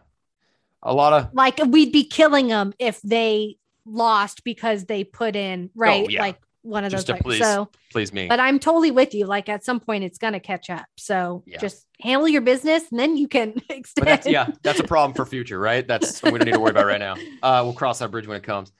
a 0.86 0.94
lot 0.94 1.12
of 1.12 1.34
like 1.34 1.58
we'd 1.66 1.92
be 1.92 2.04
killing 2.04 2.48
them 2.48 2.72
if 2.78 3.00
they 3.02 3.56
lost 3.84 4.44
because 4.44 4.84
they 4.86 5.04
put 5.04 5.36
in, 5.36 5.70
right? 5.74 6.04
Oh, 6.06 6.08
yeah. 6.08 6.20
Like 6.22 6.38
one 6.62 6.84
of 6.84 6.90
Just 6.90 7.06
those. 7.06 7.20
please- 7.20 7.40
so, 7.40 7.68
Please 7.92 8.12
me. 8.12 8.26
but 8.26 8.40
I'm 8.40 8.58
totally 8.58 8.90
with 8.90 9.14
you. 9.14 9.26
Like 9.26 9.48
at 9.48 9.64
some 9.64 9.78
point, 9.78 10.02
it's 10.02 10.18
gonna 10.18 10.40
catch 10.40 10.68
up. 10.70 10.86
So 10.96 11.44
Yeah. 11.46 11.58
just 11.58 11.86
handle 12.00 12.26
your 12.26 12.40
business, 12.42 12.82
and 12.90 12.98
then 12.98 13.16
you 13.16 13.28
can 13.28 13.54
extend. 13.70 14.06
That's 14.08 14.26
yeah, 14.26 14.48
that's 14.62 14.80
a 14.80 14.84
problem 14.84 15.14
for 15.14 15.24
future, 15.26 15.58
right? 15.58 15.86
That's 15.86 16.22
we 16.24 16.30
don't 16.32 16.44
need 16.44 16.52
to 16.54 16.60
worry 16.60 16.70
about 16.72 16.86
right 16.86 16.98
now. 17.00 17.14
Uh, 17.42 17.60
we'll 17.64 17.72
cross 17.72 18.00
that 18.00 18.10
bridge 18.10 18.26
when 18.26 18.36
it 18.36 18.42
comes. 18.42 18.72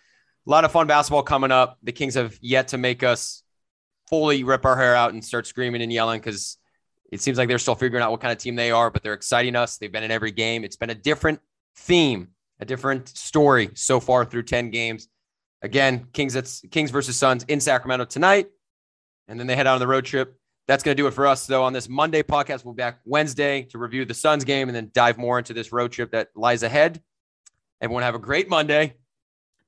A 0.47 0.51
lot 0.51 0.65
of 0.65 0.73
fun 0.73 0.87
basketball 0.87 1.23
coming 1.23 1.51
up. 1.53 1.79
The 1.83 1.93
Kings 1.93 2.15
have 2.15 2.37
yet 2.41 2.69
to 2.69 2.79
make 2.79 3.03
us 3.03 3.43
fully 4.09 4.43
rip 4.45 4.65
our 4.65 4.77
hair 4.77 4.95
out 4.95 5.13
and 5.13 5.25
start 5.25 5.47
screaming 5.47 5.83
and 5.83 5.93
yelling 5.93 6.21
because 6.21 6.57
it 7.13 7.21
seems 7.21 7.39
like 7.39 7.49
they're 7.49 7.59
still 7.59 7.75
figuring 7.77 8.03
out 8.03 8.11
what 8.11 8.21
kind 8.21 8.33
of 8.33 8.39
team 8.39 8.57
they 8.57 8.71
are, 8.73 8.91
but 8.91 9.03
they're 9.03 9.15
exciting 9.15 9.55
us. 9.57 9.79
They've 9.79 9.91
been 9.93 10.03
in 10.05 10.11
every 10.11 10.31
game. 10.33 10.65
It's 10.65 10.77
been 10.77 10.91
a 10.91 10.95
different 10.95 11.41
theme, 11.77 12.29
a 12.61 12.65
different 12.65 13.09
story 13.09 13.71
so 13.75 14.01
far 14.01 14.25
through 14.25 14.45
10 14.45 14.71
games. 14.71 15.09
Again, 15.63 16.07
Kings 16.13 16.37
it's 16.37 16.63
Kings 16.71 16.91
versus 16.91 17.17
Suns 17.17 17.45
in 17.45 17.61
Sacramento 17.61 18.05
tonight. 18.05 18.49
And 19.29 19.39
then 19.39 19.47
they 19.47 19.57
head 19.57 19.67
out 19.67 19.75
on 19.75 19.81
the 19.81 19.87
road 19.87 20.05
trip. 20.05 20.37
That's 20.69 20.83
going 20.83 20.97
to 20.97 21.03
do 21.03 21.07
it 21.07 21.15
for 21.15 21.27
us, 21.27 21.47
though, 21.47 21.63
on 21.63 21.73
this 21.73 21.89
Monday 21.89 22.23
podcast. 22.23 22.65
We'll 22.65 22.75
be 22.75 22.79
back 22.79 23.01
Wednesday 23.05 23.63
to 23.71 23.79
review 23.79 24.05
the 24.05 24.15
Suns 24.15 24.45
game 24.45 24.69
and 24.69 24.75
then 24.75 24.91
dive 24.95 25.17
more 25.17 25.39
into 25.39 25.55
this 25.55 25.73
road 25.73 25.93
trip 25.93 26.11
that 26.11 26.29
lies 26.35 26.63
ahead. 26.63 27.01
Everyone 27.81 28.03
have 28.03 28.15
a 28.15 28.21
great 28.21 28.49
Monday. 28.49 28.95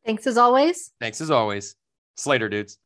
Thanks 0.04 0.26
as 0.26 0.36
always. 0.36 0.92
Thanks 1.00 1.20
as 1.20 1.30
always. 1.30 1.76
Slater, 2.16 2.48
dudes. 2.48 2.78